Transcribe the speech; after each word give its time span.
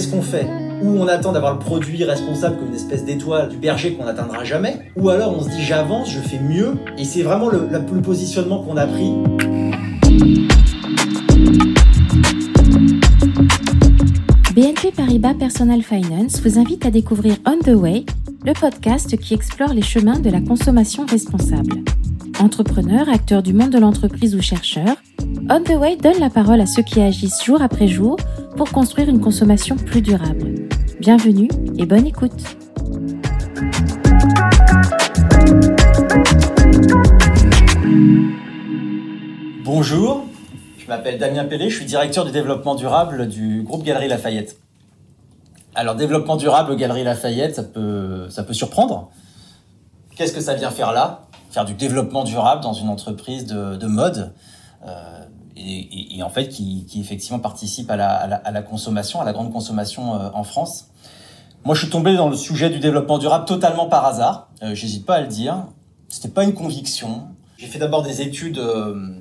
qu'est-ce 0.00 0.12
qu'on 0.12 0.22
fait? 0.22 0.46
Ou 0.82 0.98
on 0.98 1.06
attend 1.08 1.32
d'avoir 1.32 1.52
le 1.52 1.58
produit 1.58 2.02
responsable 2.04 2.56
comme 2.56 2.68
une 2.68 2.74
espèce 2.74 3.04
d'étoile 3.04 3.50
du 3.50 3.58
berger 3.58 3.92
qu'on 3.92 4.06
n'atteindra 4.06 4.44
jamais, 4.44 4.90
ou 4.96 5.10
alors 5.10 5.36
on 5.36 5.42
se 5.42 5.50
dit 5.50 5.62
j'avance, 5.62 6.10
je 6.10 6.20
fais 6.20 6.38
mieux, 6.38 6.72
et 6.96 7.04
c'est 7.04 7.20
vraiment 7.20 7.50
le, 7.50 7.68
positionnement 8.00 8.62
qu'on 8.62 8.78
a 8.78 8.86
pris. 8.86 9.12
BNP 14.54 14.92
Paribas 14.96 15.34
Personal 15.34 15.82
Finance 15.82 16.40
vous 16.40 16.58
invite 16.58 16.86
à 16.86 16.90
découvrir 16.90 17.36
On 17.44 17.58
the 17.58 17.76
Way, 17.76 18.06
le 18.46 18.54
podcast 18.58 19.18
qui 19.18 19.34
explore 19.34 19.74
les 19.74 19.82
chemins 19.82 20.18
de 20.18 20.30
la 20.30 20.40
consommation 20.40 21.04
responsable. 21.04 21.76
Entrepreneurs, 22.38 23.10
acteurs 23.10 23.42
du 23.42 23.52
monde 23.52 23.68
de 23.68 23.78
l'entreprise 23.78 24.34
ou 24.34 24.40
chercheurs, 24.40 24.96
On 25.50 25.60
the 25.60 25.78
Way 25.78 25.96
donne 25.96 26.20
la 26.20 26.30
parole 26.30 26.62
à 26.62 26.66
ceux 26.66 26.82
qui 26.82 27.02
agissent 27.02 27.44
jour 27.44 27.60
après 27.60 27.86
jour 27.86 28.16
pour 28.60 28.72
construire 28.72 29.08
une 29.08 29.22
consommation 29.22 29.74
plus 29.74 30.02
durable. 30.02 30.54
Bienvenue 31.00 31.48
et 31.78 31.86
bonne 31.86 32.06
écoute. 32.06 32.44
Bonjour, 39.64 40.26
je 40.76 40.86
m'appelle 40.88 41.16
Damien 41.16 41.46
Pellet, 41.46 41.70
je 41.70 41.76
suis 41.76 41.86
directeur 41.86 42.26
du 42.26 42.32
développement 42.32 42.74
durable 42.74 43.28
du 43.28 43.62
groupe 43.62 43.82
Galerie 43.82 44.08
Lafayette. 44.08 44.58
Alors 45.74 45.94
développement 45.94 46.36
durable, 46.36 46.76
Galerie 46.76 47.04
Lafayette, 47.04 47.54
ça 47.54 47.62
peut, 47.62 48.28
surprendre. 48.50 49.08
Qu'est-ce 50.16 50.34
que 50.34 50.42
ça 50.42 50.52
vient 50.52 50.70
faire 50.70 50.92
là? 50.92 51.22
Faire 51.50 51.64
du 51.64 51.72
développement 51.72 52.24
durable 52.24 52.62
dans 52.62 52.74
une 52.74 52.90
entreprise 52.90 53.46
de, 53.46 53.86
mode. 53.86 54.34
Euh, 54.86 55.20
et, 55.60 56.22
en 56.22 56.30
fait 56.30 56.48
qui, 56.48 56.86
effectivement 56.96 57.38
participe 57.38 57.90
à 57.90 57.96
la, 57.96 58.62
consommation, 58.62 59.20
à 59.20 59.24
la 59.24 59.32
grande 59.32 59.52
consommation 59.52 60.14
euh, 60.14 60.30
en 60.34 60.44
France. 60.44 60.86
Moi, 61.64 61.74
je 61.74 61.82
suis 61.82 61.90
tombé 61.90 62.16
dans 62.16 62.28
le 62.28 62.36
sujet 62.36 62.70
du 62.70 62.78
développement 62.78 63.18
durable 63.18 63.44
totalement 63.44 63.86
par 63.86 64.06
hasard. 64.06 64.48
Euh, 64.62 64.74
j'hésite 64.74 65.04
pas 65.04 65.16
à 65.16 65.20
le 65.20 65.26
dire. 65.26 65.64
C'était 66.08 66.28
pas 66.30 66.44
une 66.44 66.54
conviction. 66.54 67.28
J'ai 67.58 67.66
fait 67.66 67.78
d'abord 67.78 68.02
des 68.02 68.22
études 68.22 68.58
euh, 68.58 69.14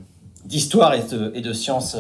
d'histoire 0.46 0.94
et 0.94 1.04
de, 1.04 1.54
sciences 1.54 1.98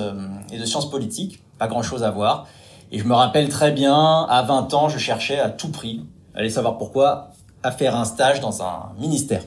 et 0.51 0.57
de 0.57 0.65
sciences 0.65 0.89
politiques. 0.89 1.43
Pas 1.57 1.67
grand 1.67 1.83
chose 1.83 2.03
à 2.03 2.11
voir. 2.11 2.47
Et 2.91 2.99
je 2.99 3.03
me 3.03 3.13
rappelle 3.13 3.49
très 3.49 3.71
bien, 3.71 4.25
à 4.29 4.41
20 4.41 4.73
ans, 4.73 4.89
je 4.89 4.97
cherchais 4.97 5.39
à 5.39 5.49
tout 5.49 5.69
prix, 5.69 6.05
allez 6.33 6.49
savoir 6.49 6.77
pourquoi, 6.77 7.31
à 7.61 7.71
faire 7.71 7.95
un 7.95 8.05
stage 8.05 8.39
dans 8.39 8.63
un 8.63 8.93
ministère. 8.99 9.43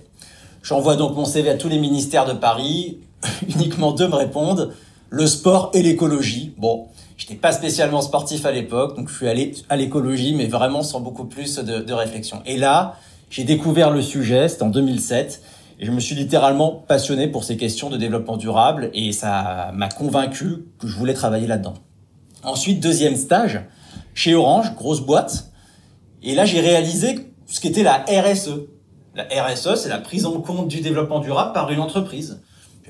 J'envoie 0.62 0.94
donc 0.94 1.16
mon 1.16 1.24
CV 1.24 1.50
à 1.50 1.56
tous 1.56 1.68
les 1.68 1.78
ministères 1.78 2.24
de 2.24 2.34
Paris. 2.34 2.98
uniquement 3.48 3.92
deux 3.92 4.08
me 4.08 4.14
répondent 4.14 4.72
le 5.12 5.26
sport 5.26 5.70
et 5.74 5.82
l'écologie. 5.82 6.54
Bon, 6.56 6.86
j'étais 7.18 7.34
pas 7.34 7.52
spécialement 7.52 8.00
sportif 8.00 8.46
à 8.46 8.50
l'époque, 8.50 8.96
donc 8.96 9.10
je 9.10 9.14
suis 9.14 9.28
allé 9.28 9.54
à 9.68 9.76
l'écologie, 9.76 10.34
mais 10.34 10.46
vraiment 10.46 10.82
sans 10.82 11.00
beaucoup 11.00 11.26
plus 11.26 11.56
de, 11.58 11.80
de 11.80 11.92
réflexion. 11.92 12.42
Et 12.46 12.56
là, 12.56 12.96
j'ai 13.28 13.44
découvert 13.44 13.90
le 13.90 14.00
sujet, 14.00 14.48
c'était 14.48 14.62
en 14.62 14.70
2007, 14.70 15.42
et 15.80 15.84
je 15.84 15.90
me 15.90 16.00
suis 16.00 16.14
littéralement 16.14 16.70
passionné 16.70 17.28
pour 17.28 17.44
ces 17.44 17.58
questions 17.58 17.90
de 17.90 17.98
développement 17.98 18.38
durable, 18.38 18.90
et 18.94 19.12
ça 19.12 19.70
m'a 19.74 19.88
convaincu 19.88 20.64
que 20.78 20.86
je 20.86 20.96
voulais 20.96 21.14
travailler 21.14 21.46
là-dedans. 21.46 21.74
Ensuite, 22.42 22.80
deuxième 22.80 23.16
stage, 23.16 23.60
chez 24.14 24.34
Orange, 24.34 24.74
grosse 24.74 25.00
boîte, 25.00 25.50
et 26.22 26.34
là 26.34 26.46
j'ai 26.46 26.60
réalisé 26.60 27.32
ce 27.46 27.60
qu'était 27.60 27.82
la 27.82 28.04
RSE. 28.08 28.62
La 29.14 29.24
RSE, 29.24 29.74
c'est 29.74 29.90
la 29.90 29.98
prise 29.98 30.24
en 30.24 30.40
compte 30.40 30.68
du 30.68 30.80
développement 30.80 31.20
durable 31.20 31.52
par 31.52 31.70
une 31.70 31.80
entreprise 31.80 32.40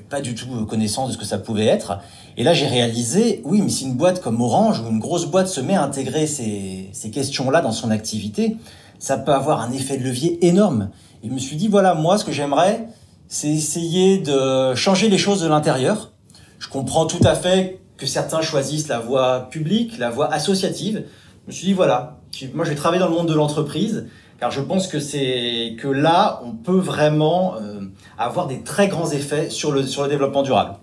pas 0.01 0.21
du 0.21 0.35
tout 0.35 0.47
connaissance 0.65 1.09
de 1.09 1.13
ce 1.13 1.17
que 1.17 1.25
ça 1.25 1.37
pouvait 1.37 1.65
être. 1.65 1.99
Et 2.37 2.43
là, 2.43 2.53
j'ai 2.53 2.67
réalisé, 2.67 3.41
oui, 3.45 3.61
mais 3.61 3.69
si 3.69 3.85
une 3.85 3.95
boîte 3.95 4.21
comme 4.21 4.41
Orange 4.41 4.79
ou 4.81 4.89
une 4.89 4.99
grosse 4.99 5.25
boîte 5.25 5.47
se 5.47 5.61
met 5.61 5.75
à 5.75 5.83
intégrer 5.83 6.25
ces, 6.25 6.89
ces 6.93 7.11
questions-là 7.11 7.61
dans 7.61 7.71
son 7.71 7.91
activité, 7.91 8.57
ça 8.99 9.17
peut 9.17 9.33
avoir 9.33 9.61
un 9.61 9.71
effet 9.71 9.97
de 9.97 10.03
levier 10.03 10.45
énorme. 10.45 10.89
Et 11.23 11.29
je 11.29 11.33
me 11.33 11.39
suis 11.39 11.55
dit, 11.55 11.67
voilà, 11.67 11.93
moi, 11.93 12.17
ce 12.17 12.25
que 12.25 12.31
j'aimerais, 12.31 12.87
c'est 13.27 13.49
essayer 13.49 14.17
de 14.17 14.73
changer 14.75 15.09
les 15.09 15.17
choses 15.17 15.41
de 15.41 15.47
l'intérieur. 15.47 16.11
Je 16.59 16.69
comprends 16.69 17.05
tout 17.05 17.23
à 17.23 17.35
fait 17.35 17.79
que 17.97 18.05
certains 18.05 18.41
choisissent 18.41 18.87
la 18.87 18.99
voie 18.99 19.49
publique, 19.49 19.97
la 19.97 20.09
voie 20.09 20.31
associative. 20.33 21.05
Je 21.43 21.47
me 21.47 21.51
suis 21.51 21.67
dit, 21.67 21.73
voilà, 21.73 22.19
moi, 22.53 22.65
je 22.65 22.69
vais 22.69 22.75
travailler 22.75 22.99
dans 22.99 23.09
le 23.09 23.15
monde 23.15 23.27
de 23.27 23.33
l'entreprise 23.33 24.07
car 24.43 24.51
je 24.51 24.59
pense 24.59 24.87
que 24.87 24.99
c'est 24.99 25.77
que 25.79 25.87
là, 25.87 26.41
on 26.43 26.51
peut 26.51 26.77
vraiment 26.77 27.55
euh, 27.55 27.79
avoir 28.17 28.45
des 28.45 28.61
très 28.61 28.89
grands 28.89 29.09
effets 29.09 29.49
sur 29.49 29.71
le, 29.71 29.83
sur 29.83 30.03
le 30.03 30.09
développement 30.09 30.41
durable. 30.41 30.73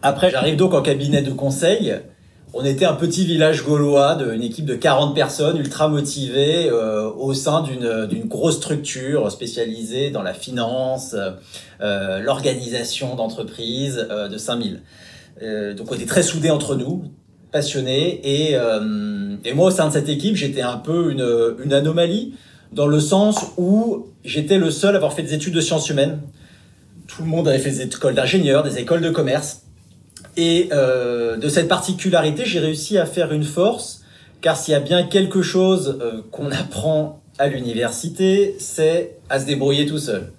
Après, 0.00 0.30
j'arrive 0.30 0.56
donc 0.56 0.72
en 0.72 0.80
cabinet 0.80 1.20
de 1.20 1.30
conseil. 1.30 1.94
On 2.54 2.64
était 2.64 2.86
un 2.86 2.94
petit 2.94 3.26
village 3.26 3.62
gaulois 3.62 4.14
d'une 4.14 4.42
équipe 4.42 4.64
de 4.64 4.74
40 4.74 5.14
personnes 5.14 5.58
ultra 5.58 5.88
motivées 5.88 6.70
euh, 6.70 7.10
au 7.10 7.34
sein 7.34 7.62
d'une 7.62 8.24
grosse 8.24 8.56
structure 8.56 9.30
spécialisée 9.30 10.08
dans 10.08 10.22
la 10.22 10.32
finance, 10.32 11.14
euh, 11.82 12.20
l'organisation 12.20 13.16
d'entreprises 13.16 14.06
euh, 14.10 14.28
de 14.28 14.38
5000. 14.38 14.80
Euh, 15.42 15.74
donc 15.74 15.92
on 15.92 15.94
était 15.94 16.06
très 16.06 16.22
soudés 16.22 16.48
entre 16.48 16.74
nous, 16.74 17.04
passionnés. 17.52 18.20
Et, 18.24 18.56
euh, 18.56 19.36
et 19.44 19.52
moi, 19.52 19.66
au 19.66 19.70
sein 19.70 19.88
de 19.88 19.92
cette 19.92 20.08
équipe, 20.08 20.36
j'étais 20.36 20.62
un 20.62 20.78
peu 20.78 21.12
une, 21.12 21.56
une 21.62 21.74
anomalie 21.74 22.32
dans 22.72 22.86
le 22.86 23.00
sens 23.00 23.52
où 23.56 24.06
j'étais 24.24 24.58
le 24.58 24.70
seul 24.70 24.94
à 24.94 24.96
avoir 24.96 25.12
fait 25.12 25.22
des 25.22 25.34
études 25.34 25.54
de 25.54 25.60
sciences 25.60 25.88
humaines. 25.88 26.20
Tout 27.06 27.22
le 27.22 27.28
monde 27.28 27.48
avait 27.48 27.58
fait 27.58 27.70
des 27.70 27.82
écoles 27.82 28.14
d'ingénieurs, 28.14 28.62
des 28.62 28.78
écoles 28.78 29.00
de 29.00 29.10
commerce. 29.10 29.62
Et 30.36 30.68
euh, 30.72 31.36
de 31.36 31.48
cette 31.48 31.68
particularité, 31.68 32.44
j'ai 32.44 32.60
réussi 32.60 32.98
à 32.98 33.06
faire 33.06 33.32
une 33.32 33.44
force, 33.44 34.02
car 34.40 34.56
s'il 34.56 34.72
y 34.72 34.76
a 34.76 34.80
bien 34.80 35.04
quelque 35.04 35.42
chose 35.42 35.98
euh, 36.00 36.22
qu'on 36.30 36.50
apprend 36.50 37.22
à 37.38 37.48
l'université, 37.48 38.56
c'est 38.58 39.16
à 39.30 39.40
se 39.40 39.46
débrouiller 39.46 39.86
tout 39.86 39.98
seul. 39.98 40.32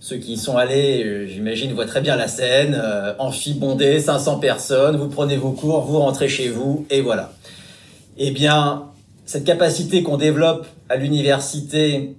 Ceux 0.00 0.16
qui 0.16 0.32
y 0.32 0.36
sont 0.36 0.56
allés, 0.56 1.04
euh, 1.04 1.26
j'imagine, 1.28 1.72
voient 1.74 1.86
très 1.86 2.00
bien 2.00 2.16
la 2.16 2.26
scène, 2.26 2.74
euh, 2.76 3.14
amphi 3.20 3.54
bondé, 3.54 4.00
500 4.00 4.40
personnes, 4.40 4.96
vous 4.96 5.08
prenez 5.08 5.36
vos 5.36 5.52
cours, 5.52 5.82
vous 5.82 6.00
rentrez 6.00 6.28
chez 6.28 6.48
vous, 6.48 6.86
et 6.90 7.00
voilà. 7.00 7.32
Eh 8.18 8.32
bien, 8.32 8.86
cette 9.24 9.44
capacité 9.44 10.02
qu'on 10.02 10.16
développe 10.16 10.66
à 10.88 10.96
l'université 10.96 12.16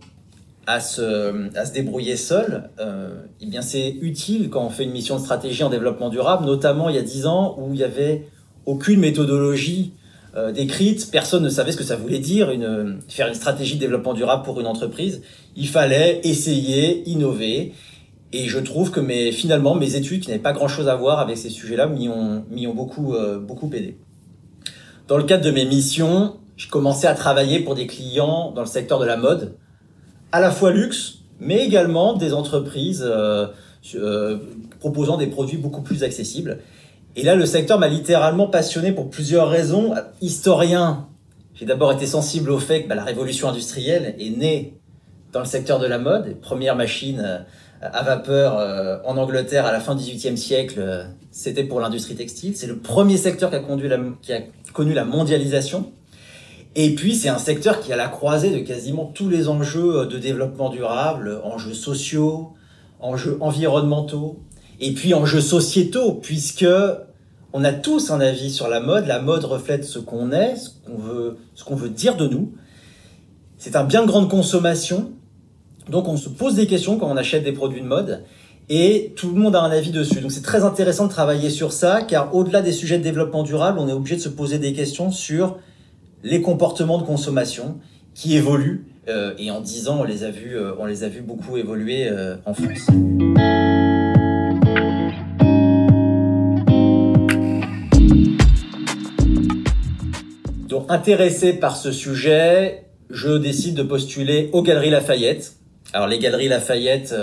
à 0.65 0.79
se, 0.79 1.55
à 1.57 1.65
se 1.65 1.73
débrouiller 1.73 2.15
seul, 2.15 2.69
euh, 2.79 3.21
eh 3.41 3.45
bien 3.45 3.61
c'est 3.61 3.89
utile 4.01 4.49
quand 4.49 4.65
on 4.65 4.69
fait 4.69 4.85
une 4.85 4.91
mission 4.91 5.17
de 5.17 5.21
stratégie 5.21 5.63
en 5.63 5.69
développement 5.69 6.09
durable, 6.09 6.45
notamment 6.45 6.89
il 6.89 6.95
y 6.95 6.99
a 6.99 7.01
dix 7.01 7.25
ans 7.25 7.55
où 7.59 7.73
il 7.73 7.77
n'y 7.77 7.83
avait 7.83 8.27
aucune 8.65 9.01
méthodologie 9.01 9.93
euh, 10.35 10.51
décrite, 10.51 11.11
personne 11.11 11.43
ne 11.43 11.49
savait 11.49 11.71
ce 11.71 11.77
que 11.77 11.83
ça 11.83 11.95
voulait 11.95 12.19
dire, 12.19 12.49
une, 12.49 12.99
faire 13.07 13.27
une 13.27 13.35
stratégie 13.35 13.75
de 13.75 13.79
développement 13.81 14.13
durable 14.13 14.43
pour 14.43 14.59
une 14.59 14.65
entreprise. 14.65 15.21
Il 15.55 15.67
fallait 15.67 16.21
essayer, 16.23 17.07
innover, 17.07 17.73
et 18.31 18.47
je 18.47 18.57
trouve 18.57 18.89
que 18.89 18.99
mes, 18.99 19.31
finalement 19.31 19.75
mes 19.75 19.95
études 19.95 20.21
qui 20.21 20.29
n'avaient 20.29 20.41
pas 20.41 20.53
grand-chose 20.53 20.87
à 20.87 20.95
voir 20.95 21.19
avec 21.19 21.37
ces 21.37 21.49
sujets-là 21.49 21.85
m'y 21.85 22.09
ont, 22.09 22.45
ont 22.51 22.73
beaucoup, 22.73 23.13
euh, 23.13 23.37
beaucoup 23.37 23.69
aidé. 23.73 23.97
Dans 25.07 25.17
le 25.17 25.23
cadre 25.23 25.45
de 25.45 25.51
mes 25.51 25.65
missions, 25.65 26.37
j'ai 26.57 26.69
commencé 26.69 27.07
à 27.07 27.13
travailler 27.13 27.59
pour 27.59 27.75
des 27.75 27.87
clients 27.87 28.51
dans 28.51 28.61
le 28.61 28.67
secteur 28.67 28.99
de 28.99 29.05
la 29.05 29.17
mode, 29.17 29.55
à 30.31 30.39
la 30.39 30.51
fois 30.51 30.71
luxe, 30.71 31.19
mais 31.39 31.65
également 31.65 32.13
des 32.13 32.33
entreprises 32.33 33.03
euh, 33.05 33.47
euh, 33.95 34.37
proposant 34.79 35.17
des 35.17 35.27
produits 35.27 35.57
beaucoup 35.57 35.81
plus 35.81 36.03
accessibles. 36.03 36.59
Et 37.15 37.23
là, 37.23 37.35
le 37.35 37.45
secteur 37.45 37.79
m'a 37.79 37.87
littéralement 37.87 38.47
passionné 38.47 38.91
pour 38.91 39.09
plusieurs 39.09 39.49
raisons. 39.49 39.93
Historien, 40.21 41.07
j'ai 41.53 41.65
d'abord 41.65 41.91
été 41.91 42.07
sensible 42.07 42.49
au 42.49 42.59
fait 42.59 42.83
que 42.83 42.89
bah, 42.89 42.95
la 42.95 43.03
révolution 43.03 43.49
industrielle 43.49 44.15
est 44.19 44.29
née 44.29 44.73
dans 45.31 45.39
le 45.39 45.45
secteur 45.45 45.79
de 45.79 45.85
la 45.85 45.99
mode. 45.99 46.39
Première 46.41 46.75
machine 46.75 47.21
euh, 47.23 47.39
à 47.81 48.03
vapeur 48.03 48.57
euh, 48.57 48.97
en 49.05 49.17
Angleterre 49.17 49.65
à 49.65 49.71
la 49.71 49.79
fin 49.79 49.95
du 49.95 50.03
XVIIIe 50.03 50.37
siècle, 50.37 51.07
c'était 51.31 51.63
pour 51.63 51.79
l'industrie 51.79 52.15
textile. 52.15 52.55
C'est 52.55 52.67
le 52.67 52.77
premier 52.77 53.17
secteur 53.17 53.49
qui 53.49 53.57
a, 53.57 53.59
conduit 53.59 53.89
la, 53.89 53.99
qui 54.21 54.33
a 54.33 54.41
connu 54.73 54.93
la 54.93 55.03
mondialisation. 55.03 55.91
Et 56.75 56.95
puis, 56.95 57.15
c'est 57.15 57.29
un 57.29 57.37
secteur 57.37 57.79
qui 57.79 57.93
a 57.93 57.95
la 57.95 58.07
croisée 58.07 58.49
de 58.49 58.59
quasiment 58.59 59.05
tous 59.05 59.29
les 59.29 59.47
enjeux 59.47 59.97
euh, 59.97 60.05
de 60.05 60.17
développement 60.17 60.69
durable, 60.69 61.39
enjeux 61.43 61.73
sociaux, 61.73 62.53
enjeux 62.99 63.37
environnementaux, 63.41 64.39
et 64.79 64.93
puis 64.93 65.13
enjeux 65.13 65.41
sociétaux, 65.41 66.13
puisque 66.13 66.65
on 67.53 67.63
a 67.63 67.71
tous 67.71 68.09
un 68.09 68.19
avis 68.19 68.49
sur 68.49 68.67
la 68.67 68.79
mode. 68.79 69.05
La 69.05 69.21
mode 69.21 69.45
reflète 69.45 69.83
ce 69.83 69.99
qu'on 69.99 70.31
est, 70.31 70.55
ce 70.55 70.69
qu'on 70.85 70.97
veut, 70.97 71.37
ce 71.53 71.63
qu'on 71.63 71.75
veut 71.75 71.89
dire 71.89 72.17
de 72.17 72.27
nous. 72.27 72.53
C'est 73.57 73.75
un 73.75 73.83
bien 73.83 74.01
de 74.01 74.07
grande 74.07 74.29
consommation. 74.29 75.11
Donc, 75.89 76.07
on 76.07 76.17
se 76.17 76.29
pose 76.29 76.55
des 76.55 76.65
questions 76.65 76.97
quand 76.97 77.07
on 77.07 77.17
achète 77.17 77.43
des 77.43 77.51
produits 77.51 77.81
de 77.81 77.87
mode. 77.87 78.23
Et 78.69 79.13
tout 79.15 79.27
le 79.27 79.39
monde 79.39 79.55
a 79.55 79.61
un 79.61 79.69
avis 79.69 79.91
dessus. 79.91 80.21
Donc 80.21 80.31
c'est 80.31 80.41
très 80.41 80.63
intéressant 80.63 81.05
de 81.05 81.11
travailler 81.11 81.49
sur 81.49 81.73
ça, 81.73 82.01
car 82.01 82.33
au-delà 82.33 82.61
des 82.61 82.71
sujets 82.71 82.97
de 82.97 83.03
développement 83.03 83.43
durable, 83.43 83.77
on 83.77 83.89
est 83.89 83.93
obligé 83.93 84.15
de 84.15 84.21
se 84.21 84.29
poser 84.29 84.57
des 84.57 84.71
questions 84.71 85.11
sur 85.11 85.57
les 86.23 86.41
comportements 86.41 86.97
de 86.97 87.05
consommation 87.05 87.79
qui 88.13 88.37
évoluent 88.37 88.85
euh, 89.09 89.33
et 89.37 89.51
en 89.51 89.59
10 89.59 89.89
ans 89.89 89.97
on 90.01 90.03
les 90.03 90.23
a 90.23 90.31
vus 90.31 90.55
euh, 90.55 90.71
on 90.79 90.85
les 90.85 91.03
a 91.03 91.09
vus 91.09 91.21
beaucoup 91.21 91.57
évoluer 91.57 92.07
euh, 92.07 92.37
en 92.45 92.53
France. 92.53 92.87
Donc 100.69 100.85
intéressé 100.89 101.53
par 101.53 101.75
ce 101.75 101.91
sujet, 101.91 102.85
je 103.09 103.37
décide 103.37 103.75
de 103.75 103.83
postuler 103.83 104.49
aux 104.53 104.63
Galeries 104.63 104.89
Lafayette. 104.89 105.57
Alors 105.91 106.07
les 106.07 106.17
Galeries 106.17 106.47
Lafayette, 106.47 107.13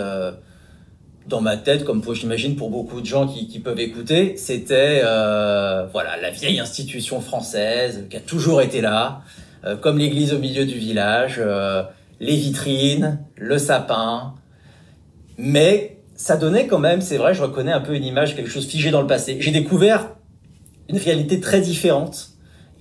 dans 1.26 1.40
ma 1.40 1.56
tête, 1.56 1.84
comme 1.84 2.02
j'imagine 2.12 2.56
pour 2.56 2.70
beaucoup 2.70 3.00
de 3.00 3.06
gens 3.06 3.26
qui, 3.26 3.58
peuvent 3.58 3.78
écouter, 3.78 4.36
c'était 4.36 5.02
euh, 5.04 5.86
voilà 5.92 6.16
la 6.16 6.30
vieille 6.30 6.58
institution 6.58 7.20
française 7.20 8.06
qui 8.10 8.16
a 8.16 8.20
toujours 8.20 8.62
été 8.62 8.80
là, 8.80 9.22
euh, 9.64 9.76
comme 9.76 9.98
l'église 9.98 10.32
au 10.32 10.38
milieu 10.38 10.64
du 10.64 10.78
village, 10.78 11.40
les 12.20 12.36
vitrines, 12.36 13.20
le 13.36 13.58
sapin. 13.58 14.34
Mais 15.38 15.98
ça 16.16 16.36
donnait 16.36 16.66
quand 16.66 16.78
même, 16.78 17.00
c'est 17.00 17.16
vrai, 17.16 17.32
je 17.32 17.42
reconnais 17.42 17.72
un 17.72 17.80
peu 17.80 17.94
une 17.94 18.04
image, 18.04 18.36
quelque 18.36 18.50
chose 18.50 18.66
figé 18.66 18.90
dans 18.90 19.00
le 19.00 19.06
passé. 19.06 19.38
J'ai 19.40 19.52
découvert 19.52 20.10
une 20.90 20.98
réalité 20.98 21.40
très 21.40 21.60
différente 21.60 22.30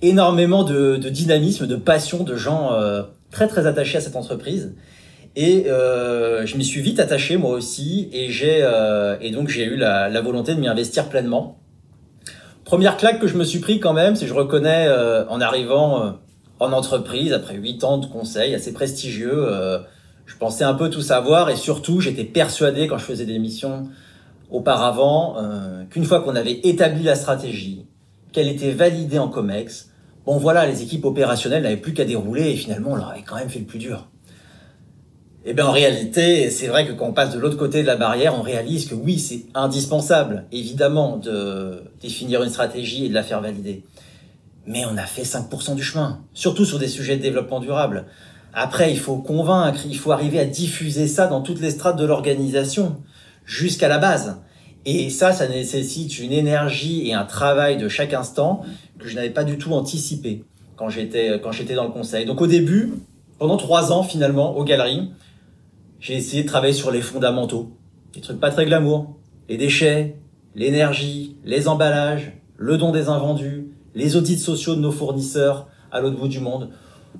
énormément 0.02 0.64
de, 0.64 0.96
dynamisme, 0.96 1.66
de 1.66 1.76
passion, 1.76 2.22
de 2.22 2.36
gens 2.36 2.72
euh, 2.72 3.02
très 3.30 3.48
très 3.48 3.66
attachés 3.66 3.98
à 3.98 4.00
cette 4.00 4.16
entreprise. 4.16 4.74
Et 5.36 5.66
euh, 5.68 6.44
je 6.44 6.56
m'y 6.56 6.64
suis 6.64 6.80
vite 6.80 6.98
attaché 6.98 7.36
moi 7.36 7.52
aussi, 7.52 8.08
et 8.12 8.30
j'ai 8.30 8.60
euh, 8.62 9.16
et 9.20 9.30
donc 9.30 9.48
j'ai 9.48 9.64
eu 9.64 9.76
la, 9.76 10.08
la, 10.08 10.20
volonté 10.20 10.54
de 10.54 10.60
m'y 10.60 10.68
investir 10.68 11.08
pleinement. 11.08 11.58
Première 12.64 12.96
claque 12.96 13.20
que 13.20 13.26
je 13.26 13.36
me 13.36 13.44
suis 13.44 13.60
pris 13.60 13.80
quand 13.80 13.92
même, 13.92 14.16
c'est 14.16 14.26
je 14.26 14.34
reconnais 14.34 14.88
en 15.28 15.40
arrivant 15.40 16.18
en 16.60 16.72
entreprise 16.72 17.32
après 17.32 17.56
huit 17.56 17.82
ans 17.82 17.98
de 17.98 18.06
conseil 18.06 18.54
assez 18.54 18.72
prestigieux, 18.72 19.48
je 20.24 20.36
pensais 20.36 20.62
un 20.62 20.74
peu 20.74 20.88
tout 20.88 21.02
savoir 21.02 21.50
et 21.50 21.56
surtout 21.56 22.00
j'étais 22.00 22.22
persuadé 22.22 22.86
quand 22.86 22.98
je 22.98 23.04
faisais 23.04 23.24
des 23.24 23.40
missions 23.40 23.88
auparavant 24.52 25.36
qu'une 25.90 26.04
fois 26.04 26.20
qu'on 26.20 26.36
avait 26.36 26.60
établi 26.62 27.02
la 27.02 27.16
stratégie, 27.16 27.86
qu'elle 28.30 28.46
était 28.46 28.70
validée 28.70 29.18
en 29.18 29.28
COMEX, 29.28 29.90
Bon 30.26 30.36
voilà, 30.36 30.66
les 30.66 30.82
équipes 30.82 31.06
opérationnelles 31.06 31.62
n'avaient 31.62 31.76
plus 31.76 31.94
qu'à 31.94 32.04
dérouler 32.04 32.50
et 32.50 32.56
finalement 32.56 32.90
on 32.92 32.96
leur 32.96 33.08
avait 33.08 33.22
quand 33.22 33.36
même 33.36 33.48
fait 33.48 33.58
le 33.58 33.64
plus 33.64 33.78
dur. 33.78 34.09
Eh 35.46 35.54
bien 35.54 35.66
en 35.66 35.72
réalité, 35.72 36.50
c'est 36.50 36.66
vrai 36.66 36.86
que 36.86 36.92
quand 36.92 37.06
on 37.06 37.12
passe 37.12 37.32
de 37.32 37.38
l'autre 37.38 37.56
côté 37.56 37.80
de 37.80 37.86
la 37.86 37.96
barrière, 37.96 38.38
on 38.38 38.42
réalise 38.42 38.86
que 38.86 38.94
oui, 38.94 39.18
c'est 39.18 39.46
indispensable, 39.54 40.44
évidemment, 40.52 41.16
de 41.16 41.82
définir 42.02 42.42
une 42.42 42.50
stratégie 42.50 43.06
et 43.06 43.08
de 43.08 43.14
la 43.14 43.22
faire 43.22 43.40
valider. 43.40 43.82
Mais 44.66 44.84
on 44.84 44.98
a 44.98 45.06
fait 45.06 45.22
5% 45.22 45.74
du 45.74 45.82
chemin, 45.82 46.20
surtout 46.34 46.66
sur 46.66 46.78
des 46.78 46.88
sujets 46.88 47.16
de 47.16 47.22
développement 47.22 47.60
durable. 47.60 48.04
Après, 48.52 48.92
il 48.92 48.98
faut 48.98 49.16
convaincre, 49.16 49.80
il 49.88 49.96
faut 49.96 50.12
arriver 50.12 50.38
à 50.40 50.44
diffuser 50.44 51.06
ça 51.06 51.26
dans 51.26 51.40
toutes 51.40 51.60
les 51.60 51.70
strates 51.70 51.96
de 51.96 52.04
l'organisation, 52.04 52.96
jusqu'à 53.46 53.88
la 53.88 53.96
base. 53.96 54.42
Et 54.84 55.08
ça, 55.08 55.32
ça 55.32 55.48
nécessite 55.48 56.18
une 56.18 56.32
énergie 56.32 57.08
et 57.08 57.14
un 57.14 57.24
travail 57.24 57.78
de 57.78 57.88
chaque 57.88 58.12
instant 58.12 58.62
que 58.98 59.08
je 59.08 59.14
n'avais 59.14 59.30
pas 59.30 59.44
du 59.44 59.56
tout 59.56 59.72
anticipé 59.72 60.44
quand 60.76 60.90
j'étais 60.90 61.40
quand 61.42 61.52
j'étais 61.52 61.74
dans 61.74 61.84
le 61.84 61.90
conseil. 61.90 62.24
Donc 62.24 62.40
au 62.40 62.46
début, 62.46 62.94
pendant 63.38 63.56
trois 63.56 63.92
ans 63.92 64.02
finalement 64.02 64.56
aux 64.56 64.64
galeries, 64.64 65.10
j'ai 66.00 66.16
essayé 66.16 66.42
de 66.42 66.48
travailler 66.48 66.72
sur 66.72 66.90
les 66.90 67.02
fondamentaux, 67.02 67.76
des 68.14 68.20
trucs 68.20 68.40
pas 68.40 68.50
très 68.50 68.64
glamour, 68.64 69.16
les 69.48 69.58
déchets, 69.58 70.16
l'énergie, 70.54 71.36
les 71.44 71.68
emballages, 71.68 72.32
le 72.56 72.78
don 72.78 72.90
des 72.90 73.08
invendus, 73.08 73.68
les 73.94 74.16
audits 74.16 74.38
sociaux 74.38 74.74
de 74.74 74.80
nos 74.80 74.92
fournisseurs 74.92 75.68
à 75.92 76.00
l'autre 76.00 76.18
bout 76.18 76.28
du 76.28 76.40
monde, 76.40 76.70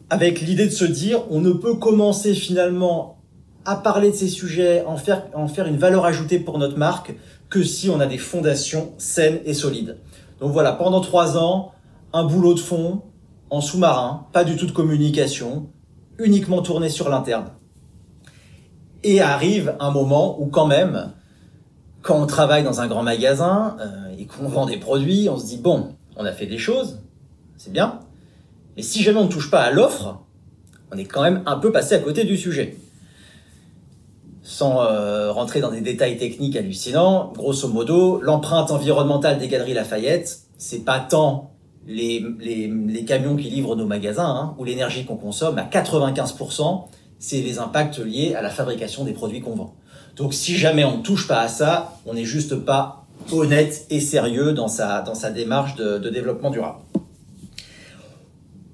avec 0.08 0.40
l'idée 0.40 0.66
de 0.66 0.72
se 0.72 0.84
dire 0.84 1.20
on 1.30 1.40
ne 1.40 1.52
peut 1.52 1.74
commencer 1.74 2.34
finalement 2.34 3.18
à 3.66 3.76
parler 3.76 4.10
de 4.10 4.16
ces 4.16 4.28
sujets, 4.28 4.82
en 4.86 4.96
faire, 4.96 5.26
en 5.34 5.46
faire 5.46 5.66
une 5.66 5.76
valeur 5.76 6.06
ajoutée 6.06 6.38
pour 6.38 6.58
notre 6.58 6.78
marque 6.78 7.14
que 7.50 7.62
si 7.62 7.90
on 7.90 8.00
a 8.00 8.06
des 8.06 8.18
fondations 8.18 8.94
saines 8.96 9.40
et 9.44 9.54
solides. 9.54 9.98
Donc 10.40 10.52
voilà, 10.52 10.72
pendant 10.72 11.00
trois 11.00 11.36
ans, 11.36 11.72
un 12.14 12.24
boulot 12.24 12.54
de 12.54 12.60
fond 12.60 13.02
en 13.50 13.60
sous-marin, 13.60 14.26
pas 14.32 14.44
du 14.44 14.56
tout 14.56 14.66
de 14.66 14.72
communication, 14.72 15.68
uniquement 16.18 16.62
tourné 16.62 16.88
sur 16.88 17.10
l'interne. 17.10 17.50
Et 19.02 19.20
arrive 19.20 19.74
un 19.80 19.90
moment 19.90 20.40
où 20.40 20.46
quand 20.46 20.66
même, 20.66 21.12
quand 22.02 22.20
on 22.20 22.26
travaille 22.26 22.64
dans 22.64 22.80
un 22.80 22.86
grand 22.86 23.02
magasin 23.02 23.76
euh, 23.80 24.14
et 24.18 24.26
qu'on 24.26 24.48
vend 24.48 24.66
des 24.66 24.76
produits, 24.76 25.28
on 25.28 25.38
se 25.38 25.46
dit 25.46 25.56
bon, 25.56 25.94
on 26.16 26.24
a 26.24 26.32
fait 26.32 26.46
des 26.46 26.58
choses, 26.58 26.98
c'est 27.56 27.72
bien, 27.72 28.00
mais 28.76 28.82
si 28.82 29.02
jamais 29.02 29.18
on 29.18 29.24
ne 29.24 29.30
touche 29.30 29.50
pas 29.50 29.62
à 29.62 29.70
l'offre, 29.70 30.20
on 30.92 30.98
est 30.98 31.04
quand 31.04 31.22
même 31.22 31.42
un 31.46 31.56
peu 31.56 31.72
passé 31.72 31.94
à 31.94 31.98
côté 31.98 32.24
du 32.24 32.36
sujet. 32.36 32.76
Sans 34.42 34.82
euh, 34.82 35.30
rentrer 35.32 35.60
dans 35.60 35.70
des 35.70 35.80
détails 35.80 36.16
techniques 36.16 36.56
hallucinants, 36.56 37.32
grosso 37.34 37.68
modo, 37.68 38.20
l'empreinte 38.20 38.70
environnementale 38.70 39.38
des 39.38 39.48
Galeries 39.48 39.74
Lafayette, 39.74 40.40
c'est 40.58 40.84
pas 40.84 40.98
tant 40.98 41.50
les, 41.86 43.04
camions 43.06 43.36
qui 43.36 43.50
livrent 43.50 43.76
nos 43.76 43.86
magasins 43.86 44.28
hein, 44.28 44.54
ou 44.58 44.64
l'énergie 44.64 45.04
qu'on 45.04 45.16
consomme, 45.16 45.58
à 45.58 45.64
95%, 45.64 46.84
c'est 47.20 47.40
les 47.40 47.60
impacts 47.60 47.98
liés 47.98 48.34
à 48.34 48.42
la 48.42 48.50
fabrication 48.50 49.04
des 49.04 49.12
produits 49.12 49.40
qu'on 49.40 49.54
vend. 49.54 49.76
Donc 50.16 50.34
si 50.34 50.56
jamais 50.56 50.84
on 50.84 50.98
ne 50.98 51.02
touche 51.02 51.28
pas 51.28 51.40
à 51.40 51.48
ça, 51.48 51.92
on 52.06 52.14
n'est 52.14 52.24
juste 52.24 52.56
pas 52.56 53.06
honnête 53.30 53.86
et 53.90 54.00
sérieux 54.00 54.52
dans 54.52 54.66
sa, 54.66 55.02
dans 55.02 55.14
sa 55.14 55.30
démarche 55.30 55.76
de, 55.76 55.98
de 55.98 56.10
développement 56.10 56.50
durable. 56.50 56.80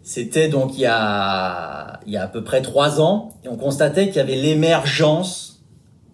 C'était 0.03 0.49
donc 0.49 0.79
il 0.79 0.83
y, 0.83 0.87
a, 0.87 2.01
il 2.07 2.13
y 2.13 2.17
a 2.17 2.23
à 2.23 2.29
peu 2.29 2.45
près 2.45 2.63
trois 2.63 3.01
ans, 3.01 3.35
et 3.45 3.49
on 3.49 3.57
constatait 3.57 4.07
qu'il 4.07 4.17
y 4.17 4.21
avait 4.21 4.37
l'émergence 4.37 5.65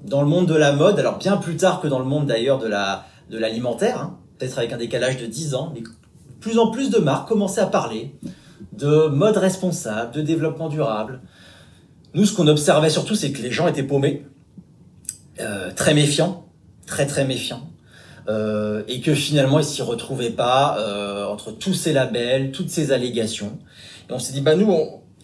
dans 0.03 0.23
le 0.23 0.27
monde 0.27 0.47
de 0.47 0.55
la 0.55 0.73
mode, 0.73 0.99
alors 0.99 1.19
bien 1.19 1.37
plus 1.37 1.57
tard 1.57 1.81
que 1.81 1.87
dans 1.87 1.99
le 1.99 2.07
monde 2.07 2.27
d'ailleurs 2.27 2.59
de 2.59 2.67
la 2.67 3.05
de 3.31 3.39
l'alimentaire, 3.39 3.99
hein, 3.99 4.19
peut-être 4.39 4.59
avec 4.59 4.73
un 4.73 4.77
décalage 4.77 5.17
de 5.17 5.27
10 5.27 5.55
ans, 5.55 5.73
mais 5.75 5.83
plus 6.41 6.59
en 6.59 6.71
plus 6.71 6.91
de 6.91 6.99
marques 6.99 7.29
commençaient 7.29 7.61
à 7.61 7.67
parler 7.67 8.15
de 8.73 9.09
mode 9.09 9.37
responsable, 9.37 10.13
de 10.13 10.23
développement 10.23 10.69
durable. 10.69 11.21
Nous, 12.15 12.27
ce 12.27 12.35
qu'on 12.35 12.47
observait 12.47 12.91
surtout, 12.91 13.15
c'est 13.15 13.33
que 13.33 13.41
les 13.41 13.51
gens 13.51 13.67
étaient 13.69 13.83
paumés, 13.83 14.27
euh, 15.41 15.71
très 15.75 15.95
méfiants, 15.95 16.47
très 16.87 17.07
très 17.07 17.25
méfiants, 17.25 17.71
euh, 18.29 18.83
et 18.87 19.01
que 19.01 19.15
finalement 19.15 19.59
ils 19.59 19.65
s'y 19.65 19.83
retrouvaient 19.83 20.31
pas 20.31 20.79
euh, 20.79 21.27
entre 21.27 21.53
tous 21.53 21.73
ces 21.73 21.93
labels, 21.93 22.53
toutes 22.53 22.69
ces 22.69 22.93
allégations. 22.93 23.59
Et 24.11 24.13
on 24.13 24.19
s'est 24.19 24.35
dit, 24.35 24.43
bah 24.43 24.57
nous, 24.57 24.71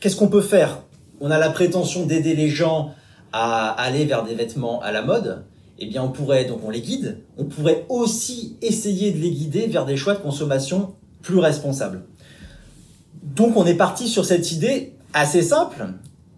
qu'est-ce 0.01 0.17
qu'on 0.17 0.29
peut 0.29 0.41
faire? 0.41 0.81
On 1.21 1.31
a 1.31 1.39
la 1.39 1.51
prétention 1.51 2.07
d'aider 2.07 2.35
les 2.35 2.49
gens 2.49 2.95
à 3.33 3.69
aller 3.69 4.07
vers 4.07 4.25
des 4.25 4.35
vêtements 4.35 4.81
à 4.81 4.91
la 4.91 5.03
mode, 5.03 5.45
eh 5.79 5.87
bien 5.87 6.03
on 6.03 6.09
pourrait, 6.09 6.47
donc 6.47 6.61
on 6.65 6.71
les 6.71 6.81
guide, 6.81 7.19
on 7.37 7.45
pourrait 7.45 7.85
aussi 7.91 8.57
essayer 8.63 9.13
de 9.13 9.19
les 9.19 9.31
guider 9.31 9.67
vers 9.67 9.85
des 9.85 9.97
choix 9.97 10.15
de 10.15 10.21
consommation 10.21 10.95
plus 11.21 11.39
responsables. 11.39 12.05
Donc 13.23 13.57
on 13.57 13.67
est 13.67 13.75
parti 13.75 14.09
sur 14.09 14.25
cette 14.25 14.53
idée 14.53 14.95
assez 15.13 15.43
simple 15.43 15.89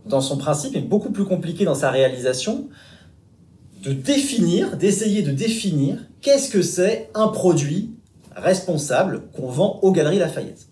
dans 0.07 0.21
son 0.21 0.37
principe 0.37 0.77
et 0.77 0.81
beaucoup 0.81 1.11
plus 1.11 1.25
compliquée 1.25 1.65
dans 1.65 1.75
sa 1.75 1.91
réalisation, 1.91 2.69
de 3.83 3.93
définir, 3.93 4.77
d'essayer 4.77 5.23
de 5.23 5.31
définir 5.31 5.99
qu'est-ce 6.21 6.51
que 6.51 6.63
c'est 6.63 7.11
un 7.15 7.29
produit 7.29 7.91
responsable 8.37 9.23
qu'on 9.35 9.49
vend 9.49 9.81
aux 9.83 9.93
Galeries 9.93 10.19
Lafayette. 10.19 10.69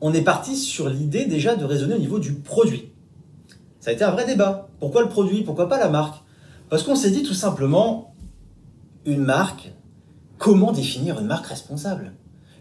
On 0.00 0.14
est 0.14 0.22
parti 0.22 0.56
sur 0.56 0.88
l'idée 0.88 1.26
déjà 1.26 1.56
de 1.56 1.64
raisonner 1.64 1.94
au 1.94 1.98
niveau 1.98 2.18
du 2.18 2.32
produit. 2.32 2.92
Ça 3.80 3.90
a 3.90 3.92
été 3.92 4.04
un 4.04 4.10
vrai 4.10 4.26
débat. 4.26 4.68
Pourquoi 4.78 5.02
le 5.02 5.08
produit? 5.08 5.42
Pourquoi 5.42 5.68
pas 5.68 5.78
la 5.78 5.88
marque? 5.88 6.22
Parce 6.68 6.82
qu'on 6.82 6.94
s'est 6.94 7.10
dit 7.10 7.22
tout 7.22 7.34
simplement, 7.34 8.14
une 9.04 9.22
marque, 9.22 9.72
comment 10.38 10.72
définir 10.72 11.18
une 11.18 11.26
marque 11.26 11.46
responsable? 11.46 12.12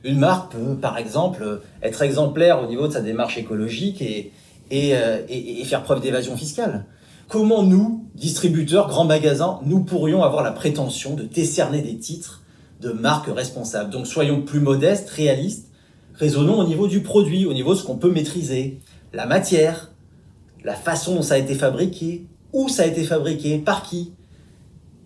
Une 0.04 0.18
marque 0.18 0.54
peut, 0.54 0.76
par 0.76 0.98
exemple, 0.98 1.62
être 1.84 2.02
exemplaire 2.02 2.64
au 2.64 2.68
niveau 2.68 2.88
de 2.88 2.94
sa 2.94 3.02
démarche 3.02 3.38
écologique 3.38 4.02
et, 4.02 4.32
et, 4.72 4.96
euh, 4.96 5.22
et, 5.28 5.64
faire 5.66 5.84
preuve 5.84 6.02
d'évasion 6.02 6.36
fiscale. 6.38 6.86
Comment 7.28 7.64
nous, 7.64 8.06
distributeurs, 8.16 8.88
grands 8.88 9.06
magasins, 9.06 9.60
nous 9.66 9.82
pourrions 9.84 10.24
avoir 10.24 10.44
la 10.44 10.52
prétention 10.52 11.16
de 11.16 11.24
décerner 11.24 11.82
des 11.82 11.98
titres 11.98 12.44
de 12.82 12.92
marque 12.92 13.28
responsable 13.28 13.92
Donc 13.92 14.08
soyons 14.08 14.42
plus 14.42 14.60
modestes, 14.60 15.10
réalistes, 15.10 15.68
raisonnons 16.16 16.60
au 16.60 16.68
niveau 16.68 16.88
du 16.88 17.02
produit, 17.02 17.46
au 17.46 17.54
niveau 17.54 17.74
de 17.74 17.80
ce 17.80 17.84
qu'on 17.84 17.98
peut 17.98 18.12
maîtriser. 18.12 18.80
La 19.14 19.26
matière, 19.26 19.92
la 20.64 20.76
façon 20.76 21.16
dont 21.16 21.22
ça 21.22 21.36
a 21.36 21.38
été 21.38 21.56
fabriqué, 21.56 22.26
où 22.54 22.70
ça 22.70 22.84
a 22.84 22.86
été 22.86 23.04
fabriqué, 23.04 23.58
par 23.58 23.84
qui. 23.84 24.14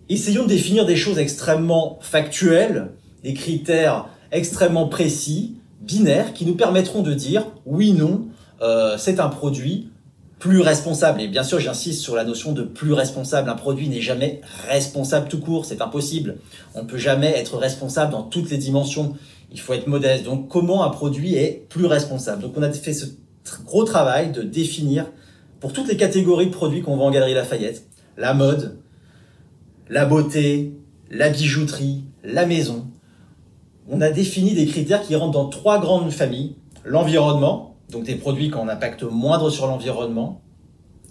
Essayons 0.08 0.44
de 0.44 0.48
définir 0.48 0.86
des 0.86 0.96
choses 0.96 1.18
extrêmement 1.18 1.98
factuelles, 2.00 2.90
des 3.22 3.34
critères 3.34 4.06
extrêmement 4.32 4.88
précis, 4.88 5.56
binaires, 5.80 6.32
qui 6.32 6.44
nous 6.44 6.56
permettront 6.56 7.02
de 7.02 7.14
dire 7.14 7.46
oui, 7.66 7.92
non, 7.92 8.26
euh, 8.62 8.96
c'est 8.98 9.20
un 9.20 9.28
produit 9.28 9.90
plus 10.38 10.60
responsable. 10.60 11.20
Et 11.20 11.28
bien 11.28 11.42
sûr, 11.42 11.58
j'insiste 11.58 12.02
sur 12.02 12.14
la 12.14 12.24
notion 12.24 12.52
de 12.52 12.62
plus 12.62 12.92
responsable. 12.92 13.48
Un 13.48 13.54
produit 13.54 13.88
n'est 13.88 14.00
jamais 14.00 14.40
responsable 14.68 15.28
tout 15.28 15.40
court, 15.40 15.64
c'est 15.64 15.80
impossible. 15.80 16.36
On 16.74 16.82
ne 16.82 16.86
peut 16.86 16.98
jamais 16.98 17.30
être 17.30 17.56
responsable 17.56 18.12
dans 18.12 18.22
toutes 18.22 18.50
les 18.50 18.58
dimensions. 18.58 19.14
Il 19.52 19.60
faut 19.60 19.72
être 19.72 19.86
modeste. 19.86 20.24
Donc, 20.24 20.48
comment 20.48 20.84
un 20.84 20.90
produit 20.90 21.34
est 21.36 21.66
plus 21.68 21.86
responsable? 21.86 22.42
Donc, 22.42 22.54
on 22.56 22.62
a 22.62 22.70
fait 22.72 22.92
ce 22.92 23.06
gros 23.64 23.84
travail 23.84 24.32
de 24.32 24.42
définir 24.42 25.06
pour 25.60 25.72
toutes 25.72 25.88
les 25.88 25.96
catégories 25.96 26.48
de 26.48 26.54
produits 26.54 26.82
qu'on 26.82 26.96
vend 26.96 27.06
en 27.06 27.10
Galerie 27.10 27.34
Lafayette. 27.34 27.86
La 28.18 28.34
mode, 28.34 28.76
la 29.88 30.04
beauté, 30.04 30.74
la 31.10 31.30
bijouterie, 31.30 32.04
la 32.22 32.44
maison. 32.44 32.86
On 33.88 34.00
a 34.00 34.10
défini 34.10 34.54
des 34.54 34.66
critères 34.66 35.02
qui 35.02 35.16
rentrent 35.16 35.32
dans 35.32 35.48
trois 35.48 35.80
grandes 35.80 36.10
familles. 36.10 36.56
L'environnement, 36.84 37.73
donc 37.90 38.04
des 38.04 38.16
produits 38.16 38.50
qui 38.50 38.56
ont 38.56 38.64
un 38.64 38.68
impact 38.68 39.02
moindre 39.02 39.50
sur 39.50 39.66
l'environnement, 39.66 40.42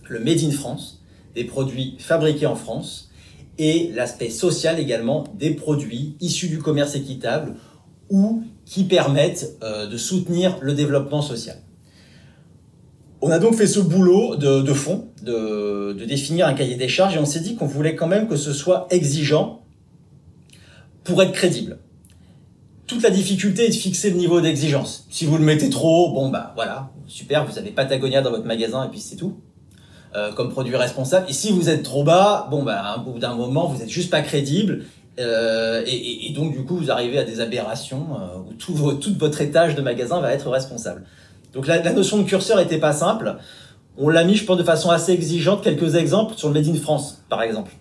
le 0.10 0.20
Made 0.20 0.44
in 0.44 0.52
France, 0.52 1.02
des 1.36 1.44
produits 1.44 1.96
fabriqués 2.00 2.46
en 2.46 2.56
France, 2.56 3.10
et 3.58 3.92
l'aspect 3.94 4.30
social 4.30 4.80
également 4.80 5.26
des 5.36 5.52
produits 5.52 6.16
issus 6.20 6.48
du 6.48 6.60
commerce 6.60 6.96
équitable 6.96 7.56
ou 8.10 8.44
qui 8.66 8.84
permettent 8.84 9.58
euh, 9.64 9.88
de 9.88 9.98
soutenir 9.98 10.58
le 10.62 10.74
développement 10.74 11.22
social. 11.22 11.58
On 13.22 13.30
a 13.30 13.40
donc 13.40 13.56
fait 13.56 13.68
ce 13.68 13.80
boulot 13.80 14.36
de, 14.36 14.74
fond, 14.74 15.08
de, 15.22 15.94
de, 15.94 16.06
définir 16.06 16.46
un 16.48 16.54
cahier 16.54 16.76
des 16.76 16.90
charges, 16.90 17.16
et 17.16 17.20
on 17.20 17.26
s'est 17.26 17.40
dit 17.40 17.56
qu'on 17.56 17.68
voulait 17.68 17.96
quand 17.96 18.08
même 18.08 18.28
que 18.28 18.36
ce 18.36 18.52
soit 18.52 18.88
exigeant 18.90 19.64
pour 21.06 21.22
être 21.24 21.32
crédible. 21.32 21.80
Toute 22.94 23.02
la 23.02 23.10
difficulté 23.10 23.66
est 23.66 23.70
de 23.70 23.74
fixer 23.74 24.12
le 24.12 24.18
niveau 24.18 24.40
d'exigence. 24.40 25.08
Si 25.10 25.26
vous 25.26 25.36
le 25.40 25.44
mettez 25.44 25.72
trop 25.72 26.06
haut, 26.06 26.14
bon 26.14 26.30
bah 26.30 26.54
voilà, 26.56 26.92
super, 27.08 27.44
vous 27.44 27.58
avez 27.58 27.72
Patagonia 27.72 28.22
dans 28.22 28.30
votre 28.30 28.46
magasin 28.46 28.86
et 28.86 28.90
puis 28.90 29.00
c'est 29.00 29.16
tout. 29.16 29.40
Euh, 30.16 30.32
comme 30.32 30.52
produit 30.52 30.76
responsable. 30.76 31.26
Et 31.28 31.34
si 31.34 31.52
vous 31.52 31.70
êtes 31.70 31.82
trop 31.82 32.04
bas, 32.04 32.48
bon, 32.52 32.62
bah, 32.62 32.98
au 33.00 33.14
bout 33.14 33.18
d'un 33.18 33.34
moment, 33.34 33.66
vous 33.66 33.82
êtes 33.82 33.90
juste 33.90 34.12
pas 34.12 34.22
crédible. 34.22 34.84
Euh, 35.20 35.82
et, 35.88 36.32
donc, 36.36 36.54
du 36.56 36.64
coup, 36.66 36.78
vous 36.78 36.92
arrivez 36.92 37.18
à 37.18 37.24
des 37.24 37.40
aberrations 37.40 38.06
euh, 38.12 38.38
où 38.48 38.54
tout, 38.54 38.76
tout, 39.02 39.16
votre 39.18 39.42
étage 39.42 39.74
de 39.74 39.82
magasin 39.82 40.22
va 40.22 40.32
être 40.32 40.52
responsable. 40.52 41.04
Donc, 41.56 41.66
la, 41.66 41.82
la 41.82 41.94
notion 41.94 42.20
de 42.20 42.26
curseur 42.26 42.60
était 42.60 42.78
pas 42.78 42.94
simple. 42.94 43.38
On 43.98 44.08
l'a 44.08 44.24
mis, 44.24 44.36
je 44.36 44.46
pense, 44.46 44.58
de 44.58 44.64
façon 44.64 44.92
assez 44.92 45.14
exigeante. 45.14 45.64
Quelques 45.64 45.96
exemples 45.96 46.36
sur 46.36 46.50
le 46.50 46.54
Made 46.54 46.70
in 46.70 46.80
France, 46.80 47.24
par 47.28 47.42
exemple. 47.42 47.72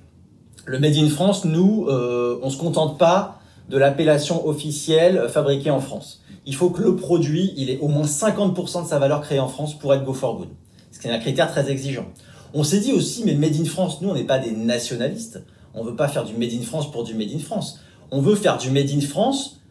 Le 0.65 0.79
Made 0.79 0.97
in 0.97 1.11
France, 1.11 1.45
nous, 1.45 1.85
euh, 1.91 2.41
on 2.43 2.49
se 2.49 2.57
contente 2.57 2.97
pas 2.97 3.42
de 3.69 3.79
l'appellation 3.79 4.47
officielle 4.47 5.27
fabriquée 5.29 5.71
en 5.71 5.81
France. 5.81 6.23
Il 6.47 6.55
faut 6.55 6.71
que 6.71 6.83
le 6.83 6.97
produit, 6.97 7.53
il 7.57 7.71
ait 7.71 7.79
au 7.79 7.89
moins 7.89 8.05
50% 8.05 8.85
de 8.85 8.89
sa 8.89 8.99
valeur 8.99 9.21
créée 9.21 9.41
en 9.41 9.49
France 9.49 9.79
pour 9.79 9.95
être 9.95 10.05
go 10.05 10.13
for 10.13 10.39
good 10.39 10.49
ce 10.93 11.01
qui 11.01 11.09
est 11.09 11.11
un 11.11 11.19
critère 11.19 11.51
très 11.51 11.69
exigeant. 11.71 12.07
On 12.55 12.63
s'est 12.63 12.79
dit 12.79 12.93
aussi, 12.93 13.25
mais 13.25 13.35
Made 13.35 13.59
in 13.59 13.65
France, 13.65 14.01
nous, 14.03 14.11
on 14.11 14.15
n'est 14.15 14.25
pas 14.25 14.39
des 14.39 14.53
nationalistes. 14.53 15.43
On 15.75 15.83
veut 15.83 15.97
pas 15.97 16.07
faire 16.07 16.25
du 16.25 16.35
Made 16.35 16.53
in 16.53 16.63
France 16.63 16.93
pour 16.93 17.03
du 17.03 17.15
Made 17.15 17.33
in 17.35 17.39
France. 17.39 17.81
On 18.11 18.21
veut 18.21 18.35
faire 18.35 18.59
du 18.59 18.71
Made 18.71 18.91
in 18.91 19.01
France, 19.01 19.63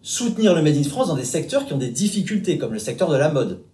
soutenir 0.00 0.54
le 0.54 0.62
Made 0.62 0.76
in 0.76 0.84
France 0.84 1.08
dans 1.08 1.16
des 1.16 1.24
secteurs 1.24 1.66
qui 1.66 1.72
ont 1.72 1.78
des 1.78 1.90
difficultés, 1.90 2.56
comme 2.56 2.72
le 2.72 2.78
secteur 2.78 3.10
de 3.10 3.16
la 3.16 3.30
mode. 3.30 3.64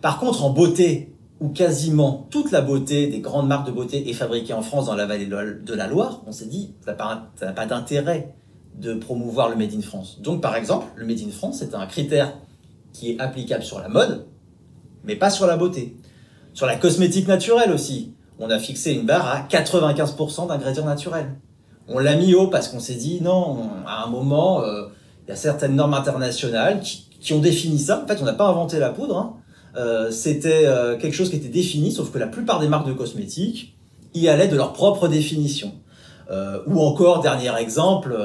Par 0.00 0.18
contre, 0.18 0.42
en 0.42 0.50
beauté, 0.50 1.14
où 1.40 1.50
quasiment 1.50 2.26
toute 2.30 2.50
la 2.50 2.62
beauté 2.62 3.08
des 3.08 3.20
grandes 3.20 3.46
marques 3.46 3.66
de 3.66 3.72
beauté 3.72 4.08
est 4.08 4.14
fabriquée 4.14 4.54
en 4.54 4.62
France 4.62 4.86
dans 4.86 4.94
la 4.94 5.06
vallée 5.06 5.26
de 5.26 5.74
la 5.74 5.86
Loire, 5.86 6.22
on 6.26 6.32
s'est 6.32 6.46
dit, 6.46 6.74
ça 6.84 6.96
n'a 7.42 7.52
pas 7.52 7.66
d'intérêt 7.66 8.34
de 8.80 8.94
promouvoir 8.94 9.48
le 9.48 9.56
Made 9.56 9.74
in 9.74 9.82
France. 9.82 10.20
Donc, 10.20 10.40
par 10.40 10.56
exemple, 10.56 10.86
le 10.96 11.04
Made 11.04 11.20
in 11.20 11.30
France, 11.30 11.58
c'est 11.58 11.74
un 11.74 11.86
critère 11.86 12.32
qui 12.92 13.12
est 13.12 13.20
applicable 13.20 13.62
sur 13.62 13.80
la 13.80 13.88
mode, 13.88 14.26
mais 15.04 15.16
pas 15.16 15.30
sur 15.30 15.46
la 15.46 15.56
beauté. 15.56 15.96
Sur 16.54 16.66
la 16.66 16.76
cosmétique 16.76 17.28
naturelle 17.28 17.72
aussi, 17.72 18.14
on 18.38 18.50
a 18.50 18.58
fixé 18.58 18.92
une 18.92 19.06
barre 19.06 19.28
à 19.28 19.40
95% 19.48 20.48
d'ingrédients 20.48 20.84
naturels. 20.84 21.34
On 21.88 21.98
l'a 21.98 22.16
mis 22.16 22.34
haut 22.34 22.48
parce 22.48 22.68
qu'on 22.68 22.80
s'est 22.80 22.94
dit 22.94 23.20
non, 23.22 23.70
à 23.86 24.04
un 24.04 24.08
moment, 24.08 24.62
euh, 24.62 24.86
il 25.26 25.30
y 25.30 25.32
a 25.32 25.36
certaines 25.36 25.74
normes 25.74 25.94
internationales 25.94 26.80
qui, 26.80 27.32
ont 27.32 27.40
défini 27.40 27.78
ça. 27.78 28.02
En 28.04 28.06
fait, 28.06 28.20
on 28.20 28.24
n'a 28.24 28.32
pas 28.32 28.46
inventé 28.46 28.78
la 28.78 28.90
poudre. 28.90 29.16
Hein. 29.16 29.34
Euh, 29.76 30.10
c'était 30.10 30.66
euh, 30.66 30.96
quelque 30.96 31.14
chose 31.14 31.30
qui 31.30 31.36
était 31.36 31.48
défini, 31.48 31.92
sauf 31.92 32.10
que 32.10 32.18
la 32.18 32.26
plupart 32.26 32.60
des 32.60 32.68
marques 32.68 32.86
de 32.86 32.92
cosmétiques 32.92 33.76
y 34.14 34.28
allaient 34.28 34.48
de 34.48 34.56
leur 34.56 34.72
propre 34.72 35.08
définition. 35.08 35.72
ou 36.66 36.80
encore, 36.80 37.20
dernier 37.20 37.54
exemple, 37.58 38.16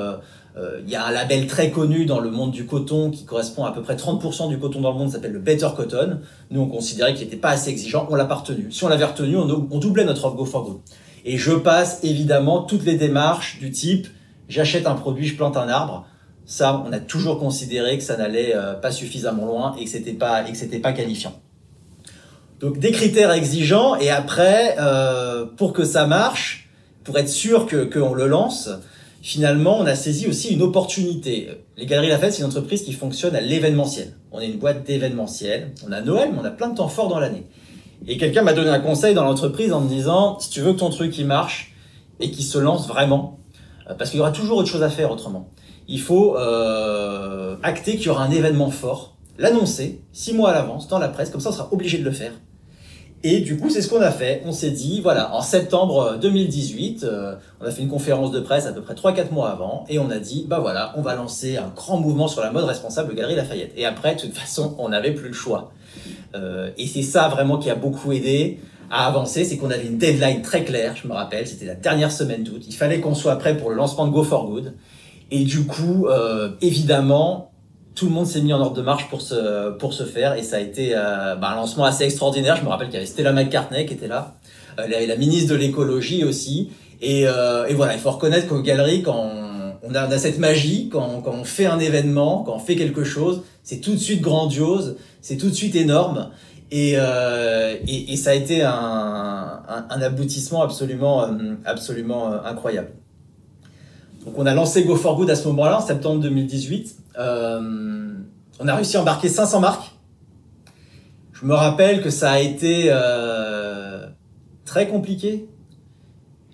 il 0.56 0.90
y 0.90 0.96
a 0.96 1.06
un 1.06 1.12
label 1.12 1.48
très 1.48 1.72
connu 1.72 2.06
dans 2.06 2.20
le 2.20 2.30
monde 2.30 2.52
du 2.52 2.66
coton 2.66 3.10
qui 3.10 3.26
correspond 3.26 3.66
à, 3.66 3.70
à 3.70 3.72
peu 3.72 3.82
près 3.82 3.96
30% 3.96 4.50
du 4.50 4.60
coton 4.60 4.82
dans 4.82 4.92
le 4.92 4.98
monde, 4.98 5.10
s'appelle 5.10 5.32
le 5.32 5.40
Better 5.40 5.70
Cotton. 5.76 6.20
Nous, 6.52 6.62
on 6.62 6.68
considérait 6.68 7.14
qu'il 7.14 7.24
n'était 7.24 7.38
pas 7.38 7.50
assez 7.50 7.72
exigeant, 7.72 8.08
on 8.12 8.16
l'a 8.16 8.26
pas 8.26 8.36
retenu. 8.36 8.72
Si 8.72 8.84
on 8.84 8.88
l'avait 8.88 9.06
retenu, 9.06 9.36
on, 9.36 9.68
on, 9.72 9.80
doublait 9.80 10.06
notre 10.06 10.26
offre 10.26 10.36
Go 10.36 10.46
for 10.46 10.64
Go. 10.64 10.82
Et 11.26 11.38
je 11.38 11.54
passe 11.54 12.04
évidemment 12.04 12.62
toutes 12.62 12.86
les 12.86 12.96
démarches 12.96 13.60
du 13.60 13.72
type 13.72 14.08
j'achète 14.50 14.88
un 14.88 14.96
produit, 14.96 15.28
je 15.28 15.36
plante 15.36 15.58
un 15.58 15.68
arbre. 15.68 16.06
Ça, 16.46 16.84
on 16.86 16.92
a 16.92 17.00
toujours 17.00 17.40
considéré 17.40 17.98
que 17.98 18.04
ça 18.04 18.18
n'allait 18.18 18.54
euh, 18.56 18.74
pas 18.74 18.92
suffisamment 18.92 19.46
loin 19.46 19.76
et 19.80 19.86
que 19.86 19.90
c'était 19.90 20.14
pas 20.14 20.48
et 20.48 20.52
que 20.52 20.58
c'était 20.58 20.80
pas 20.80 20.92
qualifiant. 20.92 21.34
Donc 22.60 22.80
des 22.80 22.92
critères 22.92 23.32
exigeants 23.32 23.96
et 23.96 24.10
après, 24.10 24.76
euh, 24.80 25.46
pour 25.46 25.74
que 25.74 25.86
ça 25.86 26.06
marche, 26.06 26.70
pour 27.04 27.18
être 27.18 27.30
sûr 27.30 27.66
que 27.66 27.86
qu'on 27.86 28.14
le 28.14 28.28
lance, 28.28 28.70
finalement, 29.24 29.80
on 29.80 29.86
a 29.86 29.96
saisi 29.96 30.28
aussi 30.28 30.54
une 30.54 30.62
opportunité. 30.62 31.50
Les 31.78 31.86
Galeries 31.86 32.10
Lafayette, 32.10 32.34
c'est 32.34 32.42
une 32.42 32.48
entreprise 32.48 32.84
qui 32.84 32.92
fonctionne 32.92 33.36
à 33.36 33.42
l'événementiel. 33.42 34.14
On 34.34 34.40
est 34.42 34.48
une 34.48 34.60
boîte 34.60 34.84
d'événementiel. 34.86 35.72
On 35.88 35.92
a 35.94 36.02
Noël, 36.02 36.30
mais 36.34 36.40
on 36.42 36.46
a 36.46 36.52
plein 36.52 36.68
de 36.68 36.76
temps 36.76 36.90
forts 36.90 37.08
dans 37.08 37.20
l'année. 37.20 37.48
Et 38.06 38.18
quelqu'un 38.18 38.42
m'a 38.42 38.52
donné 38.52 38.70
un 38.70 38.82
conseil 38.82 39.16
dans 39.16 39.24
l'entreprise 39.24 39.72
en 39.72 39.80
me 39.80 39.88
disant, 39.88 40.38
si 40.40 40.50
tu 40.50 40.60
veux 40.60 40.74
que 40.74 40.80
ton 40.80 40.90
truc 40.90 41.18
il 41.18 41.26
marche 41.26 41.74
et 42.20 42.32
qu'il 42.32 42.44
se 42.44 42.58
lance 42.58 42.86
vraiment, 42.86 43.40
euh, 43.90 43.94
parce 43.94 44.10
qu'il 44.10 44.20
y 44.20 44.22
aura 44.22 44.34
toujours 44.34 44.58
autre 44.58 44.68
chose 44.68 44.84
à 44.84 44.90
faire 44.90 45.10
autrement, 45.10 45.50
il 45.88 46.02
faut 46.02 46.38
euh, 46.38 47.56
acter 47.64 47.96
qu'il 47.96 48.08
y 48.08 48.10
aura 48.10 48.26
un 48.26 48.32
événement 48.32 48.72
fort, 48.72 49.16
l'annoncer 49.38 50.02
six 50.12 50.34
mois 50.34 50.50
à 50.50 50.54
l'avance 50.54 50.90
dans 50.90 51.00
la 51.00 51.08
presse, 51.08 51.30
comme 51.30 51.40
ça 51.40 51.50
on 51.50 51.54
sera 51.54 51.70
obligé 51.72 51.98
de 51.98 52.04
le 52.04 52.12
faire. 52.12 52.34
Et 53.26 53.40
du 53.40 53.58
coup, 53.58 53.70
c'est 53.70 53.82
ce 53.82 53.88
qu'on 53.88 54.02
a 54.02 54.12
fait. 54.12 54.42
On 54.46 54.52
s'est 54.52 54.72
dit, 54.72 55.00
voilà, 55.00 55.34
en 55.34 55.42
septembre 55.42 56.18
2018, 56.22 57.06
euh, 57.06 57.36
on 57.62 57.66
a 57.66 57.72
fait 57.72 57.82
une 57.82 57.88
conférence 57.88 58.32
de 58.32 58.42
presse 58.42 58.66
à 58.66 58.74
peu 58.74 58.82
près 58.82 58.96
3-4 58.96 59.32
mois 59.32 59.50
avant, 59.50 59.86
et 59.88 59.98
on 59.98 60.10
a 60.10 60.20
dit, 60.20 60.46
bah 60.50 60.60
voilà, 60.60 60.94
on 60.98 61.02
va 61.02 61.16
lancer 61.16 61.56
un 61.56 61.72
grand 61.74 61.98
mouvement 61.98 62.28
sur 62.28 62.42
la 62.42 62.52
mode 62.52 62.66
responsable 62.66 63.16
Galerie 63.16 63.36
Lafayette. 63.36 63.72
Et 63.78 63.86
après, 63.86 64.16
de 64.16 64.22
toute 64.22 64.34
façon, 64.38 64.76
on 64.78 64.90
n'avait 64.90 65.14
plus 65.14 65.30
le 65.30 65.34
choix. 65.34 65.72
Euh, 66.36 66.72
et 66.78 66.86
c'est 66.86 67.02
ça 67.02 67.30
vraiment 67.30 67.58
qui 67.58 67.70
a 67.70 67.76
beaucoup 67.76 68.12
aidé 68.12 68.60
à 68.92 69.08
avancer, 69.08 69.46
c'est 69.46 69.56
qu'on 69.56 69.72
avait 69.72 69.88
une 69.88 69.98
deadline 69.98 70.42
très 70.42 70.66
claire, 70.66 70.96
je 71.02 71.08
me 71.08 71.14
rappelle, 71.14 71.48
c'était 71.48 71.66
la 71.66 71.76
dernière 71.76 72.12
semaine 72.12 72.44
d'août. 72.44 72.62
Il 72.68 72.76
fallait 72.76 73.00
qu'on 73.00 73.16
soit 73.16 73.38
prêt 73.38 73.56
pour 73.56 73.70
le 73.70 73.78
lancement 73.78 74.06
de 74.06 74.12
Go 74.12 74.24
for 74.24 74.48
Good. 74.48 74.74
Et 75.32 75.46
du 75.46 75.66
coup, 75.66 76.08
euh, 76.08 76.52
évidemment, 76.62 77.53
tout 77.96 78.06
le 78.06 78.12
monde 78.12 78.26
s'est 78.26 78.42
mis 78.42 78.54
en 78.54 78.60
ordre 78.62 78.76
de 78.76 78.82
marche 78.82 79.10
pour 79.10 79.22
se, 79.22 79.72
pour 79.78 79.94
se 79.94 80.04
faire 80.04 80.36
et 80.36 80.44
ça 80.44 80.58
a 80.58 80.60
été 80.60 80.94
euh, 80.96 81.36
bah, 81.36 81.50
un 81.52 81.56
lancement 81.56 81.86
assez 81.86 82.04
extraordinaire. 82.04 82.56
Je 82.56 82.64
me 82.64 82.70
rappelle 82.70 82.88
qu'il 82.88 82.96
y 82.96 82.98
avait 82.98 83.06
Stella 83.06 83.32
McCartney 83.34 83.86
qui 83.86 83.94
était 83.94 84.08
là, 84.08 84.36
euh, 84.80 84.88
la, 84.88 85.06
la 85.06 85.16
ministre 85.16 85.52
de 85.52 85.56
l'écologie 85.56 86.24
aussi. 86.24 86.72
Et, 87.02 87.28
euh, 87.28 87.68
et, 87.68 87.74
voilà, 87.74 87.94
il 87.94 88.00
faut 88.00 88.12
reconnaître 88.12 88.48
qu'aux 88.48 88.62
galeries, 88.62 89.04
quand 89.04 89.16
on, 89.84 89.94
a, 89.94 90.08
on, 90.08 90.12
a, 90.12 90.18
cette 90.18 90.40
magie, 90.40 90.90
quand, 90.90 91.22
on 91.26 91.44
fait 91.44 91.66
un 91.66 91.80
événement, 91.80 92.44
quand 92.44 92.56
on 92.56 92.60
fait 92.60 92.78
quelque 92.78 93.04
chose, 93.04 93.42
c'est 93.62 93.82
tout 93.82 93.92
de 93.92 94.00
suite 94.00 94.22
grandiose, 94.22 94.96
c'est 95.22 95.38
tout 95.38 95.50
de 95.50 95.56
suite 95.56 95.76
énorme. 95.76 96.30
Et, 96.72 96.94
euh, 96.96 97.76
et, 97.88 98.16
ça 98.16 98.32
a 98.32 98.34
été 98.34 98.64
un, 98.64 98.72
un, 98.72 99.86
un 99.90 100.02
aboutissement 100.02 100.64
absolument, 100.64 101.24
euh, 101.24 101.56
absolument 101.66 102.32
incroyable. 102.46 102.90
Donc 104.26 104.36
on 104.38 104.46
a 104.46 104.54
lancé 104.54 104.84
Go 104.84 104.96
for 104.96 105.18
Good 105.18 105.30
à 105.30 105.36
ce 105.36 105.48
moment-là, 105.50 105.80
en 105.80 105.82
septembre 105.82 106.22
2018. 106.22 106.96
Euh, 107.20 108.14
on 108.60 108.68
a 108.68 108.76
réussi 108.76 108.98
à 108.98 109.02
embarquer 109.02 109.30
500 109.30 109.60
marques. 109.60 109.92
Je 111.34 111.46
me 111.46 111.54
rappelle 111.54 112.02
que 112.02 112.10
ça 112.10 112.32
a 112.32 112.40
été 112.40 112.86
euh, 112.88 114.08
très 114.66 114.88
compliqué. 114.88 115.50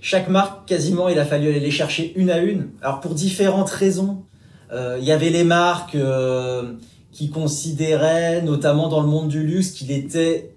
Chaque 0.02 0.30
marque, 0.30 0.68
quasiment, 0.68 1.10
il 1.10 1.20
a 1.20 1.26
fallu 1.26 1.50
aller 1.50 1.60
les 1.60 1.72
chercher 1.72 2.14
une 2.16 2.32
à 2.32 2.40
une. 2.40 2.70
Alors 2.82 3.00
pour 3.02 3.14
différentes 3.14 3.70
raisons. 3.70 4.24
Euh, 4.72 4.98
il 5.00 5.06
y 5.06 5.12
avait 5.12 5.30
les 5.30 5.44
marques 5.44 5.96
euh, 5.96 6.74
qui 7.12 7.30
considéraient, 7.30 8.42
notamment 8.42 8.88
dans 8.88 9.02
le 9.02 9.08
monde 9.08 9.28
du 9.28 9.44
luxe, 9.44 9.72
qu'il 9.72 9.92
était 9.92 10.56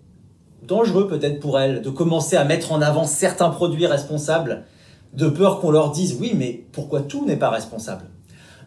dangereux 0.66 1.08
peut-être 1.08 1.40
pour 1.40 1.58
elles 1.58 1.82
de 1.82 1.90
commencer 1.90 2.36
à 2.36 2.44
mettre 2.44 2.72
en 2.72 2.80
avant 2.80 3.04
certains 3.04 3.50
produits 3.50 3.86
responsables 3.86 4.64
de 5.12 5.28
peur 5.28 5.60
qu'on 5.60 5.70
leur 5.70 5.90
dise 5.90 6.16
oui, 6.20 6.32
mais 6.34 6.64
pourquoi 6.72 7.00
tout 7.02 7.26
n'est 7.26 7.36
pas 7.36 7.50
responsable? 7.50 8.04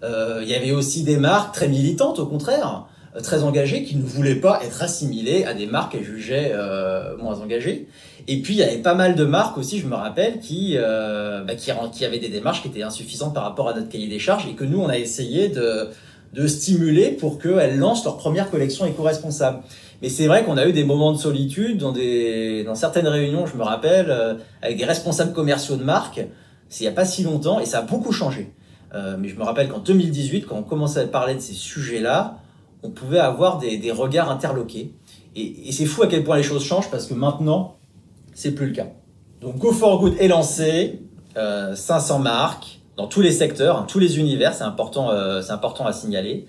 Euh, 0.04 0.42
Il 0.44 0.50
y 0.50 0.56
avait 0.56 0.72
aussi 0.72 1.04
des 1.04 1.18
marques 1.18 1.56
très 1.56 1.68
militantes, 1.68 2.20
au 2.20 2.26
contraire, 2.26 2.88
euh, 3.16 3.22
très 3.22 3.44
engagées, 3.44 3.84
qui 3.84 3.96
ne 3.96 4.04
voulaient 4.04 4.36
pas 4.36 4.62
être 4.64 4.84
assimilées 4.84 5.46
à 5.46 5.54
des 5.54 5.66
marques 5.66 5.94
qu'elles 5.94 6.04
jugeaient 6.04 6.52
euh, 6.54 7.18
moins 7.18 7.40
engagées. 7.40 7.88
Et 8.28 8.42
puis 8.42 8.56
il 8.56 8.58
y 8.58 8.64
avait 8.64 8.78
pas 8.78 8.96
mal 8.96 9.16
de 9.16 9.24
marques 9.24 9.58
aussi, 9.58 9.80
je 9.80 9.88
me 9.88 9.96
rappelle, 9.96 10.40
qui, 10.40 10.74
euh, 10.76 11.44
bah, 11.44 11.56
qui, 11.56 11.72
avaient 12.06 12.20
des 12.20 12.30
démarches 12.30 12.62
qui 12.62 12.68
étaient 12.68 12.84
insuffisantes 12.84 13.34
par 13.34 13.44
rapport 13.44 13.70
à 13.70 13.74
notre 13.74 13.90
cahier 13.90 14.08
des 14.08 14.20
charges 14.20 14.48
et 14.48 14.54
que 14.54 14.64
nous, 14.64 14.80
on 14.82 14.90
a 14.90 14.98
essayé 14.98 15.50
de, 15.50 15.90
de 16.34 16.48
stimuler 16.48 17.12
pour 17.12 17.40
qu'elles 17.40 17.78
lancent 17.78 18.04
leur 18.04 18.18
première 18.18 18.50
collection 18.50 18.86
éco-responsable. 18.86 19.60
Mais 20.06 20.10
c'est 20.10 20.28
vrai 20.28 20.44
qu'on 20.44 20.56
a 20.56 20.68
eu 20.68 20.72
des 20.72 20.84
moments 20.84 21.14
de 21.14 21.18
solitude 21.18 21.80
dans, 21.80 21.92
des, 21.92 22.64
dans 22.64 22.76
certaines 22.76 23.08
réunions, 23.08 23.48
je 23.48 23.58
me 23.58 23.64
rappelle, 23.64 24.12
euh, 24.12 24.36
avec 24.62 24.78
des 24.78 24.86
responsables 24.86 25.34
commerciaux 25.34 25.78
de 25.78 25.84
marques, 25.84 26.22
c'est 26.70 26.84
il 26.84 26.88
n'y 26.88 26.94
a 26.94 26.96
pas 26.96 27.06
si 27.06 27.24
longtemps, 27.24 27.60
et 27.60 27.66
ça 27.66 27.80
a 27.80 27.82
beaucoup 27.82 28.12
changé. 28.12 28.54
Euh, 28.94 29.16
mais 29.18 29.30
je 29.30 29.36
me 29.36 29.42
rappelle 29.42 29.68
qu'en 29.68 29.80
2018, 29.80 30.46
quand 30.46 30.58
on 30.58 30.62
commençait 30.62 31.00
à 31.00 31.08
parler 31.08 31.34
de 31.34 31.40
ces 31.40 31.54
sujets-là, 31.54 32.38
on 32.84 32.92
pouvait 32.92 33.18
avoir 33.18 33.58
des, 33.58 33.80
des 33.80 33.90
regards 33.90 34.30
interloqués. 34.30 34.94
Et, 35.36 35.70
et 35.70 35.72
c'est 35.72 35.88
fou 35.88 36.04
à 36.04 36.08
quel 36.08 36.24
point 36.24 36.38
les 36.38 36.44
choses 36.44 36.64
changent, 36.64 36.92
parce 36.92 37.08
que 37.08 37.16
maintenant, 37.16 37.78
c'est 38.36 38.52
plus 38.52 38.68
le 38.68 38.74
cas. 38.74 38.90
Donc 39.42 39.58
Go 39.58 39.72
for 39.72 40.00
Good 40.00 40.18
est 40.20 40.28
lancé, 40.28 41.02
euh, 41.36 41.74
500 41.74 42.20
marques, 42.20 42.80
dans 42.96 43.08
tous 43.08 43.22
les 43.22 43.32
secteurs, 43.32 43.80
hein, 43.80 43.86
tous 43.88 43.98
les 43.98 44.20
univers, 44.20 44.54
c'est 44.54 44.66
important, 44.66 45.10
euh, 45.10 45.42
important 45.50 45.88
à 45.88 45.94
signaler, 45.94 46.46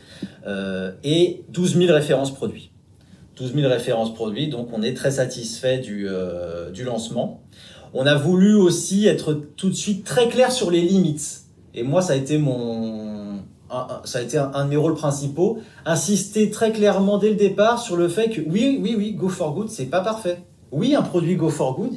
euh, 0.47 0.93
et 1.05 1.47
12 1.49 1.79
000 1.79 1.95
références 1.95 2.35
produits. 2.35 2.71
12 3.37 3.55
000 3.55 3.69
références 3.69 4.15
produits, 4.15 4.49
donc 4.49 4.69
on 4.73 4.83
est 4.83 4.95
très 4.95 5.11
satisfait 5.11 5.79
du, 5.79 6.07
euh, 6.09 6.71
du 6.71 6.85
lancement. 6.85 7.43
On 7.95 8.07
a 8.07 8.15
voulu 8.15 8.55
aussi 8.55 9.07
être 9.07 9.35
tout 9.35 9.69
de 9.69 9.75
suite 9.75 10.05
très 10.05 10.29
clair 10.29 10.53
sur 10.53 10.71
les 10.71 10.81
limites. 10.81 11.43
Et 11.75 11.83
moi, 11.83 12.03
ça 12.03 12.15
a 12.15 12.17
été 12.17 12.39
mon, 12.39 13.41
ça 14.05 14.19
a 14.19 14.23
été 14.23 14.39
un, 14.39 14.65
de 14.65 14.71
mes 14.71 14.77
rôles 14.77 14.95
principaux, 14.95 15.59
insister 15.85 16.51
très 16.51 16.73
clairement 16.73 17.19
dès 17.19 17.31
le 17.31 17.37
départ 17.37 17.81
sur 17.81 17.97
le 17.97 18.09
fait 18.09 18.31
que 18.31 18.41
oui, 18.41 18.79
oui, 18.81 18.95
oui, 18.97 19.13
Go 19.13 19.29
for 19.29 19.55
Good, 19.55 19.69
c'est 19.69 19.87
pas 19.87 20.01
parfait. 20.01 20.39
Oui, 20.73 20.95
un 20.95 21.03
produit 21.03 21.37
Go 21.37 21.49
for 21.49 21.77
Good, 21.77 21.95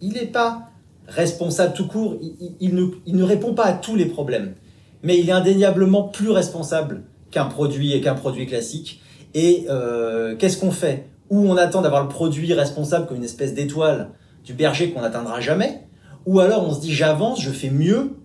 il 0.00 0.12
n'est 0.12 0.26
pas 0.26 0.70
responsable 1.08 1.74
tout 1.74 1.86
court, 1.86 2.16
il, 2.60 2.74
ne, 2.74 2.86
il, 3.06 3.16
ne, 3.16 3.22
répond 3.22 3.54
pas 3.54 3.64
à 3.64 3.72
tous 3.72 3.96
les 3.96 4.06
problèmes, 4.06 4.54
mais 5.02 5.18
il 5.18 5.28
est 5.28 5.32
indéniablement 5.32 6.04
plus 6.04 6.30
responsable 6.30 7.04
qu'un 7.30 7.46
produit 7.46 7.92
et 7.92 8.00
qu'un 8.00 8.14
produit 8.14 8.46
classique. 8.46 9.01
Et 9.34 9.66
euh, 9.68 10.36
qu'est-ce 10.36 10.58
qu'on 10.58 10.70
fait? 10.70 11.08
Ou 11.30 11.48
on 11.48 11.56
attend 11.56 11.82
d'avoir 11.82 12.02
le 12.02 12.08
produit 12.08 12.52
responsable 12.52 13.06
comme 13.06 13.16
une 13.16 13.24
espèce 13.24 13.54
d'étoile 13.54 14.10
du 14.44 14.52
berger 14.52 14.90
qu'on 14.90 15.00
n'atteindra 15.00 15.40
jamais, 15.40 15.84
ou 16.26 16.40
alors 16.40 16.66
on 16.66 16.74
se 16.74 16.80
dit 16.80 16.92
j'avance, 16.92 17.40
je 17.40 17.50
fais 17.50 17.70
mieux. 17.70 18.16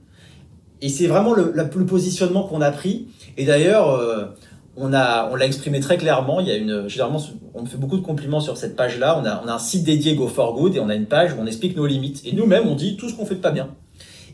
Et 0.81 0.89
c'est 0.89 1.07
vraiment 1.07 1.33
le, 1.33 1.53
le, 1.55 1.85
positionnement 1.85 2.43
qu'on 2.43 2.61
a 2.61 2.69
pris. 2.69 3.07
Et 3.35 3.45
d'ailleurs, 3.45 3.89
euh, 3.89 4.25
on 4.75 4.93
a, 4.93 5.27
on 5.31 5.35
l'a 5.35 5.45
exprimé 5.45 5.79
très 5.79 5.97
clairement. 5.97 6.39
Il 6.39 6.47
y 6.47 6.51
a 6.51 6.55
une, 6.55 6.87
généralement, 6.87 7.19
on 7.55 7.63
me 7.63 7.67
fait 7.67 7.77
beaucoup 7.77 7.97
de 7.97 8.05
compliments 8.05 8.41
sur 8.41 8.57
cette 8.57 8.75
page-là. 8.75 9.19
On 9.19 9.25
a, 9.25 9.41
on 9.43 9.47
a 9.47 9.53
un 9.53 9.59
site 9.59 9.83
dédié 9.83 10.15
Go 10.15 10.27
for 10.27 10.53
Good 10.53 10.75
et 10.75 10.79
on 10.79 10.89
a 10.89 10.95
une 10.95 11.07
page 11.07 11.33
où 11.33 11.37
on 11.41 11.47
explique 11.47 11.75
nos 11.75 11.87
limites. 11.87 12.21
Et 12.25 12.33
nous-mêmes, 12.33 12.67
on 12.67 12.75
dit 12.75 12.95
tout 12.95 13.09
ce 13.09 13.15
qu'on 13.15 13.25
fait 13.25 13.35
de 13.35 13.41
pas 13.41 13.51
bien. 13.51 13.69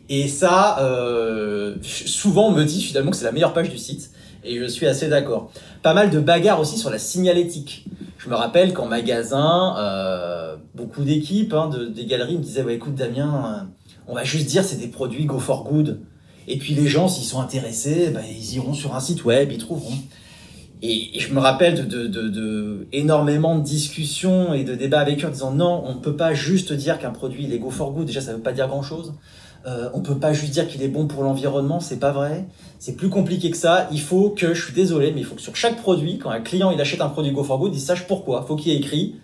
Et 0.09 0.27
ça, 0.27 0.79
euh, 0.79 1.75
souvent, 1.81 2.47
on 2.47 2.51
me 2.51 2.65
dit 2.65 2.81
finalement 2.81 3.11
que 3.11 3.17
c'est 3.17 3.23
la 3.23 3.31
meilleure 3.31 3.53
page 3.53 3.69
du 3.69 3.77
site. 3.77 4.11
Et 4.43 4.57
je 4.57 4.65
suis 4.65 4.87
assez 4.87 5.07
d'accord. 5.07 5.51
Pas 5.81 5.93
mal 5.93 6.09
de 6.09 6.19
bagarres 6.19 6.59
aussi 6.59 6.77
sur 6.77 6.89
la 6.89 6.99
signalétique. 6.99 7.85
Je 8.17 8.29
me 8.29 8.35
rappelle 8.35 8.73
qu'en 8.73 8.85
magasin, 8.85 9.75
euh, 9.77 10.55
beaucoup 10.75 11.03
d'équipes 11.03 11.53
hein, 11.53 11.69
de, 11.69 11.85
des 11.85 12.05
galeries 12.05 12.37
me 12.37 12.43
disaient 12.43 12.63
ouais, 12.63 12.75
écoute 12.75 12.95
Damien, 12.95 13.43
euh, 13.45 13.63
on 14.07 14.15
va 14.15 14.23
juste 14.23 14.47
dire 14.47 14.63
c'est 14.63 14.77
des 14.77 14.87
produits 14.87 15.25
Go 15.25 15.39
for 15.39 15.65
Good. 15.65 15.99
Et 16.47 16.57
puis 16.57 16.73
les 16.73 16.87
gens, 16.87 17.07
s'ils 17.07 17.25
sont 17.25 17.39
intéressés, 17.39 18.11
bah, 18.13 18.21
ils 18.29 18.55
iront 18.55 18.73
sur 18.73 18.95
un 18.95 18.99
site 18.99 19.23
web, 19.25 19.51
ils 19.51 19.57
trouveront. 19.57 19.95
Et, 20.81 21.17
je 21.17 21.33
me 21.33 21.39
rappelle 21.39 21.87
de, 21.87 22.07
de, 22.07 22.27
de, 22.27 22.87
énormément 22.91 23.57
de 23.57 23.63
discussions 23.63 24.53
et 24.53 24.65
de 24.65 24.75
débats 24.75 24.99
avec 24.99 25.23
eux 25.23 25.27
en 25.27 25.31
disant 25.31 25.51
non, 25.51 25.83
on 25.85 25.95
ne 25.95 25.99
peut 25.99 26.17
pas 26.17 26.33
juste 26.33 26.73
dire 26.73 26.99
qu'un 26.99 27.11
produit 27.11 27.45
il 27.45 27.53
est 27.53 27.59
go 27.59 27.69
for 27.69 27.93
good. 27.93 28.05
Déjà, 28.05 28.19
ça 28.19 28.31
ne 28.31 28.37
veut 28.37 28.43
pas 28.43 28.51
dire 28.51 28.67
grand 28.67 28.83
chose. 28.83 29.13
Euh, 29.65 29.89
on 29.93 30.01
peut 30.01 30.17
pas 30.17 30.33
juste 30.33 30.51
dire 30.51 30.67
qu'il 30.67 30.81
est 30.83 30.89
bon 30.89 31.07
pour 31.07 31.23
l'environnement, 31.23 31.79
c'est 31.79 31.99
pas 31.99 32.11
vrai. 32.11 32.45
C'est 32.79 32.95
plus 32.97 33.09
compliqué 33.09 33.49
que 33.49 33.57
ça. 33.57 33.87
Il 33.91 34.01
faut 34.01 34.29
que, 34.29 34.53
je 34.53 34.61
suis 34.65 34.73
désolé, 34.73 35.13
mais 35.13 35.21
il 35.21 35.25
faut 35.25 35.35
que 35.35 35.41
sur 35.41 35.55
chaque 35.55 35.77
produit, 35.77 36.17
quand 36.17 36.29
un 36.29 36.41
client 36.41 36.71
il 36.71 36.81
achète 36.81 36.99
un 37.01 37.09
produit 37.09 37.31
Go 37.31 37.69
il 37.71 37.79
sache 37.79 38.05
pourquoi. 38.05 38.41
Il 38.43 38.47
faut 38.47 38.55
qu'il 38.55 38.73
ait 38.73 38.77
écrit 38.77 39.15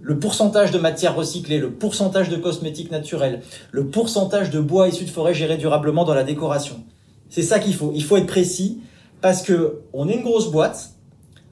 le 0.00 0.18
pourcentage 0.18 0.70
de 0.70 0.78
matière 0.78 1.14
recyclée, 1.14 1.58
le 1.58 1.72
pourcentage 1.72 2.28
de 2.28 2.36
cosmétiques 2.36 2.90
naturels, 2.90 3.40
le 3.72 3.86
pourcentage 3.86 4.50
de 4.50 4.60
bois 4.60 4.88
issu 4.88 5.04
de 5.04 5.10
forêt 5.10 5.32
géré 5.32 5.56
durablement 5.56 6.04
dans 6.04 6.12
la 6.12 6.24
décoration. 6.24 6.84
C'est 7.30 7.42
ça 7.42 7.58
qu'il 7.58 7.74
faut. 7.74 7.90
Il 7.94 8.04
faut 8.04 8.16
être 8.16 8.26
précis 8.26 8.80
parce 9.22 9.42
que 9.42 9.80
on 9.94 10.08
est 10.08 10.16
une 10.16 10.22
grosse 10.22 10.50
boîte, 10.50 10.90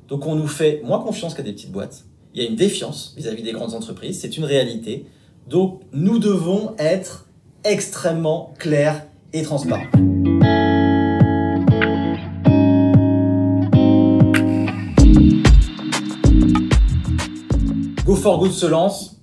donc 0.08 0.26
on 0.26 0.34
nous 0.34 0.49
fait 0.49 0.82
moins 0.84 1.00
confiance 1.00 1.32
qu'à 1.32 1.42
des 1.42 1.52
petites 1.52 1.72
boîtes. 1.72 2.04
Il 2.34 2.42
y 2.42 2.46
a 2.46 2.49
une 2.49 2.56
défiance 2.56 3.14
vis-à-vis 3.16 3.42
des 3.42 3.52
grandes 3.52 3.75
entreprises, 3.75 4.20
c'est 4.20 4.37
une 4.37 4.44
réalité. 4.44 5.06
Donc 5.49 5.80
nous 5.92 6.18
devons 6.18 6.75
être 6.78 7.26
extrêmement 7.64 8.54
clairs 8.59 9.07
et 9.33 9.42
transparents. 9.42 9.87
Go 18.05 18.16
for 18.16 18.40
Good 18.40 18.53
se 18.53 18.66
lance, 18.66 19.20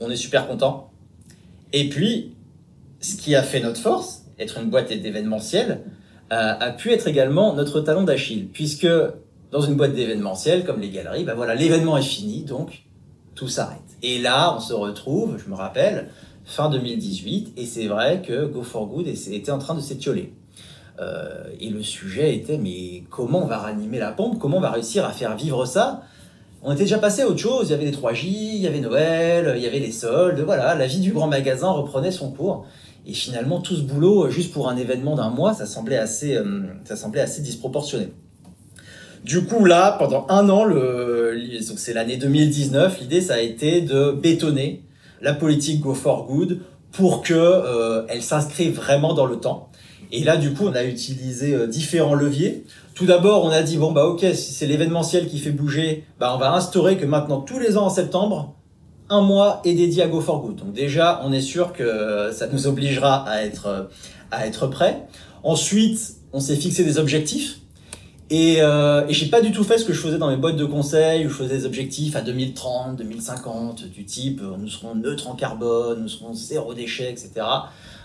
on 0.00 0.10
est 0.10 0.16
super 0.16 0.46
content. 0.46 0.90
Et 1.72 1.88
puis, 1.88 2.36
ce 3.00 3.16
qui 3.16 3.34
a 3.34 3.42
fait 3.42 3.60
notre 3.60 3.80
force, 3.80 4.26
être 4.38 4.58
une 4.58 4.68
boîte 4.68 4.88
d'événementiel, 4.88 5.84
euh, 6.32 6.54
a 6.58 6.70
pu 6.70 6.92
être 6.92 7.08
également 7.08 7.54
notre 7.54 7.80
talon 7.80 8.04
d'Achille, 8.04 8.46
puisque 8.52 8.86
dans 9.50 9.60
une 9.60 9.74
boîte 9.74 9.94
d'événementiel 9.94 10.64
comme 10.64 10.80
les 10.80 10.90
galeries, 10.90 11.24
ben 11.24 11.34
voilà, 11.34 11.54
l'événement 11.54 11.96
est 11.96 12.02
fini, 12.02 12.44
donc 12.44 12.84
tout 13.34 13.48
s'arrête. 13.48 13.80
Et 14.02 14.18
là, 14.18 14.54
on 14.54 14.60
se 14.60 14.72
retrouve, 14.72 15.38
je 15.42 15.48
me 15.50 15.54
rappelle, 15.54 16.10
fin 16.44 16.70
2018, 16.70 17.54
et 17.56 17.64
c'est 17.64 17.86
vrai 17.86 18.22
que 18.26 18.46
Go 18.46 18.62
for 18.62 18.86
Good 18.86 19.08
était 19.08 19.50
en 19.50 19.58
train 19.58 19.74
de 19.74 19.80
s'étioler. 19.80 20.32
Euh, 21.00 21.44
et 21.58 21.70
le 21.70 21.82
sujet 21.82 22.36
était, 22.36 22.58
mais 22.58 23.02
comment 23.10 23.42
on 23.42 23.46
va 23.46 23.58
ranimer 23.58 23.98
la 23.98 24.12
pompe? 24.12 24.38
Comment 24.38 24.58
on 24.58 24.60
va 24.60 24.70
réussir 24.70 25.04
à 25.04 25.12
faire 25.12 25.36
vivre 25.36 25.66
ça? 25.66 26.02
On 26.62 26.72
était 26.72 26.84
déjà 26.84 26.98
passé 26.98 27.22
à 27.22 27.28
autre 27.28 27.38
chose, 27.38 27.68
il 27.68 27.70
y 27.72 27.74
avait 27.74 27.84
les 27.84 27.92
3J, 27.92 28.26
il 28.26 28.56
y 28.56 28.66
avait 28.66 28.80
Noël, 28.80 29.54
il 29.56 29.62
y 29.62 29.66
avait 29.66 29.80
les 29.80 29.92
soldes, 29.92 30.40
voilà, 30.40 30.74
la 30.74 30.86
vie 30.86 31.00
du 31.00 31.12
grand 31.12 31.26
magasin 31.26 31.68
reprenait 31.68 32.10
son 32.10 32.30
cours. 32.30 32.66
Et 33.06 33.12
finalement, 33.12 33.60
tout 33.60 33.76
ce 33.76 33.82
boulot, 33.82 34.30
juste 34.30 34.52
pour 34.52 34.70
un 34.70 34.76
événement 34.76 35.14
d'un 35.14 35.28
mois, 35.28 35.52
ça 35.52 35.66
semblait 35.66 35.98
assez, 35.98 36.36
euh, 36.36 36.62
ça 36.84 36.96
semblait 36.96 37.20
assez 37.20 37.42
disproportionné. 37.42 38.08
Du 39.24 39.44
coup, 39.44 39.64
là, 39.64 39.96
pendant 39.98 40.26
un 40.30 40.48
an, 40.48 40.64
le, 40.64 41.38
c'est 41.76 41.92
l'année 41.92 42.16
2019, 42.16 43.00
l'idée, 43.00 43.20
ça 43.20 43.34
a 43.34 43.40
été 43.40 43.82
de 43.82 44.12
bétonner 44.12 44.84
la 45.24 45.32
politique 45.32 45.80
Go 45.80 45.94
for 45.94 46.26
Good 46.26 46.60
pour 46.92 47.22
que 47.22 47.34
euh, 47.34 48.04
elle 48.08 48.22
s'inscrive 48.22 48.76
vraiment 48.76 49.14
dans 49.14 49.26
le 49.26 49.36
temps. 49.36 49.70
Et 50.12 50.22
là, 50.22 50.36
du 50.36 50.52
coup, 50.52 50.66
on 50.68 50.74
a 50.74 50.84
utilisé 50.84 51.54
euh, 51.54 51.66
différents 51.66 52.14
leviers. 52.14 52.64
Tout 52.94 53.06
d'abord, 53.06 53.44
on 53.44 53.48
a 53.48 53.62
dit 53.62 53.78
bon 53.78 53.90
bah 53.90 54.04
ok, 54.04 54.20
si 54.34 54.52
c'est 54.52 54.66
l'événementiel 54.66 55.26
qui 55.26 55.38
fait 55.38 55.50
bouger, 55.50 56.04
bah 56.20 56.32
on 56.34 56.38
va 56.38 56.52
instaurer 56.52 56.96
que 56.96 57.06
maintenant 57.06 57.40
tous 57.40 57.58
les 57.58 57.76
ans 57.76 57.86
en 57.86 57.90
septembre, 57.90 58.54
un 59.08 59.22
mois 59.22 59.60
est 59.64 59.74
dédié 59.74 60.02
à 60.04 60.06
Go 60.06 60.20
for 60.20 60.42
Good. 60.42 60.56
Donc 60.56 60.72
déjà, 60.74 61.20
on 61.24 61.32
est 61.32 61.40
sûr 61.40 61.72
que 61.72 62.30
ça 62.32 62.46
nous 62.46 62.66
obligera 62.66 63.28
à 63.28 63.42
être 63.42 63.88
à 64.30 64.46
être 64.46 64.66
prêt. 64.66 65.06
Ensuite, 65.42 66.16
on 66.32 66.38
s'est 66.38 66.56
fixé 66.56 66.84
des 66.84 66.98
objectifs. 66.98 67.60
Et, 68.30 68.56
euh, 68.60 69.06
et 69.06 69.12
j'ai 69.12 69.26
pas 69.26 69.42
du 69.42 69.52
tout 69.52 69.64
fait 69.64 69.76
ce 69.76 69.84
que 69.84 69.92
je 69.92 70.00
faisais 70.00 70.16
dans 70.16 70.30
mes 70.30 70.36
boîtes 70.36 70.56
de 70.56 70.64
conseil 70.64 71.26
où 71.26 71.28
je 71.28 71.34
faisais 71.34 71.58
des 71.58 71.66
objectifs 71.66 72.16
à 72.16 72.22
2030, 72.22 72.96
2050, 72.96 73.84
du 73.90 74.04
type 74.06 74.40
euh, 74.42 74.56
nous 74.58 74.68
serons 74.68 74.94
neutres 74.94 75.28
en 75.28 75.34
carbone, 75.34 76.00
nous 76.00 76.08
serons 76.08 76.32
zéro 76.32 76.72
déchet, 76.72 77.10
etc. 77.10 77.32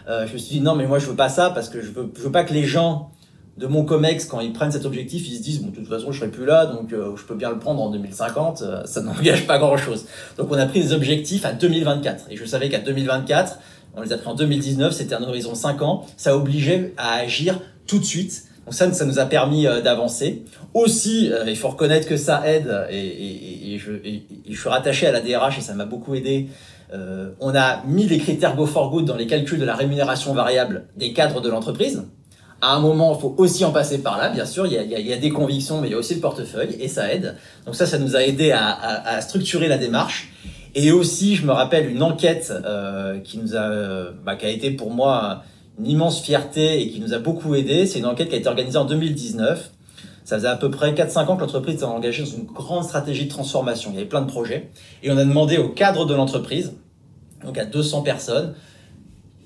Euh, 0.09 0.27
je 0.27 0.33
me 0.33 0.37
suis 0.37 0.55
dit 0.55 0.61
non 0.61 0.75
mais 0.75 0.87
moi 0.87 0.99
je 0.99 1.05
veux 1.05 1.15
pas 1.15 1.29
ça 1.29 1.51
parce 1.51 1.69
que 1.69 1.81
je 1.81 1.91
veux, 1.91 2.11
je 2.15 2.21
veux 2.21 2.31
pas 2.31 2.43
que 2.43 2.53
les 2.53 2.65
gens 2.65 3.11
de 3.59 3.67
mon 3.67 3.83
comex 3.83 4.25
quand 4.25 4.39
ils 4.39 4.53
prennent 4.53 4.71
cet 4.71 4.85
objectif 4.85 5.27
ils 5.27 5.37
se 5.37 5.43
disent 5.43 5.61
bon 5.61 5.69
de 5.69 5.75
toute 5.75 5.87
façon 5.87 6.11
je 6.11 6.19
serai 6.19 6.31
plus 6.31 6.45
là 6.45 6.65
donc 6.65 6.93
euh, 6.93 7.15
je 7.15 7.23
peux 7.25 7.35
bien 7.35 7.49
le 7.49 7.59
prendre 7.59 7.81
en 7.81 7.91
2050 7.91 8.61
euh, 8.61 8.85
ça 8.85 9.01
n'engage 9.03 9.45
pas 9.45 9.57
grand 9.59 9.77
chose 9.77 10.05
donc 10.37 10.47
on 10.49 10.57
a 10.57 10.65
pris 10.65 10.81
des 10.81 10.93
objectifs 10.93 11.45
à 11.45 11.51
2024 11.51 12.27
et 12.31 12.37
je 12.37 12.45
savais 12.45 12.69
qu'à 12.69 12.79
2024 12.79 13.59
on 13.95 14.01
les 14.01 14.13
a 14.13 14.17
pris 14.17 14.27
en 14.27 14.35
2019 14.35 14.93
c'était 14.93 15.13
un 15.13 15.23
horizon 15.23 15.55
5 15.55 15.81
ans 15.81 16.05
ça 16.15 16.37
obligeait 16.37 16.93
à 16.97 17.15
agir 17.15 17.59
tout 17.85 17.99
de 17.99 18.05
suite 18.05 18.45
donc 18.69 18.75
ça, 18.75 18.93
ça 18.93 19.05
nous 19.05 19.17
a 19.17 19.25
permis 19.25 19.65
euh, 19.65 19.81
d'avancer. 19.81 20.43
Aussi, 20.75 21.31
euh, 21.31 21.43
il 21.47 21.57
faut 21.57 21.69
reconnaître 21.69 22.07
que 22.07 22.17
ça 22.17 22.47
aide, 22.47 22.85
et, 22.91 23.79
je, 23.79 23.93
je, 24.47 24.59
suis 24.59 24.69
rattaché 24.69 25.07
à 25.07 25.11
la 25.11 25.21
DRH 25.21 25.57
et 25.57 25.61
ça 25.61 25.73
m'a 25.73 25.85
beaucoup 25.85 26.13
aidé. 26.13 26.49
Euh, 26.93 27.31
on 27.39 27.55
a 27.55 27.81
mis 27.87 28.07
les 28.07 28.19
critères 28.19 28.55
Go 28.55 28.67
for 28.67 28.91
Good 28.91 29.05
dans 29.05 29.15
les 29.15 29.25
calculs 29.25 29.57
de 29.57 29.65
la 29.65 29.73
rémunération 29.73 30.35
variable 30.35 30.85
des 30.97 31.13
cadres 31.13 31.41
de 31.41 31.49
l'entreprise. 31.49 32.03
À 32.61 32.75
un 32.75 32.79
moment, 32.79 33.15
il 33.17 33.19
faut 33.19 33.33
aussi 33.39 33.65
en 33.65 33.71
passer 33.71 34.03
par 34.03 34.19
là, 34.19 34.29
bien 34.29 34.45
sûr. 34.45 34.67
Il 34.67 34.73
y, 34.73 34.77
a, 34.77 34.83
il 34.83 35.07
y, 35.07 35.13
a, 35.13 35.17
des 35.17 35.31
convictions, 35.31 35.81
mais 35.81 35.87
il 35.87 35.91
y 35.91 35.95
a 35.95 35.97
aussi 35.97 36.13
le 36.13 36.21
portefeuille, 36.21 36.77
et 36.79 36.87
ça 36.87 37.11
aide. 37.11 37.37
Donc 37.65 37.73
ça, 37.75 37.87
ça 37.87 37.97
nous 37.97 38.15
a 38.15 38.21
aidé 38.21 38.51
à, 38.51 38.67
à, 38.67 39.15
à 39.15 39.21
structurer 39.21 39.67
la 39.67 39.79
démarche. 39.79 40.29
Et 40.75 40.91
aussi, 40.91 41.35
je 41.35 41.43
me 41.43 41.53
rappelle 41.53 41.89
une 41.89 42.03
enquête 42.03 42.53
euh, 42.53 43.17
qui 43.21 43.39
nous 43.39 43.55
a, 43.55 44.11
bah, 44.23 44.35
qui 44.35 44.45
a 44.45 44.49
été 44.49 44.69
pour 44.69 44.93
moi 44.93 45.41
une 45.79 45.87
immense 45.87 46.21
fierté 46.21 46.81
et 46.81 46.89
qui 46.89 46.99
nous 46.99 47.13
a 47.13 47.19
beaucoup 47.19 47.55
aidé. 47.55 47.85
C'est 47.85 47.99
une 47.99 48.05
enquête 48.05 48.29
qui 48.29 48.35
a 48.35 48.37
été 48.37 48.47
organisée 48.47 48.77
en 48.77 48.85
2019. 48.85 49.71
Ça 50.25 50.35
faisait 50.35 50.47
à 50.47 50.57
peu 50.57 50.69
près 50.69 50.91
4-5 50.93 51.25
ans 51.27 51.35
que 51.35 51.41
l'entreprise 51.41 51.75
était 51.75 51.85
engagée 51.85 52.23
dans 52.23 52.29
une 52.29 52.45
grande 52.45 52.83
stratégie 52.83 53.25
de 53.25 53.29
transformation. 53.29 53.89
Il 53.91 53.95
y 53.95 53.97
avait 53.99 54.09
plein 54.09 54.21
de 54.21 54.29
projets. 54.29 54.69
Et 55.01 55.09
on 55.09 55.17
a 55.17 55.25
demandé 55.25 55.57
au 55.57 55.69
cadre 55.69 56.05
de 56.05 56.13
l'entreprise, 56.13 56.73
donc 57.43 57.57
à 57.57 57.65
200 57.65 58.03
personnes, 58.03 58.53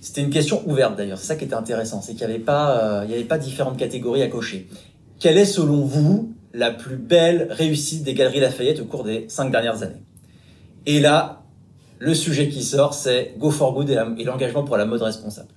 c'était 0.01 0.21
une 0.21 0.31
question 0.31 0.61
ouverte 0.67 0.97
d'ailleurs. 0.97 1.17
C'est 1.17 1.27
ça 1.27 1.35
qui 1.35 1.45
était 1.45 1.53
intéressant. 1.53 2.01
C'est 2.01 2.15
qu'il 2.15 2.27
n'y 2.27 2.33
avait 2.33 2.43
pas, 2.43 2.77
euh, 2.77 3.05
il 3.07 3.13
avait 3.13 3.23
pas 3.23 3.37
différentes 3.37 3.77
catégories 3.77 4.23
à 4.23 4.27
cocher. 4.27 4.67
Quelle 5.19 5.37
est 5.37 5.45
selon 5.45 5.85
vous 5.85 6.33
la 6.53 6.71
plus 6.71 6.97
belle 6.97 7.47
réussite 7.51 8.03
des 8.03 8.13
Galeries 8.13 8.41
Lafayette 8.41 8.81
au 8.81 8.85
cours 8.85 9.05
des 9.05 9.25
5 9.29 9.51
dernières 9.51 9.83
années? 9.83 10.03
Et 10.85 10.99
là, 10.99 11.43
le 11.99 12.13
sujet 12.13 12.49
qui 12.49 12.63
sort, 12.63 12.93
c'est 12.93 13.35
Go 13.37 13.51
for 13.51 13.73
Good 13.73 13.89
et 13.89 14.23
l'engagement 14.25 14.63
pour 14.63 14.75
la 14.75 14.85
mode 14.85 15.01
responsable 15.01 15.47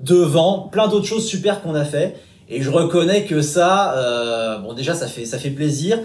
devant 0.00 0.68
plein 0.68 0.88
d'autres 0.88 1.06
choses 1.06 1.26
super 1.26 1.62
qu'on 1.62 1.74
a 1.74 1.84
fait. 1.84 2.16
Et 2.48 2.62
je 2.62 2.70
reconnais 2.70 3.24
que 3.24 3.40
ça, 3.40 3.96
euh, 3.96 4.58
bon 4.58 4.72
déjà 4.72 4.94
ça 4.94 5.08
fait 5.08 5.24
ça 5.24 5.38
fait 5.38 5.50
plaisir, 5.50 5.98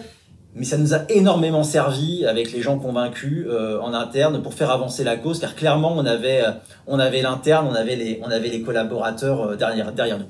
mais 0.54 0.66
ça 0.66 0.78
nous 0.78 0.94
a 0.94 1.00
énormément 1.10 1.64
servi 1.64 2.26
avec 2.26 2.52
les 2.52 2.62
gens 2.62 2.78
convaincus 2.78 3.46
euh, 3.48 3.80
en 3.80 3.94
interne 3.94 4.42
pour 4.42 4.54
faire 4.54 4.70
avancer 4.70 5.04
la 5.04 5.16
cause, 5.16 5.40
car 5.40 5.56
clairement 5.56 5.94
on 5.96 6.06
avait 6.06 6.44
euh, 6.46 6.52
on 6.88 7.00
avait 7.00 7.22
l'interne, 7.22 7.68
on 7.70 7.74
avait 7.74 7.96
les 7.96 8.20
on 8.24 8.30
avait 8.30 8.50
les 8.50 8.62
collaborateurs 8.62 9.42
euh, 9.42 9.56
derrière 9.56 9.94
derrière 9.94 10.20
nous. 10.20 10.30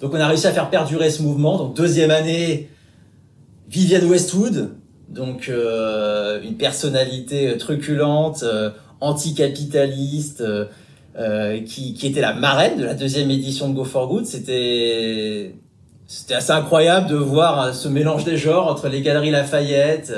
Donc 0.00 0.12
on 0.12 0.20
a 0.20 0.26
réussi 0.26 0.46
à 0.46 0.52
faire 0.52 0.68
perdurer 0.68 1.10
ce 1.10 1.22
mouvement. 1.22 1.56
Donc 1.56 1.74
deuxième 1.74 2.10
année, 2.10 2.68
Vivienne 3.68 4.04
Westwood, 4.04 4.74
donc 5.08 5.48
une 5.48 6.56
personnalité 6.56 7.56
truculente, 7.56 8.44
anticapitaliste, 9.00 10.44
qui, 11.66 11.94
qui 11.94 12.06
était 12.06 12.20
la 12.20 12.34
marraine 12.34 12.78
de 12.78 12.84
la 12.84 12.94
deuxième 12.94 13.30
édition 13.30 13.68
de 13.68 13.74
Go 13.74 13.84
for 13.84 14.08
Good. 14.08 14.26
C'était 14.26 15.54
c'était 16.06 16.34
assez 16.34 16.52
incroyable 16.52 17.08
de 17.08 17.16
voir 17.16 17.74
ce 17.74 17.88
mélange 17.88 18.24
des 18.24 18.36
genres 18.36 18.68
entre 18.68 18.88
les 18.88 19.00
galeries 19.00 19.30
Lafayette, 19.30 20.12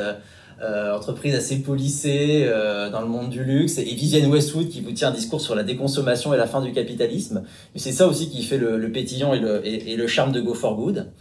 euh, 0.62 0.96
entreprise 0.96 1.34
assez 1.34 1.58
policée 1.58 2.44
euh, 2.46 2.90
dans 2.90 3.02
le 3.02 3.06
monde 3.06 3.28
du 3.28 3.44
luxe, 3.44 3.76
et 3.76 3.84
Vivienne 3.84 4.30
Westwood 4.30 4.68
qui 4.68 4.80
vous 4.80 4.92
tient 4.92 5.08
un 5.08 5.12
discours 5.12 5.40
sur 5.40 5.54
la 5.54 5.62
déconsommation 5.62 6.32
et 6.32 6.38
la 6.38 6.46
fin 6.46 6.62
du 6.62 6.72
capitalisme. 6.72 7.42
Mais 7.74 7.80
c'est 7.80 7.92
ça 7.92 8.08
aussi 8.08 8.30
qui 8.30 8.42
fait 8.42 8.56
le, 8.56 8.78
le 8.78 8.90
pétillant 8.90 9.34
et 9.34 9.38
le, 9.38 9.60
et, 9.66 9.96
le 9.96 10.06
charme 10.06 10.32
de 10.32 10.40
Go 10.40 10.54
for 10.54 10.76
Good. 10.76 11.12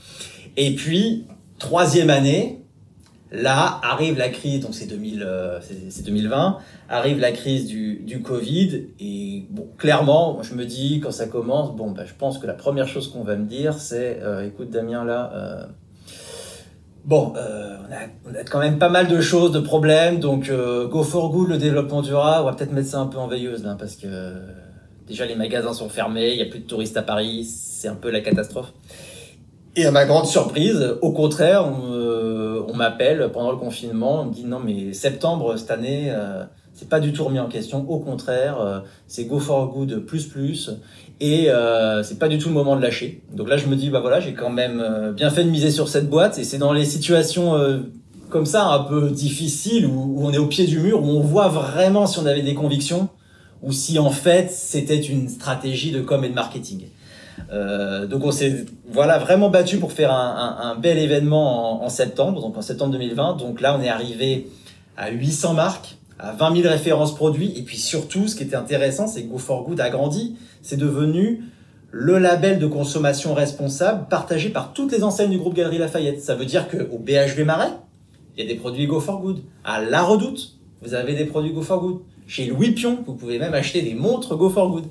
Et 0.58 0.74
puis, 0.74 1.26
troisième 1.60 2.10
année, 2.10 2.64
là 3.32 3.80
arrive 3.84 4.18
la 4.18 4.30
crise, 4.30 4.62
donc 4.62 4.74
c'est 4.74 4.88
2000, 4.88 5.24
euh, 5.26 5.60
2020, 6.06 6.58
arrive 6.90 7.20
la 7.20 7.32
crise 7.32 7.68
du, 7.68 8.22
Covid. 8.24 8.88
Et 9.00 9.46
bon, 9.50 9.68
clairement, 9.78 10.42
je 10.44 10.54
me 10.56 10.66
dis 10.66 11.00
quand 11.02 11.12
ça 11.12 11.28
commence, 11.28 11.76
bon, 11.76 11.92
bah, 11.92 12.04
je 12.06 12.14
pense 12.14 12.38
que 12.38 12.48
la 12.48 12.54
première 12.54 12.88
chose 12.88 13.12
qu'on 13.12 13.24
va 13.24 13.36
me 13.36 13.46
dire, 13.46 13.74
c'est, 13.74 14.20
euh, 14.22 14.48
écoute 14.48 14.70
Damien, 14.70 15.04
là 15.04 15.70
Bon, 17.06 17.34
euh, 17.38 17.78
on, 18.28 18.34
a, 18.34 18.44
quand 18.50 18.58
même 18.58 18.80
pas 18.80 18.90
mal 18.90 19.08
de 19.08 19.22
choses, 19.22 19.52
de 19.52 19.60
problèmes, 19.60 20.20
donc 20.20 20.50
euh, 20.50 20.88
go 20.88 21.04
for 21.04 21.30
good, 21.30 21.50
le 21.50 21.58
développement 21.58 22.02
durable, 22.02 22.42
on 22.42 22.46
va 22.46 22.54
peut-être 22.54 22.72
mettre 22.72 22.90
ça 22.90 22.98
un 22.98 23.06
peu 23.06 23.20
en 23.20 23.28
veilleuse 23.28 23.64
là, 23.64 23.76
parce 23.78 23.96
que 23.96 24.08
déjà 25.08 25.28
les 25.28 25.36
magasins 25.36 25.74
sont 25.74 25.88
fermés, 25.88 26.32
il 26.32 26.40
y 26.40 26.42
a 26.42 26.48
plus 26.48 26.62
de 26.62 26.66
touristes 26.66 26.98
à 26.98 27.04
Paris, 27.04 27.46
c'est 27.46 27.88
un 27.88 27.94
peu 27.94 28.10
la 28.10 28.22
catastrophe. 28.22 28.74
Et 29.76 29.86
à 29.86 29.92
ma 29.92 30.06
grande 30.06 30.26
surprise, 30.26 30.96
au 31.04 31.12
contraire, 31.12 31.68
on, 31.68 31.92
euh, 31.92 32.35
on 32.69 32.75
m'appelle 32.75 33.30
pendant 33.32 33.51
le 33.51 33.58
confinement, 33.58 34.21
on 34.21 34.25
me 34.25 34.34
dit 34.34 34.45
non 34.45 34.60
mais 34.60 34.93
septembre 34.93 35.58
cette 35.58 35.71
année, 35.71 36.08
euh, 36.10 36.43
c'est 36.75 36.89
pas 36.89 36.99
du 36.99 37.13
tout 37.13 37.23
remis 37.23 37.39
en 37.39 37.47
question, 37.47 37.89
au 37.89 37.99
contraire, 37.99 38.60
euh, 38.60 38.80
c'est 39.08 39.23
go 39.25 39.39
for 39.39 39.73
good 39.73 40.06
plus 40.06 40.25
plus 40.25 40.71
et 41.21 41.49
euh, 41.49 42.04
c'est 42.04 42.19
pas 42.19 42.28
du 42.28 42.38
tout 42.38 42.49
le 42.49 42.54
moment 42.54 42.75
de 42.75 42.82
lâcher. 42.82 43.23
Donc 43.34 43.49
là 43.49 43.56
je 43.56 43.67
me 43.67 43.75
dis 43.78 43.89
bah 43.89 44.01
voilà, 44.01 44.19
j'ai 44.19 44.34
quand 44.34 44.49
même 44.49 44.82
euh, 44.82 45.13
bien 45.13 45.30
fait 45.30 45.45
de 45.45 45.49
miser 45.49 45.71
sur 45.71 45.88
cette 45.88 46.10
boîte 46.10 46.38
et 46.38 46.43
c'est 46.43 46.58
dans 46.58 46.73
les 46.73 46.84
situations 46.84 47.54
comme 48.30 48.45
ça 48.45 48.67
un 48.67 48.80
peu 48.80 49.10
difficiles 49.10 49.86
où, 49.86 50.15
où, 50.17 50.28
on 50.28 50.34
est 50.34 50.38
au 50.38 50.47
pied 50.47 50.65
du 50.65 50.80
mur 50.80 51.01
où 51.01 51.08
on 51.08 51.21
voit 51.21 51.47
vraiment 51.47 52.08
si 52.08 52.19
on 52.19 52.25
avait 52.25 52.41
des 52.41 52.56
convictions 52.56 53.08
ou 53.63 53.71
si 53.71 53.97
en 53.97 54.10
fait 54.10 54.51
c'était 54.51 54.99
une 54.99 55.30
stratégie 55.30 55.91
de 55.91 56.01
com 56.01 56.23
et 56.25 56.30
de 56.30 56.34
marketing. 56.34 56.88
Euh, 57.51 58.08
donc 58.08 58.23
on 58.25 58.31
s'est 58.31 58.65
voilà 58.89 59.19
vraiment 59.19 59.49
battu 59.49 59.77
pour 59.77 59.91
faire 59.91 60.12
un, 60.12 60.58
un, 60.62 60.69
un 60.71 60.75
bel 60.75 60.97
événement 60.97 61.84
en, 61.84 61.86
en, 61.86 61.89
septembre, 61.89 62.41
donc 62.41 62.58
en 62.58 62.62
septembre 62.62 62.91
2020. 62.93 63.38
Donc 63.38 63.62
là 63.62 63.77
on 63.77 63.81
est 63.81 63.89
arrivé 63.89 64.47
à 64.97 65.12
800 65.12 65.53
marques 65.53 65.97
à 66.19 66.31
20 66.31 66.62
000 66.62 66.69
références 66.69 67.15
produits. 67.15 67.53
Et 67.58 67.62
puis 67.63 67.77
surtout, 67.77 68.27
ce 68.27 68.36
qui 68.36 68.43
était 68.43 68.55
intéressant, 68.55 69.08
c'est 69.08 69.23
que 69.23 69.29
Go 69.29 69.38
for 69.38 69.63
Good 69.63 69.79
a 69.79 69.89
grandi. 69.89 70.38
C'est 70.62 70.77
devenu 70.77 71.43
le 71.91 72.17
label 72.17 72.60
de 72.60 72.67
consommation 72.67 73.34
responsable 73.34 74.08
partagé 74.10 74.49
par 74.49 74.73
toutes 74.73 74.91
les 74.91 75.03
enseignes 75.03 75.29
du 75.29 75.38
groupe 75.38 75.53
Galerie 75.53 75.77
Lafayette. 75.77 76.21
Ça 76.21 76.36
veut 76.36 76.45
dire 76.45 76.67
qu'au 76.67 76.97
BHV 76.97 77.43
Marais, 77.45 77.71
il 78.36 78.43
y 78.43 78.47
a 78.47 78.53
des 78.53 78.60
produits 78.60 78.88
Go 78.88 78.99
for 78.99 79.21
Good. 79.21 79.39
À 79.63 79.81
La 79.81 80.03
Redoute, 80.03 80.58
vous 80.81 80.93
avez 80.93 81.15
des 81.15 81.25
produits 81.25 81.53
Go 81.53 81.62
for 81.62 81.81
Good. 81.81 81.99
Chez 82.27 82.47
Louis 82.47 82.71
Pion, 82.71 82.99
vous 83.05 83.13
pouvez 83.13 83.38
même 83.38 83.53
acheter 83.53 83.81
des 83.81 83.93
montres 83.93 84.36
Go 84.36 84.49
for 84.49 84.69
Good. 84.71 84.86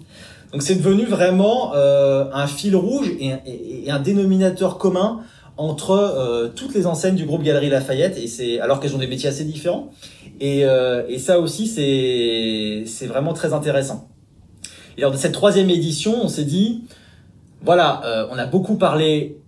Donc 0.55 0.63
c'est 0.63 0.77
devenu 0.77 1.05
vraiment 1.05 1.75
euh, 1.75 2.27
un 2.33 2.47
fil 2.47 2.77
rouge 2.77 3.11
et, 3.19 3.91
un 3.91 3.99
dénominateur 3.99 4.79
commun 4.79 5.23
entre 5.57 5.91
euh, 5.91 6.49
toutes 6.55 6.73
les 6.77 6.87
enseignes 6.87 7.17
du 7.17 7.27
groupe 7.27 7.43
Galerie 7.43 7.71
Lafayette 7.71 8.17
et 8.19 8.29
c'est 8.29 8.61
alors 8.61 8.79
qu'elles 8.79 8.95
ont 8.95 9.01
des 9.01 9.09
métiers 9.09 9.29
assez 9.29 9.43
différents 9.43 9.91
et, 10.39 10.65
euh, 10.65 11.03
et 11.09 11.19
ça 11.19 11.41
aussi 11.41 11.67
c'est 11.67 13.07
vraiment 13.07 13.33
très 13.33 13.53
intéressant. 13.53 14.09
Et 14.97 15.01
lors 15.01 15.11
de 15.11 15.17
cette 15.17 15.33
troisième 15.33 15.71
édition, 15.71 16.23
on 16.23 16.29
s'est 16.29 16.45
dit 16.45 16.85
voilà, 17.61 18.03
euh, 18.05 18.29
on 18.31 18.39
a 18.39 18.47
beaucoup 18.47 18.77
parlé 18.77 19.41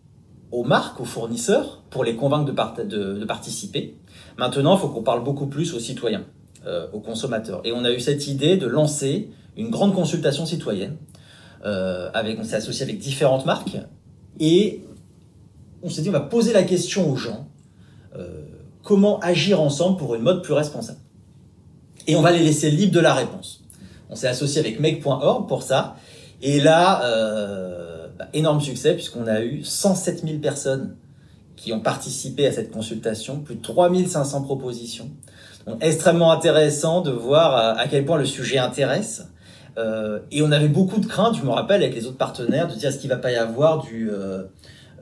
aux 0.51 0.65
marques, 0.65 1.01
aux 1.01 1.05
fournisseurs 1.05 1.85
pour 1.89 2.03
les 2.03 2.17
convaincre 2.17 2.53
de, 2.53 2.83
de, 2.83 3.19
de 3.21 3.25
participer. 3.25 3.95
Maintenant, 4.39 4.75
il 4.75 4.81
faut 4.81 4.89
qu'on 4.89 5.05
parle 5.05 5.23
beaucoup 5.23 5.47
plus 5.47 5.73
aux 5.73 5.79
citoyens, 5.79 6.25
euh, 6.67 6.89
aux 6.93 7.01
consommateurs. 7.01 7.61
Et 7.63 7.71
on 7.71 7.85
a 7.85 7.93
eu 7.93 8.01
cette 8.01 8.27
idée 8.27 8.57
de 8.57 8.67
lancer 8.67 9.31
une 9.57 9.71
grande 9.71 9.95
consultation 9.95 10.47
citoyenne. 10.47 10.97
Euh, 11.65 12.11
avec, 12.15 12.39
on 12.39 12.45
s'est 12.45 12.57
associé 12.57 12.85
avec 12.85 12.99
différentes 12.99 13.47
marques 13.47 13.77
et 14.39 14.85
on 15.83 15.89
s'est 15.89 16.03
dit 16.03 16.11
on 16.11 16.13
va 16.13 16.21
poser 16.21 16.53
la 16.53 16.63
question 16.63 17.11
aux 17.11 17.17
gens 17.17 17.49
euh, 18.17 18.43
comment 18.83 19.19
agir 19.21 19.61
ensemble 19.61 19.97
pour 19.97 20.15
une 20.15 20.23
mode 20.23 20.43
plus 20.43 20.53
responsable. 20.53 21.01
Et 22.07 22.15
on 22.15 22.23
va 22.23 22.31
les 22.31 22.41
laisser 22.41 22.71
libres 22.71 22.93
de 22.93 23.01
la 23.01 23.15
réponse. 23.15 23.65
On 24.11 24.15
s'est 24.15 24.29
associé 24.29 24.61
avec 24.61 24.79
make.org 24.79 25.49
pour 25.49 25.63
ça. 25.63 25.97
Et 26.41 26.61
là, 26.61 27.05
euh, 27.05 28.07
bah, 28.17 28.29
énorme 28.33 28.61
succès 28.61 28.95
puisqu'on 28.95 29.27
a 29.27 29.41
eu 29.41 29.65
107 29.65 30.25
000 30.25 30.39
personnes 30.39 30.95
qui 31.57 31.73
ont 31.73 31.81
participé 31.81 32.47
à 32.47 32.53
cette 32.53 32.71
consultation, 32.71 33.41
plus 33.41 33.57
de 33.57 33.63
3500 33.63 34.43
propositions. 34.43 35.11
Donc, 35.67 35.79
extrêmement 35.81 36.31
intéressant 36.31 37.01
de 37.01 37.11
voir 37.11 37.57
à, 37.57 37.73
à 37.73 37.89
quel 37.89 38.05
point 38.05 38.19
le 38.19 38.27
sujet 38.27 38.59
intéresse. 38.59 39.27
Euh, 39.79 40.21
et 40.31 40.43
on 40.43 40.53
avait 40.53 40.69
beaucoup 40.69 41.01
de 41.01 41.07
craintes, 41.07 41.37
je 41.37 41.43
me 41.43 41.51
rappelle, 41.51 41.83
avec 41.83 41.95
les 41.95 42.07
autres 42.07 42.17
partenaires, 42.17 42.69
de 42.69 42.75
dire 42.75 42.89
est-ce 42.89 42.99
qu'il 42.99 43.11
va 43.11 43.17
pas 43.17 43.31
y 43.31 43.37
avoir 43.37 43.83
du... 43.83 44.11
Euh, 44.11 44.43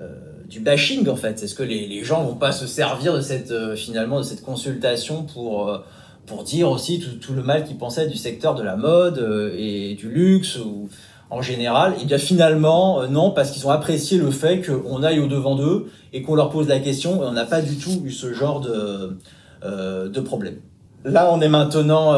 euh, 0.01 0.09
du 0.49 0.59
bashing 0.59 1.09
en 1.09 1.15
fait? 1.15 1.43
Est-ce 1.43 1.55
que 1.55 1.63
les, 1.63 1.87
les, 1.87 2.03
gens 2.03 2.25
vont 2.25 2.35
pas 2.35 2.51
se 2.51 2.67
servir 2.67 3.15
de 3.15 3.21
cette 3.21 3.53
euh, 3.53 3.77
finalement 3.77 4.19
de 4.19 4.25
cette 4.25 4.43
consultation 4.43 5.23
pour 5.23 5.83
pour 6.27 6.43
dire 6.43 6.69
aussi 6.69 6.99
tout, 6.99 7.17
tout 7.25 7.33
le 7.33 7.43
mal 7.43 7.65
qu'ils 7.65 7.79
pensaient 7.79 8.09
du 8.09 8.17
secteur 8.17 8.57
de 8.57 8.63
la 8.65 8.77
mode 8.77 9.53
et 9.57 9.95
du 9.95 10.11
luxe 10.11 10.59
ou 10.59 10.89
en 11.31 11.43
général? 11.43 11.95
Et 12.03 12.07
bien 12.07 12.19
finalement 12.19 13.07
non 13.07 13.31
parce 13.31 13.53
qu'ils 13.53 13.67
ont 13.69 13.71
apprécié 13.71 14.19
le 14.19 14.33
fait 14.33 14.63
qu'on 14.63 15.05
aille 15.05 15.21
au 15.21 15.29
devant 15.29 15.55
d'eux 15.55 15.87
et 16.13 16.23
qu'on 16.23 16.35
leur 16.35 16.51
pose 16.51 16.67
la 16.67 16.81
question 16.81 17.23
et 17.23 17.27
on 17.27 17.33
n'a 17.33 17.47
pas 17.47 17.63
du 17.63 17.77
tout 17.77 18.03
eu 18.05 18.11
ce 18.11 18.33
genre 18.33 18.61
de 18.61 19.17
de 19.63 20.21
problème. 20.21 20.57
Là 21.05 21.31
on 21.33 21.41
est 21.41 21.49
maintenant 21.49 22.15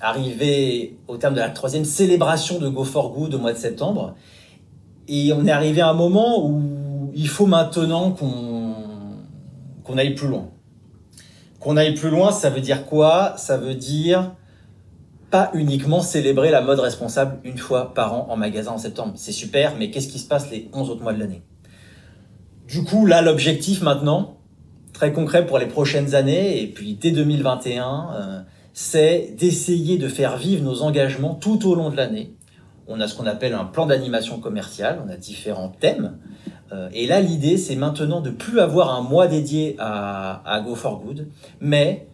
arrivé 0.00 0.98
au 1.08 1.16
terme 1.16 1.34
de 1.34 1.40
la 1.40 1.50
troisième 1.50 1.84
célébration 1.84 2.58
de 2.58 2.68
Go 2.68 2.84
for 2.84 3.12
Good 3.12 3.34
au 3.34 3.38
mois 3.38 3.52
de 3.52 3.58
septembre 3.58 4.14
et 5.08 5.32
on 5.32 5.46
est 5.46 5.50
arrivé 5.50 5.80
à 5.80 5.88
un 5.88 5.94
moment 5.94 6.46
où 6.46 7.10
il 7.14 7.28
faut 7.28 7.46
maintenant 7.46 8.12
qu'on 8.12 8.74
qu'on 9.82 9.96
aille 9.96 10.14
plus 10.14 10.28
loin. 10.28 10.50
Qu'on 11.60 11.78
aille 11.78 11.94
plus 11.94 12.10
loin, 12.10 12.30
ça 12.30 12.50
veut 12.50 12.60
dire 12.60 12.84
quoi? 12.84 13.34
Ça 13.38 13.56
veut 13.56 13.74
dire 13.74 14.34
pas 15.30 15.50
uniquement 15.54 16.00
célébrer 16.00 16.50
la 16.50 16.60
mode 16.60 16.78
responsable 16.78 17.38
une 17.44 17.58
fois 17.58 17.94
par 17.94 18.14
an 18.14 18.26
en 18.30 18.36
magasin 18.36 18.72
en 18.72 18.78
septembre. 18.78 19.14
C'est 19.16 19.32
super, 19.32 19.76
mais 19.76 19.90
qu'est-ce 19.90 20.08
qui 20.08 20.18
se 20.18 20.28
passe 20.28 20.50
les 20.50 20.70
11 20.72 20.90
autres 20.90 21.02
mois 21.02 21.12
de 21.12 21.20
l'année? 21.20 21.42
Du 22.66 22.84
coup, 22.84 23.06
là, 23.06 23.22
l'objectif 23.22 23.82
maintenant, 23.82 24.38
très 24.92 25.12
concret 25.12 25.46
pour 25.46 25.58
les 25.58 25.66
prochaines 25.66 26.14
années, 26.14 26.62
et 26.62 26.66
puis 26.66 26.94
dès 26.94 27.10
2021, 27.10 28.10
euh, 28.14 28.40
c'est 28.80 29.34
d'essayer 29.36 29.98
de 29.98 30.06
faire 30.06 30.36
vivre 30.36 30.62
nos 30.62 30.82
engagements 30.82 31.34
tout 31.34 31.68
au 31.68 31.74
long 31.74 31.90
de 31.90 31.96
l'année 31.96 32.36
on 32.88 33.00
a 33.00 33.06
ce 33.06 33.14
qu'on 33.14 33.26
appelle 33.26 33.54
un 33.54 33.64
plan 33.64 33.86
d'animation 33.86 34.40
commerciale, 34.40 35.00
on 35.06 35.10
a 35.10 35.16
différents 35.16 35.68
thèmes. 35.68 36.16
Euh, 36.72 36.88
et 36.92 37.06
là, 37.06 37.20
l'idée, 37.20 37.58
c'est 37.58 37.76
maintenant 37.76 38.20
de 38.20 38.30
plus 38.30 38.60
avoir 38.60 38.94
un 38.94 39.02
mois 39.02 39.26
dédié 39.26 39.76
à, 39.78 40.42
à 40.50 40.60
Go 40.60 40.74
for 40.74 41.00
Good, 41.00 41.28
mais 41.60 42.08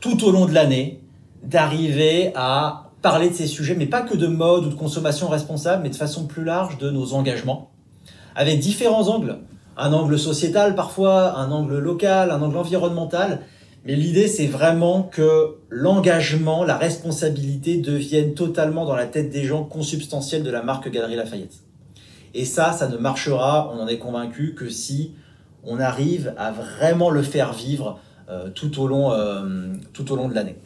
tout 0.00 0.24
au 0.24 0.32
long 0.32 0.46
de 0.46 0.52
l'année, 0.52 1.00
d'arriver 1.44 2.32
à 2.34 2.90
parler 3.00 3.30
de 3.30 3.34
ces 3.34 3.46
sujets, 3.46 3.76
mais 3.76 3.86
pas 3.86 4.02
que 4.02 4.16
de 4.16 4.26
mode 4.26 4.66
ou 4.66 4.68
de 4.70 4.74
consommation 4.74 5.28
responsable, 5.28 5.84
mais 5.84 5.90
de 5.90 5.96
façon 5.96 6.26
plus 6.26 6.44
large 6.44 6.78
de 6.78 6.90
nos 6.90 7.14
engagements, 7.14 7.70
avec 8.34 8.58
différents 8.58 9.08
angles. 9.08 9.38
Un 9.76 9.92
angle 9.92 10.18
sociétal 10.18 10.74
parfois, 10.74 11.38
un 11.38 11.50
angle 11.50 11.78
local, 11.78 12.30
un 12.30 12.42
angle 12.42 12.58
environnemental, 12.58 13.40
mais 13.84 13.96
l'idée, 13.96 14.28
c'est 14.28 14.46
vraiment 14.46 15.02
que 15.02 15.56
l'engagement, 15.68 16.62
la 16.62 16.76
responsabilité 16.76 17.78
deviennent 17.78 18.34
totalement 18.34 18.84
dans 18.84 18.94
la 18.94 19.06
tête 19.06 19.30
des 19.30 19.42
gens 19.42 19.64
consubstantiels 19.64 20.44
de 20.44 20.50
la 20.50 20.62
marque 20.62 20.88
Galerie 20.88 21.16
Lafayette. 21.16 21.64
Et 22.32 22.44
ça, 22.44 22.72
ça 22.72 22.88
ne 22.88 22.96
marchera, 22.96 23.72
on 23.74 23.80
en 23.80 23.88
est 23.88 23.98
convaincu, 23.98 24.54
que 24.54 24.68
si 24.68 25.14
on 25.64 25.80
arrive 25.80 26.32
à 26.38 26.52
vraiment 26.52 27.10
le 27.10 27.22
faire 27.22 27.52
vivre 27.52 27.98
euh, 28.28 28.50
tout, 28.50 28.80
au 28.80 28.86
long, 28.86 29.12
euh, 29.12 29.72
tout 29.92 30.12
au 30.12 30.16
long 30.16 30.28
de 30.28 30.34
l'année. 30.34 30.56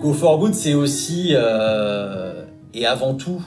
Go 0.00 0.14
for 0.14 0.38
Good, 0.38 0.54
c'est 0.54 0.74
aussi 0.74 1.32
euh, 1.32 2.46
et 2.72 2.86
avant 2.86 3.14
tout 3.14 3.42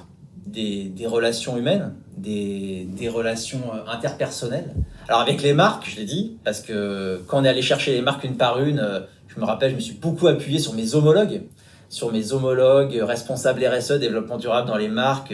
des, 0.56 1.08
relations 1.08 1.58
humaines, 1.58 1.94
des, 2.18 3.10
relations 3.10 3.62
euh, 3.74 3.91
interpersonnelles. 3.91 4.74
Alors 5.08 5.22
avec 5.22 5.41
les 5.41 5.54
marques, 5.54 5.89
je 5.89 5.98
l'ai 5.98 6.06
dit, 6.06 6.38
parce 6.44 6.62
que 6.62 7.22
quand 7.28 7.41
on 7.41 7.44
est 7.44 7.50
allé 7.50 7.62
chercher 7.62 7.94
les 7.94 8.02
marques 8.02 8.24
une 8.24 8.38
par 8.38 8.62
une, 8.62 8.80
euh, 8.80 9.02
je 9.28 9.39
me 9.39 9.46
rappelle, 9.46 9.72
je 9.72 9.76
me 9.76 9.82
suis 9.82 9.96
beaucoup 9.96 10.28
appuyé 10.28 10.60
sur 10.60 10.74
mes 10.74 10.96
homologues, 10.96 11.41
sur 11.89 12.12
mes 12.12 12.32
homologues 12.34 12.98
responsables 13.02 13.65
RSE, 13.65 13.94
développement 13.94 14.38
durable 14.38 14.68
dans 14.68 14.78
les 14.78 14.88
marques, 14.88 15.34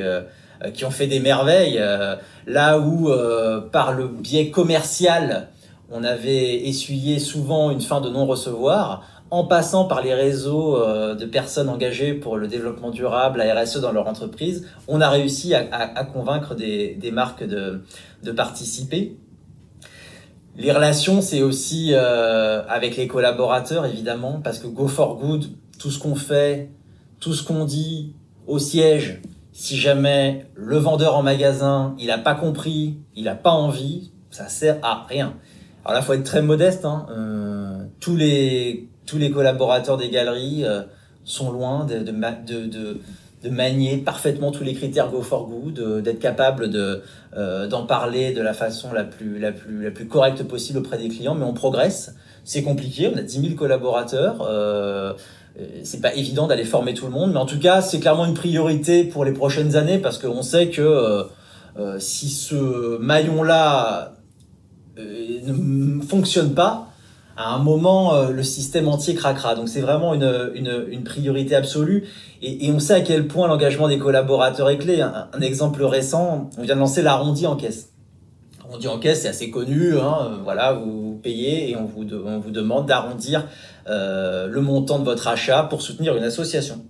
qui 0.74 0.86
ont 0.86 0.92
fait 0.92 1.08
des 1.08 1.20
merveilles. 1.20 1.82
là 2.46 2.80
où, 2.80 3.10
par 3.72 3.94
le 3.94 4.08
biais 4.08 4.50
commercial, 4.50 5.48
on 5.92 6.04
avait 6.04 6.68
essuyé 6.68 7.20
souvent 7.20 7.70
une 7.70 7.82
fin 7.82 8.02
de 8.02 8.10
non-recevoir, 8.10 9.04
en 9.30 9.46
passant 9.46 9.86
par 9.86 10.02
les 10.02 10.14
réseaux 10.14 10.76
euh, 10.76 11.16
de 11.16 11.26
personnes 11.26 11.70
engagées 11.70 12.14
pour 12.14 12.38
le 12.38 12.48
développement 12.48 12.92
durable, 12.92 13.40
la 13.40 13.62
RSE 13.62 13.78
dans 13.80 13.92
leur 13.92 14.08
entreprise, 14.08 14.68
on 14.88 15.00
a 15.00 15.10
réussi 15.10 15.54
à, 15.54 16.04
convaincre 16.06 16.54
des, 16.54 17.12
marques 17.14 17.44
de, 17.44 17.82
participer. 18.36 19.18
Les 20.58 20.72
relations, 20.72 21.22
c'est 21.22 21.42
aussi 21.42 21.92
euh, 21.94 22.62
avec 22.68 22.98
les 22.98 23.08
collaborateurs, 23.08 23.86
évidemment, 23.86 24.42
parce 24.44 24.60
que 24.60 24.68
Go 24.68 24.88
for 24.90 25.18
Good, 25.18 25.46
tout 25.80 25.92
ce 25.92 26.00
qu'on 26.00 26.16
fait, 26.16 26.70
tout 27.22 27.34
ce 27.34 27.44
qu'on 27.44 27.64
dit 27.64 28.14
au 28.48 28.60
siège, 28.60 29.22
si 29.54 29.78
jamais 29.78 30.46
le 30.56 30.78
vendeur 30.78 31.16
en 31.16 31.24
magasin, 31.24 31.96
il 32.00 32.08
n'a 32.08 32.18
pas 32.18 32.36
compris, 32.36 32.98
il 33.16 33.24
n'a 33.24 33.36
pas 33.36 33.52
envie, 33.52 34.12
ça 34.30 34.50
sert 34.50 34.78
à 34.84 35.06
rien. 35.08 35.36
Alors 35.84 35.96
là, 35.96 36.02
faut 36.02 36.14
être 36.14 36.24
très 36.24 36.42
modeste. 36.42 36.86
Hein. 36.86 37.08
Euh, 37.12 37.84
tous 38.00 38.16
les 38.16 38.88
tous 39.06 39.18
les 39.18 39.32
collaborateurs 39.32 39.98
des 39.98 40.10
galeries 40.10 40.64
euh, 40.64 40.82
sont 41.24 41.52
loin 41.52 41.86
de, 41.86 42.00
de, 42.00 42.12
de, 42.68 43.00
de, 43.44 43.50
manier 43.50 43.98
parfaitement 43.98 44.52
tous 44.52 44.64
les 44.64 44.74
critères 44.74 45.10
Go 45.10 45.22
for 45.22 45.48
Good, 45.48 46.02
d'être 46.04 46.20
capable 46.20 46.70
de 46.70 47.02
euh, 47.36 47.68
d'en 47.68 47.86
parler 47.86 48.32
de 48.32 48.42
la 48.42 48.54
façon 48.54 48.94
la 48.94 49.04
plus 49.04 49.40
la 49.40 49.52
plus 49.52 49.84
la 49.84 49.92
plus 49.92 50.08
correcte 50.08 50.44
possible 50.44 50.80
auprès 50.80 50.98
des 50.98 51.10
clients. 51.10 51.36
Mais 51.36 51.46
on 51.46 51.54
progresse. 51.54 52.16
C'est 52.44 52.64
compliqué. 52.64 53.12
On 53.14 53.18
a 53.18 53.22
10 53.22 53.42
000 53.42 53.56
collaborateurs. 53.56 54.42
Euh, 54.42 55.14
c'est 55.84 56.02
pas 56.02 56.14
évident 56.16 56.48
d'aller 56.48 56.64
former 56.64 56.94
tout 56.94 57.06
le 57.06 57.12
monde, 57.12 57.34
mais 57.34 57.40
en 57.40 57.46
tout 57.46 57.60
cas, 57.60 57.82
c'est 57.82 58.00
clairement 58.00 58.26
une 58.26 58.34
priorité 58.34 59.04
pour 59.04 59.26
les 59.26 59.34
prochaines 59.34 59.76
années 59.76 59.98
parce 59.98 60.18
qu'on 60.18 60.42
sait 60.42 60.70
que 60.70 61.26
euh, 61.78 62.00
si 62.00 62.30
ce 62.30 62.98
maillon-là 63.00 64.14
ne 64.98 66.02
fonctionne 66.02 66.54
pas, 66.54 66.92
à 67.38 67.54
un 67.54 67.60
moment, 67.60 68.14
euh, 68.14 68.30
le 68.30 68.44
système 68.44 68.88
entier 68.88 69.16
craquera. 69.16 69.56
Donc 69.56 69.70
c'est 69.70 69.82
vraiment 69.82 70.14
une, 70.14 70.52
une, 70.54 70.86
une, 70.90 71.04
priorité 71.04 71.56
absolue. 71.56 72.06
Et, 72.42 72.68
et, 72.68 72.72
on 72.72 72.80
sait 72.80 72.94
à 72.94 73.02
quel 73.02 73.28
point 73.28 73.48
l'engagement 73.48 73.88
des 73.88 73.98
collaborateurs 73.98 74.70
est 74.70 74.78
clé. 74.78 75.02
Un, 75.02 75.42
exemple 75.42 75.84
récent, 75.84 76.50
on 76.58 76.64
vient 76.64 76.76
de 76.76 76.80
lancer 76.80 77.02
l'arrondi 77.02 77.48
en 77.48 77.56
caisse. 77.56 77.90
L'arrondi 78.60 78.88
en 78.88 79.00
caisse, 79.00 79.22
c'est 79.22 79.30
assez 79.30 79.50
connu. 79.50 79.98
Hein, 79.98 80.40
voilà, 80.44 80.74
vous 80.74 81.20
payez 81.24 81.72
et 81.72 81.76
on 81.78 81.86
vous, 81.86 82.06
on 82.26 82.40
vous 82.40 82.52
demande 82.52 82.86
d'arrondir 82.86 83.48
euh, 83.88 84.48
le 84.48 84.62
montant 84.62 85.00
de 85.00 85.06
votre 85.06 85.28
achat 85.28 85.64
pour 85.64 85.82
soutenir 85.82 86.16
une 86.18 86.24
association. 86.24 86.84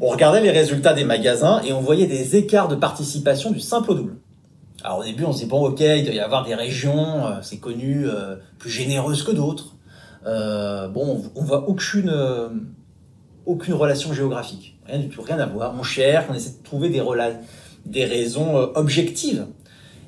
On 0.00 0.08
regardait 0.08 0.40
les 0.40 0.50
résultats 0.50 0.94
des 0.94 1.04
magasins 1.04 1.60
et 1.66 1.72
on 1.72 1.80
voyait 1.80 2.06
des 2.06 2.36
écarts 2.36 2.68
de 2.68 2.74
participation 2.74 3.50
du 3.50 3.60
simple 3.60 3.90
au 3.92 3.94
double. 3.94 4.16
Alors 4.82 4.98
au 4.98 5.04
début, 5.04 5.24
on 5.24 5.32
se 5.32 5.38
dit 5.38 5.46
bon, 5.46 5.66
ok, 5.66 5.80
il 5.80 6.04
doit 6.04 6.14
y 6.14 6.20
avoir 6.20 6.44
des 6.44 6.54
régions, 6.54 7.26
euh, 7.26 7.40
c'est 7.42 7.58
connu, 7.58 8.06
euh, 8.06 8.36
plus 8.58 8.70
généreuses 8.70 9.22
que 9.22 9.32
d'autres. 9.32 9.76
Euh, 10.26 10.88
bon, 10.88 11.22
on, 11.34 11.42
voit 11.42 11.68
aucune 11.68 12.12
aucune 13.46 13.74
relation 13.74 14.12
géographique, 14.12 14.78
rien 14.86 14.98
du 14.98 15.08
tout, 15.08 15.22
rien 15.22 15.38
à 15.38 15.46
voir. 15.46 15.74
On 15.78 15.82
cherche, 15.82 16.26
on 16.30 16.34
essaie 16.34 16.58
de 16.58 16.64
trouver 16.64 16.88
des 16.88 17.02
des 17.86 18.04
raisons 18.04 18.56
objectives. 18.74 19.46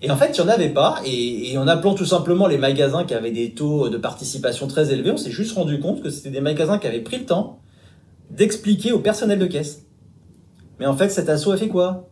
Et 0.03 0.11
en 0.11 0.17
fait, 0.17 0.37
il 0.37 0.43
n'y 0.43 0.51
en 0.51 0.53
avait 0.53 0.69
pas. 0.69 1.01
Et, 1.07 1.53
et, 1.53 1.59
en 1.59 1.69
appelant 1.69 1.95
tout 1.95 2.05
simplement 2.05 2.47
les 2.47 2.59
magasins 2.59 3.05
qui 3.05 3.15
avaient 3.15 3.31
des 3.31 3.55
taux 3.55 3.89
de 3.89 3.97
participation 3.97 4.67
très 4.67 4.93
élevés, 4.93 5.13
on 5.13 5.17
s'est 5.17 5.31
juste 5.31 5.55
rendu 5.55 5.81
compte 5.81 6.03
que 6.03 6.11
c'était 6.11 6.31
des 6.31 6.41
magasins 6.41 6.79
qui 6.79 6.87
avaient 6.87 7.01
pris 7.01 7.19
le 7.19 7.25
temps 7.25 7.61
d'expliquer 8.31 8.93
au 8.93 8.99
personnel 8.99 9.39
de 9.39 9.47
caisse. 9.47 9.87
Mais 10.79 10.87
en 10.87 10.97
fait, 10.97 11.11
cet 11.11 11.29
assaut 11.29 11.53
a 11.53 11.57
fait 11.57 11.69
quoi? 11.69 12.11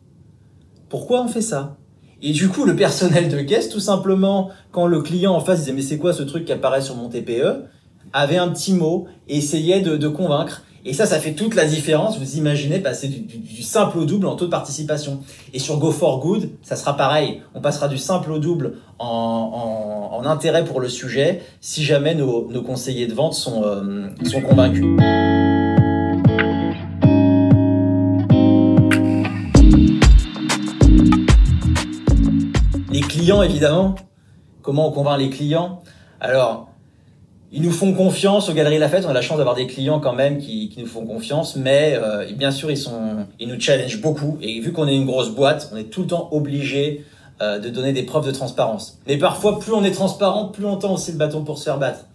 Pourquoi 0.88 1.23
on 1.23 1.29
fait 1.29 1.42
ça? 1.42 1.80
Et 2.22 2.33
du 2.33 2.48
coup, 2.48 2.64
le 2.64 2.76
personnel 2.76 3.28
de 3.28 3.40
caisse, 3.40 3.68
tout 3.68 3.80
simplement, 3.80 4.50
quand 4.72 4.87
le 4.87 5.00
client 5.00 5.35
en 5.35 5.40
face 5.40 5.61
disait 5.61 5.72
mais 5.72 5.83
c'est 5.83 5.98
quoi 5.98 6.12
ce 6.12 6.22
truc 6.22 6.44
qui 6.44 6.52
apparaît 6.52 6.83
sur 6.83 6.96
mon 6.96 7.09
TPE, 7.09 7.64
avait 8.12 8.37
un 8.37 8.48
petit 8.48 8.72
mot 8.72 9.06
et 9.28 9.38
essayait 9.38 9.80
de, 9.80 10.09
convaincre. 10.09 10.64
Et 10.85 10.94
ça, 10.94 11.06
ça 11.06 11.18
fait 11.18 11.33
toute 11.33 11.54
la 11.54 11.66
différence. 11.66 12.18
Vous 12.18 12.37
imaginez 12.37 12.78
passer 12.78 13.09
du, 13.09 13.62
simple 13.62 13.98
au 13.98 14.04
double 14.04 14.26
en 14.26 14.37
taux 14.37 14.46
de 14.46 14.50
participation. 14.50 15.20
Et 15.52 15.59
sur 15.59 15.78
Go 15.78 15.92
for 15.92 16.20
Good, 16.20 16.50
ça 16.62 16.76
sera 16.76 16.96
pareil. 16.96 17.42
On 17.54 17.61
passera 17.61 17.88
du 17.88 17.98
simple 17.98 18.33
au 18.33 18.38
double 18.38 18.74
en, 18.98 20.22
intérêt 20.24 20.64
pour 20.64 20.80
le 20.80 20.88
sujet 20.88 21.40
si 21.61 21.83
jamais 21.83 22.14
nos, 22.14 22.62
conseillers 22.62 23.06
de 23.06 23.14
vente 23.14 23.35
sont, 23.35 23.62
euh, 23.64 24.09
sont 24.24 24.42
convaincus. 24.42 24.85
Clients, 33.20 33.42
évidemment. 33.42 33.96
Comment 34.62 34.88
on 34.88 34.92
convainc 34.92 35.18
les 35.18 35.28
clients? 35.28 35.83
Alors, 36.20 36.70
ils 37.52 37.61
nous 37.61 37.70
font 37.70 37.92
confiance 37.92 38.48
aux 38.48 38.54
Galeries 38.54 38.78
Lafayette. 38.78 39.04
On 39.06 39.11
a 39.11 39.14
la 39.14 39.20
chance 39.20 39.37
d'avoir 39.37 39.54
des 39.54 39.66
clients 39.66 40.00
quand 40.00 40.14
même 40.14 40.38
qui, 40.38 40.74
nous 40.78 40.87
font 40.87 41.04
confiance, 41.04 41.56
mais 41.56 41.98
euh, 42.02 42.33
bien 42.33 42.50
sûr, 42.50 42.70
ils, 42.70 42.78
sont, 42.78 43.26
ils 43.38 43.48
nous 43.48 43.61
challengent 43.61 44.00
beaucoup. 44.00 44.38
Et 44.40 44.61
vu 44.61 44.72
qu'on 44.72 44.88
est 44.88 44.96
une 44.96 45.04
grosse 45.04 45.30
boîte, 45.30 45.70
on 45.72 45.76
est 45.76 45.90
tout 45.90 46.02
le 46.02 46.06
temps 46.06 46.28
obligé 46.33 47.04
euh, 47.42 47.59
de 47.59 47.68
donner 47.68 47.92
des 47.92 48.04
preuves 48.04 48.24
de 48.24 48.30
transparence. 48.30 48.98
Mais 49.06 49.18
parfois, 49.18 49.59
plus 49.59 49.72
on 49.72 49.85
est 49.85 49.90
transparent, 49.90 50.48
plus 50.48 50.64
on 50.64 50.76
tend 50.76 50.94
aussi 50.94 51.12
le 51.12 51.18
bâton 51.18 51.44
pour 51.44 51.59
se 51.59 51.64
faire 51.64 51.78
battre. 51.78 52.06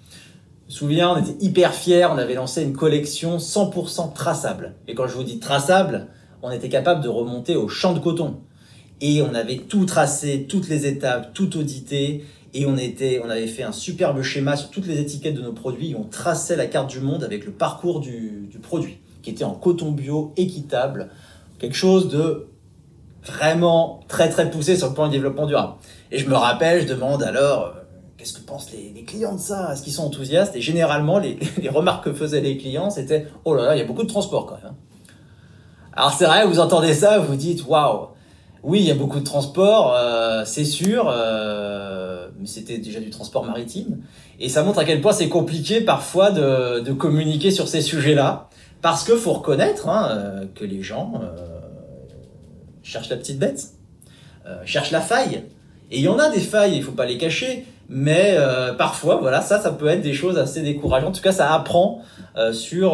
Je 0.67 0.73
me 0.73 0.77
souviens, 0.77 1.11
on 1.11 1.17
était 1.17 1.45
hyper 1.45 1.75
fiers, 1.75 2.05
on 2.05 2.17
avait 2.17 2.33
lancé 2.33 2.63
une 2.63 2.73
collection 2.73 3.37
100% 3.37 4.13
traçable. 4.13 4.73
Et 4.87 4.95
quand 4.95 5.07
je 5.07 5.13
vous 5.13 5.23
dis 5.23 5.37
traçable, 5.37 6.07
on 6.41 6.49
était 6.49 6.69
capable 6.69 7.03
de 7.03 7.09
remonter 7.09 7.55
au 7.55 7.67
champ 7.67 7.93
de 7.93 7.99
coton 7.99 8.37
et 9.01 9.21
on 9.21 9.33
avait 9.33 9.57
tout 9.57 9.85
tracé, 9.85 10.45
toutes 10.47 10.69
les 10.69 10.85
étapes, 10.85 11.33
tout 11.33 11.57
audité. 11.57 12.25
Et 12.53 12.65
on 12.65 12.77
était, 12.77 13.21
on 13.23 13.29
avait 13.29 13.47
fait 13.47 13.63
un 13.63 13.73
superbe 13.73 14.21
schéma 14.21 14.55
sur 14.55 14.69
toutes 14.69 14.87
les 14.87 14.99
étiquettes 14.99 15.35
de 15.35 15.41
nos 15.41 15.51
produits. 15.51 15.91
Et 15.91 15.95
on 15.95 16.05
traçait 16.05 16.55
la 16.55 16.67
carte 16.67 16.89
du 16.89 17.01
monde 17.01 17.23
avec 17.23 17.45
le 17.45 17.51
parcours 17.51 17.99
du, 17.99 18.49
produit 18.63 18.97
qui 19.21 19.31
était 19.31 19.43
en 19.43 19.55
coton 19.55 19.91
bio 19.91 20.33
équitable, 20.37 21.09
quelque 21.59 21.75
chose 21.75 22.09
de 22.09 22.47
vraiment 23.23 24.01
très 24.07 24.29
très 24.29 24.51
poussé 24.51 24.77
sur 24.77 24.89
le 24.89 24.93
plan 24.93 25.07
du 25.07 25.13
développement 25.13 25.47
durable. 25.47 25.73
Et 26.11 26.19
je 26.19 26.29
me 26.29 26.35
rappelle, 26.35 26.83
je 26.83 26.87
demande 26.87 27.23
alors, 27.23 27.65
euh, 27.65 27.71
qu'est-ce 28.17 28.33
que 28.33 28.41
pensent 28.41 28.71
les, 28.71 29.03
clients 29.03 29.33
de 29.33 29.39
ça? 29.39 29.73
Est-ce 29.73 29.81
qu'ils 29.81 29.93
sont 29.93 30.03
enthousiastes? 30.03 30.55
Et 30.55 30.61
généralement, 30.61 31.17
les, 31.17 31.39
les, 31.61 31.69
remarques 31.69 32.05
que 32.05 32.13
faisaient 32.13 32.39
les 32.39 32.57
clients, 32.57 32.91
c'était, 32.91 33.25
oh 33.45 33.55
là 33.55 33.65
là, 33.65 33.75
il 33.75 33.79
y 33.79 33.81
a 33.81 33.85
beaucoup 33.85 34.03
de 34.03 34.07
transport 34.07 34.45
quand 34.45 34.63
même. 34.63 34.75
Alors 35.93 36.13
c'est 36.13 36.25
vrai, 36.25 36.45
vous 36.45 36.59
entendez 36.59 36.93
ça, 36.93 37.17
vous 37.17 37.35
dites, 37.35 37.65
waouh 37.65 38.09
oui, 38.65 38.79
il 38.79 38.85
y 38.87 38.91
a 38.91 38.95
beaucoup 38.95 39.19
de 39.19 39.23
transport, 39.23 39.93
euh, 39.95 40.41
c'est 40.43 40.65
sûr, 40.65 41.07
euh, 41.07 42.29
mais 42.39 42.47
c'était 42.47 42.79
déjà 42.79 42.99
du 42.99 43.11
transport 43.11 43.45
maritime. 43.45 43.99
Et 44.39 44.49
ça 44.49 44.63
montre 44.63 44.79
à 44.79 44.85
quel 44.85 45.01
point 45.01 45.13
c'est 45.13 45.29
compliqué 45.29 45.81
parfois 45.81 46.31
de, 46.31 46.91
communiquer 46.93 47.51
sur 47.51 47.67
ces 47.67 47.81
sujets-là, 47.81 48.49
parce 48.81 49.03
qu'il 49.03 49.17
faut 49.17 49.33
reconnaître 49.33 49.87
hein, 49.87 50.07
euh, 50.09 50.45
que 50.55 50.65
les 50.65 50.81
gens 50.81 51.21
cherchent 52.81 53.09
la 53.09 53.17
petite 53.17 53.37
bête, 53.37 53.67
cherchent 54.65 54.91
la 54.91 55.01
faille. 55.01 55.43
Et 55.91 55.97
il 55.99 56.01
y 56.01 56.07
en 56.07 56.17
a 56.17 56.29
des 56.29 56.39
failles, 56.39 56.75
il 56.75 56.81
faut 56.81 56.91
pas 56.91 57.05
les 57.05 57.19
cacher, 57.19 57.65
mais 57.87 58.35
parfois, 58.79 59.17
voilà, 59.17 59.41
ça, 59.41 59.61
ça 59.61 59.71
peut 59.71 59.87
être 59.87 60.01
des 60.01 60.13
choses 60.13 60.39
assez 60.39 60.63
décourageantes. 60.63 61.09
En 61.09 61.11
tout 61.11 61.21
cas, 61.21 61.31
ça 61.31 61.53
apprend 61.53 62.01
sur, 62.51 62.93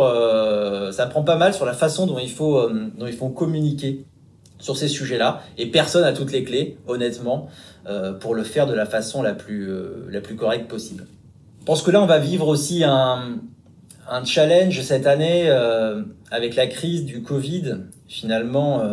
ça 0.91 1.03
apprend 1.03 1.23
pas 1.23 1.37
mal 1.37 1.53
sur 1.53 1.65
la 1.65 1.73
façon 1.73 2.07
dont 2.07 2.19
il 2.19 2.29
faut, 2.31 2.69
dont 2.69 3.07
il 3.07 3.13
faut 3.13 3.29
communiquer 3.29 4.05
sur 4.61 4.77
ces 4.77 4.87
sujets-là 4.87 5.41
et 5.57 5.65
personne 5.65 6.03
a 6.05 6.13
toutes 6.13 6.31
les 6.31 6.43
clés, 6.43 6.77
honnêtement, 6.87 7.49
euh, 7.87 8.13
pour 8.13 8.35
le 8.35 8.43
faire 8.43 8.67
de 8.67 8.73
la 8.73 8.85
façon 8.85 9.21
la 9.21 9.33
plus, 9.33 9.69
euh, 9.69 10.07
la 10.09 10.21
plus 10.21 10.35
correcte 10.35 10.69
possible. 10.69 11.07
Je 11.59 11.65
pense 11.65 11.81
que 11.81 11.91
là, 11.91 12.01
on 12.01 12.05
va 12.05 12.19
vivre 12.19 12.47
aussi 12.47 12.83
un, 12.83 13.39
un 14.09 14.23
challenge 14.23 14.81
cette 14.81 15.07
année 15.07 15.49
euh, 15.49 16.03
avec 16.29 16.55
la 16.55 16.67
crise 16.67 17.05
du 17.05 17.23
Covid. 17.23 17.77
Finalement, 18.07 18.83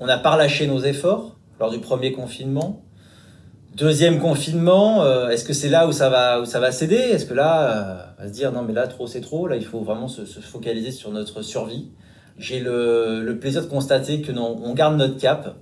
on 0.00 0.06
n'a 0.06 0.18
pas 0.18 0.32
relâché 0.32 0.66
nos 0.66 0.80
efforts 0.80 1.36
lors 1.60 1.70
du 1.70 1.78
premier 1.78 2.12
confinement. 2.12 2.82
Deuxième 3.74 4.18
confinement, 4.18 5.06
est-ce 5.28 5.44
que 5.44 5.52
c'est 5.52 5.68
là 5.68 5.86
où 5.86 5.92
ça 5.92 6.08
va 6.08 6.40
où 6.40 6.44
ça 6.44 6.58
va 6.58 6.72
céder? 6.72 6.96
Est-ce 6.96 7.26
que 7.26 7.34
là, 7.34 8.14
on 8.18 8.22
va 8.22 8.28
se 8.28 8.32
dire 8.32 8.50
non 8.50 8.62
mais 8.62 8.72
là 8.72 8.88
trop 8.88 9.06
c'est 9.06 9.20
trop, 9.20 9.46
là 9.46 9.54
il 9.54 9.64
faut 9.64 9.80
vraiment 9.80 10.08
se 10.08 10.22
focaliser 10.24 10.90
sur 10.90 11.12
notre 11.12 11.42
survie 11.42 11.90
j'ai 12.38 12.60
le, 12.60 13.36
plaisir 13.40 13.62
de 13.62 13.66
constater 13.66 14.22
que 14.22 14.32
non, 14.32 14.60
on 14.62 14.74
garde 14.74 14.96
notre 14.96 15.18
cap. 15.18 15.56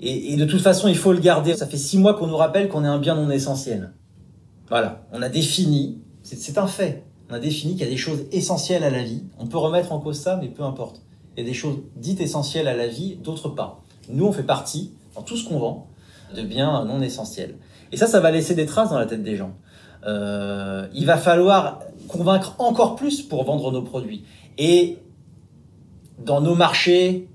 Et, 0.00 0.36
de 0.36 0.44
toute 0.44 0.60
façon, 0.60 0.88
il 0.88 0.96
faut 0.96 1.12
le 1.12 1.20
garder. 1.20 1.54
Ça 1.54 1.66
fait 1.66 1.76
six 1.76 1.96
mois 1.98 2.14
qu'on 2.14 2.26
nous 2.26 2.36
rappelle 2.36 2.68
qu'on 2.68 2.84
est 2.84 2.88
un 2.88 2.98
bien 2.98 3.14
non 3.14 3.30
essentiel. 3.30 3.92
Voilà, 4.68 5.04
on 5.12 5.22
a 5.22 5.28
défini, 5.28 6.00
c'est 6.22 6.58
un 6.58 6.66
fait, 6.66 7.04
on 7.30 7.34
a 7.34 7.38
défini 7.38 7.72
qu'il 7.72 7.82
y 7.82 7.86
a 7.86 7.90
des 7.90 7.96
choses 7.96 8.24
essentielles 8.32 8.84
à 8.84 8.90
la 8.90 9.02
vie. 9.02 9.24
On 9.38 9.46
peut 9.46 9.58
remettre 9.58 9.92
en 9.92 10.00
cause 10.00 10.18
ça, 10.18 10.38
mais 10.40 10.48
peu 10.48 10.64
importe. 10.64 11.02
Il 11.36 11.44
y 11.44 11.46
a 11.46 11.48
des 11.48 11.54
choses 11.54 11.78
dites 11.96 12.20
essentielles 12.20 12.68
à 12.68 12.74
la 12.74 12.88
vie, 12.88 13.16
d'autres 13.16 13.48
pas. 13.50 13.82
Nous, 14.08 14.26
on 14.26 14.32
fait 14.32 14.42
partie, 14.42 14.92
dans 15.14 15.22
tout 15.22 15.36
ce 15.36 15.48
qu'on 15.48 15.58
vend, 15.58 15.88
de 16.34 16.42
biens 16.42 16.84
non 16.84 17.00
essentiels. 17.00 17.56
Et 17.92 17.96
ça, 17.96 18.06
ça 18.06 18.20
va 18.20 18.30
laisser 18.30 18.54
des 18.54 18.66
traces 18.66 18.90
dans 18.90 18.98
la 18.98 19.06
tête 19.06 19.22
des 19.22 19.36
gens. 19.36 19.54
Euh, 20.06 20.88
il 20.94 21.06
va 21.06 21.16
falloir 21.16 21.80
convaincre 22.08 22.56
encore 22.58 22.96
plus 22.96 23.22
pour 23.22 23.44
vendre 23.44 23.70
nos 23.70 23.82
produits. 23.82 24.24
Et 24.58 24.98
dans 26.18 26.40
nos 26.40 26.54
marchés, 26.54 27.28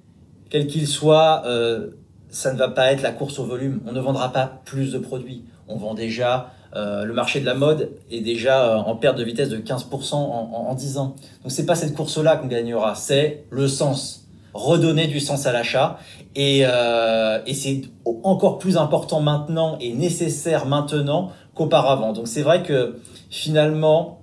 quels 0.49 0.67
qu'ils 0.67 0.87
soient, 0.87 1.43
euh, 1.45 1.91
ça 2.29 2.53
ne 2.53 2.57
va 2.57 2.69
pas 2.69 2.91
être 2.91 3.01
la 3.01 3.11
course 3.11 3.39
au 3.39 3.45
volume. 3.45 3.81
On 3.87 3.91
ne 3.91 3.99
vendra 3.99 4.31
pas 4.31 4.61
plus 4.65 4.91
de 4.91 4.99
produits. 4.99 5.43
On 5.67 5.77
vend 5.77 5.93
déjà, 5.93 6.51
euh, 6.75 7.03
le 7.03 7.13
marché 7.13 7.39
de 7.39 7.45
la 7.45 7.53
mode 7.53 7.91
est 8.11 8.21
déjà 8.21 8.63
euh, 8.63 8.77
en 8.77 8.95
perte 8.95 9.17
de 9.17 9.23
vitesse 9.23 9.49
de 9.49 9.57
15% 9.57 10.15
en, 10.15 10.19
en, 10.19 10.69
en 10.69 10.73
10 10.73 10.97
ans. 10.97 11.15
Donc 11.43 11.51
c'est 11.51 11.65
pas 11.65 11.75
cette 11.75 11.95
course-là 11.95 12.37
qu'on 12.37 12.47
gagnera, 12.47 12.95
c'est 12.95 13.45
le 13.49 13.67
sens. 13.67 14.23
Redonner 14.53 15.07
du 15.07 15.19
sens 15.19 15.45
à 15.45 15.51
l'achat. 15.51 15.99
Et, 16.35 16.61
et 16.61 17.53
c'est 17.53 17.81
encore 18.23 18.59
plus 18.59 18.77
important 18.77 19.21
maintenant 19.21 19.77
et 19.79 19.93
nécessaire 19.93 20.65
maintenant 20.65 21.31
qu'auparavant. 21.53 22.13
Donc 22.13 22.27
c'est 22.27 22.41
vrai 22.43 22.63
que 22.63 22.97
finalement, 23.29 24.21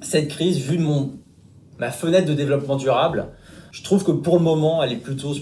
cette 0.00 0.28
crise, 0.28 0.58
vu 0.58 0.78
de 0.78 0.82
mon, 0.82 1.12
ma 1.78 1.90
fenêtre 1.90 2.26
de 2.26 2.34
développement 2.34 2.76
durable, 2.76 3.28
je 3.72 3.82
trouve 3.82 4.04
que 4.04 4.12
pour 4.12 4.36
le 4.36 4.42
moment, 4.42 4.82
elle 4.82 4.92
est 4.92 4.96
plutôt 4.96 5.34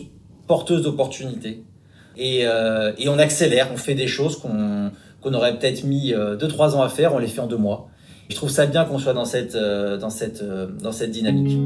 porteuse 0.46 0.82
d'opportunités. 0.82 1.64
Et, 2.16 2.46
euh, 2.46 2.92
et 2.98 3.08
on 3.08 3.18
accélère, 3.18 3.70
on 3.72 3.76
fait 3.76 3.94
des 3.94 4.06
choses 4.06 4.38
qu'on 4.38 4.92
qu'on 5.24 5.32
aurait 5.32 5.58
peut-être 5.58 5.84
mis 5.84 6.12
2-3 6.12 6.14
euh, 6.14 6.76
ans 6.76 6.82
à 6.82 6.88
faire, 6.90 7.14
on 7.14 7.18
les 7.18 7.26
fait 7.26 7.40
en 7.40 7.46
deux 7.46 7.56
mois. 7.56 7.88
Je 8.28 8.36
trouve 8.36 8.50
ça 8.50 8.66
bien 8.66 8.84
qu'on 8.84 8.98
soit 8.98 9.14
dans 9.14 9.24
cette, 9.24 9.54
euh, 9.54 9.96
dans 9.96 10.10
cette, 10.10 10.42
euh, 10.42 10.66
dans 10.66 10.92
cette 10.92 11.10
dynamique. 11.10 11.58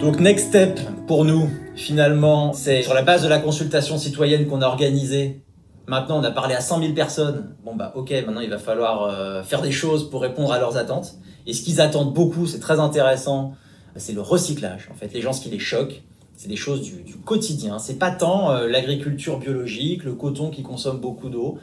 Donc 0.00 0.20
next 0.20 0.48
step 0.48 0.80
pour 1.06 1.24
nous, 1.24 1.48
finalement, 1.76 2.54
c'est 2.54 2.82
sur 2.82 2.94
la 2.94 3.02
base 3.02 3.22
de 3.22 3.28
la 3.28 3.38
consultation 3.38 3.98
citoyenne 3.98 4.46
qu'on 4.46 4.62
a 4.62 4.66
organisée. 4.66 5.42
Maintenant, 5.88 6.20
on 6.20 6.24
a 6.24 6.30
parlé 6.30 6.54
à 6.54 6.60
100 6.60 6.80
000 6.80 6.92
personnes. 6.92 7.56
Bon 7.64 7.74
bah 7.74 7.92
ok, 7.96 8.10
maintenant 8.10 8.40
il 8.40 8.50
va 8.50 8.58
falloir 8.58 9.44
faire 9.44 9.62
des 9.62 9.72
choses 9.72 10.10
pour 10.10 10.20
répondre 10.22 10.52
à 10.52 10.58
leurs 10.58 10.76
attentes. 10.76 11.14
Et 11.46 11.54
ce 11.54 11.62
qu'ils 11.62 11.80
attendent 11.80 12.12
beaucoup, 12.12 12.46
c'est 12.46 12.60
très 12.60 12.78
intéressant, 12.78 13.54
c'est 13.96 14.12
le 14.12 14.20
recyclage. 14.20 14.88
En 14.92 14.94
fait, 14.94 15.12
les 15.14 15.22
gens, 15.22 15.32
ce 15.32 15.40
qui 15.40 15.48
les 15.48 15.58
choque, 15.58 16.02
c'est 16.36 16.48
des 16.48 16.56
choses 16.56 16.82
du, 16.82 17.02
du 17.02 17.16
quotidien. 17.16 17.78
C'est 17.78 17.98
pas 17.98 18.12
tant 18.12 18.52
euh, 18.52 18.68
l'agriculture 18.68 19.38
biologique, 19.38 20.04
le 20.04 20.12
coton 20.12 20.50
qui 20.50 20.62
consomme 20.62 21.00
beaucoup 21.00 21.28
d'eau. 21.28 21.58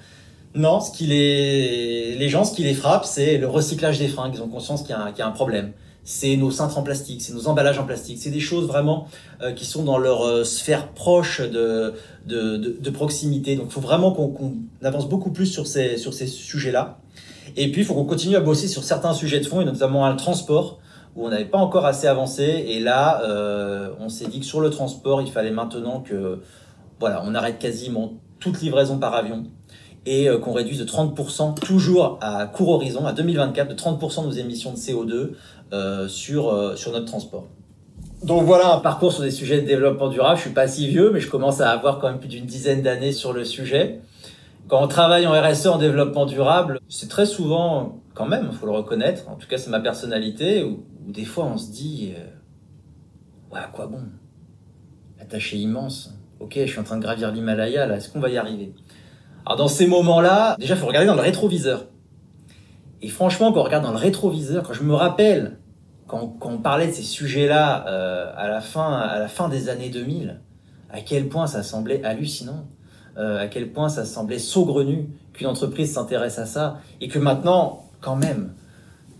Non, 0.53 0.81
ce 0.81 0.91
qui 0.91 1.05
les, 1.05 2.15
les 2.15 2.29
gens, 2.29 2.43
ce 2.43 2.55
qui 2.55 2.63
les 2.63 2.73
frappe, 2.73 3.05
c'est 3.05 3.37
le 3.37 3.47
recyclage 3.47 3.99
des 3.99 4.07
fringues. 4.07 4.33
Ils 4.35 4.41
ont 4.41 4.49
conscience 4.49 4.81
qu'il 4.81 4.89
y, 4.89 5.21
a 5.21 5.27
un 5.27 5.31
problème. 5.31 5.71
C'est 6.07 6.37
nos 6.37 6.51
cintres 6.51 6.77
en 6.77 6.83
plastique, 6.83 7.23
c'est 7.23 7.33
nos 7.33 7.47
emballages 7.47 7.79
en 7.79 7.83
plastique. 7.83 8.19
C'est 8.21 8.29
des 8.29 8.39
choses 8.39 8.67
vraiment 8.67 9.07
euh, 9.41 9.53
qui 9.53 9.65
sont 9.65 9.83
dans 9.83 9.97
leur 9.97 10.21
euh, 10.21 10.43
sphère 10.43 10.89
proche 10.89 11.41
de, 11.41 11.95
de, 12.27 12.89
proximité. 12.91 13.55
Donc, 13.55 13.65
il 13.69 13.73
faut 13.73 13.81
vraiment 13.81 14.11
qu'on 14.11 14.29
qu 14.29 14.85
avance 14.85 15.09
beaucoup 15.09 15.31
plus 15.31 15.47
sur 15.47 15.65
ces, 15.65 15.97
sur 15.97 16.13
ces 16.13 16.27
sujets-là. 16.27 16.99
Et 17.57 17.71
puis, 17.71 17.81
il 17.81 17.85
faut 17.85 17.95
qu'on 17.95 18.05
continue 18.05 18.35
à 18.35 18.39
bosser 18.39 18.67
sur 18.67 18.83
certains 18.83 19.13
sujets 19.13 19.39
de 19.39 19.47
fond, 19.47 19.61
et 19.61 19.65
notamment 19.65 20.07
le 20.07 20.15
transport 20.15 20.79
où 21.15 21.25
on 21.25 21.29
n'avait 21.29 21.45
pas 21.45 21.57
encore 21.57 21.85
assez 21.85 22.07
avancé. 22.07 22.43
Et 22.43 22.79
là, 22.79 23.21
euh, 23.23 23.89
on 23.99 24.09
s'est 24.09 24.27
dit 24.27 24.39
que 24.39 24.45
sur 24.45 24.61
le 24.61 24.69
transport, 24.69 25.21
il 25.21 25.31
fallait 25.31 25.51
maintenant 25.51 26.01
que, 26.01 26.39
voilà, 26.99 27.23
on 27.25 27.33
arrête 27.33 27.57
quasiment 27.57 28.13
toute 28.39 28.61
livraison 28.61 28.99
par 28.99 29.15
avion 29.15 29.45
et 30.05 30.29
euh, 30.29 30.37
qu'on 30.37 30.53
réduise 30.53 30.79
de 30.79 30.85
30%, 30.85 31.55
toujours 31.59 32.19
à 32.21 32.45
court 32.45 32.69
horizon, 32.69 33.05
à 33.05 33.13
2024, 33.13 33.69
de 33.69 33.73
30% 33.73 34.21
de 34.21 34.27
nos 34.27 34.31
émissions 34.31 34.71
de 34.71 34.77
CO2 34.77 35.31
euh, 35.73 36.07
sur, 36.07 36.49
euh, 36.49 36.75
sur 36.75 36.91
notre 36.91 37.05
transport. 37.05 37.47
Donc 38.23 38.43
voilà 38.43 38.73
un 38.73 38.79
parcours 38.79 39.11
sur 39.11 39.23
des 39.23 39.31
sujets 39.31 39.61
de 39.61 39.67
développement 39.67 40.09
durable. 40.09 40.37
Je 40.37 40.43
suis 40.43 40.53
pas 40.53 40.67
si 40.67 40.87
vieux, 40.87 41.11
mais 41.11 41.19
je 41.19 41.29
commence 41.29 41.61
à 41.61 41.69
avoir 41.69 41.99
quand 41.99 42.09
même 42.09 42.19
plus 42.19 42.29
d'une 42.29 42.45
dizaine 42.45 42.81
d'années 42.81 43.11
sur 43.11 43.33
le 43.33 43.43
sujet. 43.43 44.01
Quand 44.67 44.83
on 44.83 44.87
travaille 44.87 45.27
en 45.27 45.33
RSE, 45.39 45.67
en 45.67 45.77
développement 45.77 46.25
durable, 46.25 46.79
c'est 46.89 47.09
très 47.09 47.27
souvent, 47.27 48.01
quand 48.15 48.25
même, 48.25 48.51
faut 48.51 48.65
le 48.65 48.71
reconnaître, 48.71 49.29
en 49.29 49.35
tout 49.35 49.47
cas 49.47 49.59
c'est 49.59 49.69
ma 49.69 49.79
personnalité, 49.79 50.63
où, 50.63 50.83
où, 51.07 51.11
des 51.11 51.25
fois 51.25 51.45
on 51.45 51.57
se 51.57 51.71
dit, 51.71 52.13
euh, 52.17 53.53
ouais, 53.53 53.59
à 53.59 53.67
quoi 53.67 53.85
bon? 53.85 54.01
La 55.19 55.25
tâche 55.25 55.53
est 55.53 55.59
immense. 55.59 56.15
Ok, 56.39 56.53
je 56.57 56.65
suis 56.65 56.79
en 56.79 56.83
train 56.83 56.97
de 56.97 57.03
gravir 57.03 57.31
l'Himalaya, 57.31 57.85
là, 57.85 57.97
est-ce 57.97 58.09
qu'on 58.09 58.19
va 58.19 58.29
y 58.29 58.37
arriver? 58.37 58.73
Alors 59.45 59.57
dans 59.57 59.67
ces 59.67 59.87
moments-là, 59.87 60.55
déjà, 60.59 60.75
il 60.75 60.79
faut 60.79 60.87
regarder 60.87 61.07
dans 61.07 61.15
le 61.15 61.21
rétroviseur. 61.21 61.85
Et 63.01 63.09
franchement, 63.09 63.51
quand 63.51 63.61
on 63.61 63.63
regarde 63.63 63.83
dans 63.83 63.91
le 63.91 63.97
rétroviseur, 63.97 64.63
quand 64.63 64.73
je 64.73 64.83
me 64.83 64.93
rappelle, 64.93 65.59
quand, 66.07 66.35
quand 66.39 66.51
on 66.51 66.57
parlait 66.57 66.87
de 66.87 66.93
ces 66.93 67.03
sujets-là 67.03 67.85
euh, 67.87 68.31
à, 68.35 68.47
la 68.47 68.61
fin, 68.61 68.93
à 68.93 69.19
la 69.19 69.27
fin 69.27 69.49
des 69.49 69.69
années 69.69 69.89
2000, 69.89 70.39
à 70.91 71.01
quel 71.01 71.27
point 71.27 71.47
ça 71.47 71.61
semblait 71.61 72.03
hallucinant 72.03 72.65
euh, 73.17 73.39
à 73.39 73.47
quel 73.47 73.71
point 73.71 73.87
ça 73.87 74.03
semblait 74.03 74.39
saugrenu 74.39 75.09
qu'une 75.31 75.47
entreprise 75.47 75.93
s'intéresse 75.93 76.37
à 76.37 76.45
ça 76.45 76.79
et 76.99 77.07
que 77.07 77.17
maintenant, 77.17 77.85
quand 78.01 78.17
même, 78.17 78.51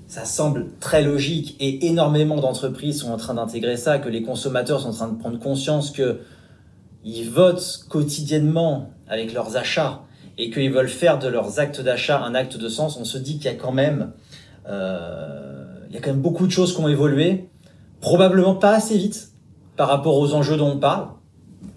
ça 0.07 0.25
semble 0.25 0.67
très 0.81 1.01
logique 1.01 1.55
et 1.61 1.87
énormément 1.87 2.35
d'entreprises 2.35 2.99
sont 2.99 3.11
en 3.11 3.15
train 3.15 3.35
d'intégrer 3.35 3.77
ça, 3.77 3.97
que 3.97 4.09
les 4.09 4.21
consommateurs 4.21 4.81
sont 4.81 4.89
en 4.89 4.93
train 4.93 5.07
de 5.07 5.17
prendre 5.17 5.39
conscience 5.39 5.91
que 5.91 6.19
ils 7.05 7.29
votent 7.29 7.85
quotidiennement 7.87 8.89
avec 9.07 9.31
leurs 9.31 9.55
achats 9.55 10.01
et 10.37 10.49
qu'ils 10.49 10.71
veulent 10.71 10.89
faire 10.89 11.19
de 11.19 11.27
leurs 11.27 11.59
actes 11.59 11.81
d'achat 11.81 12.21
un 12.21 12.35
acte 12.35 12.57
de 12.57 12.69
sens, 12.69 12.97
on 12.97 13.05
se 13.05 13.17
dit 13.17 13.37
qu'il 13.37 13.45
y 13.45 13.53
a 13.53 13.55
quand 13.55 13.71
même, 13.71 14.11
euh, 14.67 15.65
il 15.89 15.95
y 15.95 15.97
a 15.97 16.01
quand 16.01 16.11
même 16.11 16.21
beaucoup 16.21 16.45
de 16.45 16.51
choses 16.51 16.75
qui 16.75 16.81
ont 16.81 16.87
évolué, 16.87 17.49
probablement 18.01 18.55
pas 18.55 18.75
assez 18.75 18.97
vite 18.97 19.29
par 19.77 19.87
rapport 19.87 20.17
aux 20.17 20.33
enjeux 20.33 20.57
dont 20.57 20.71
on 20.71 20.77
parle 20.77 21.07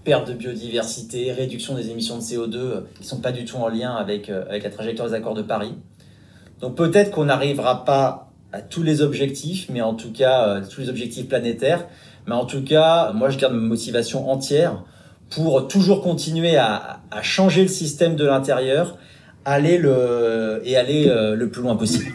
perte 0.04 0.28
de 0.28 0.34
biodiversité, 0.34 1.32
réduction 1.32 1.74
des 1.74 1.90
émissions 1.90 2.16
de 2.16 2.22
CO2 2.22 2.54
euh, 2.56 2.80
qui 3.00 3.06
sont 3.06 3.20
pas 3.20 3.32
du 3.32 3.44
tout 3.44 3.56
en 3.56 3.68
lien 3.68 3.94
avec, 3.94 4.30
euh, 4.30 4.44
avec 4.48 4.64
la 4.64 4.70
trajectoire 4.70 5.08
des 5.08 5.14
accords 5.14 5.34
de 5.34 5.42
Paris. 5.42 5.74
Donc 6.60 6.76
peut-être 6.76 7.10
qu'on 7.10 7.26
n'arrivera 7.26 7.84
pas 7.84 8.30
à 8.52 8.62
tous 8.62 8.82
les 8.82 9.02
objectifs, 9.02 9.68
mais 9.70 9.82
en 9.82 9.94
tout 9.94 10.12
cas, 10.12 10.48
euh, 10.48 10.62
tous 10.68 10.80
les 10.80 10.88
objectifs 10.88 11.28
planétaires. 11.28 11.86
Mais 12.26 12.34
en 12.34 12.46
tout 12.46 12.62
cas, 12.62 13.12
moi, 13.12 13.30
je 13.30 13.38
garde 13.38 13.54
ma 13.54 13.60
motivation 13.60 14.30
entière 14.30 14.82
pour 15.30 15.68
toujours 15.68 16.02
continuer 16.02 16.56
à, 16.56 17.00
changer 17.22 17.62
le 17.62 17.68
système 17.68 18.16
de 18.16 18.24
l'intérieur, 18.24 18.98
aller 19.44 19.78
le, 19.78 20.60
et 20.64 20.76
aller 20.76 21.06
le 21.06 21.48
plus 21.48 21.62
loin 21.62 21.76
possible. 21.76 22.12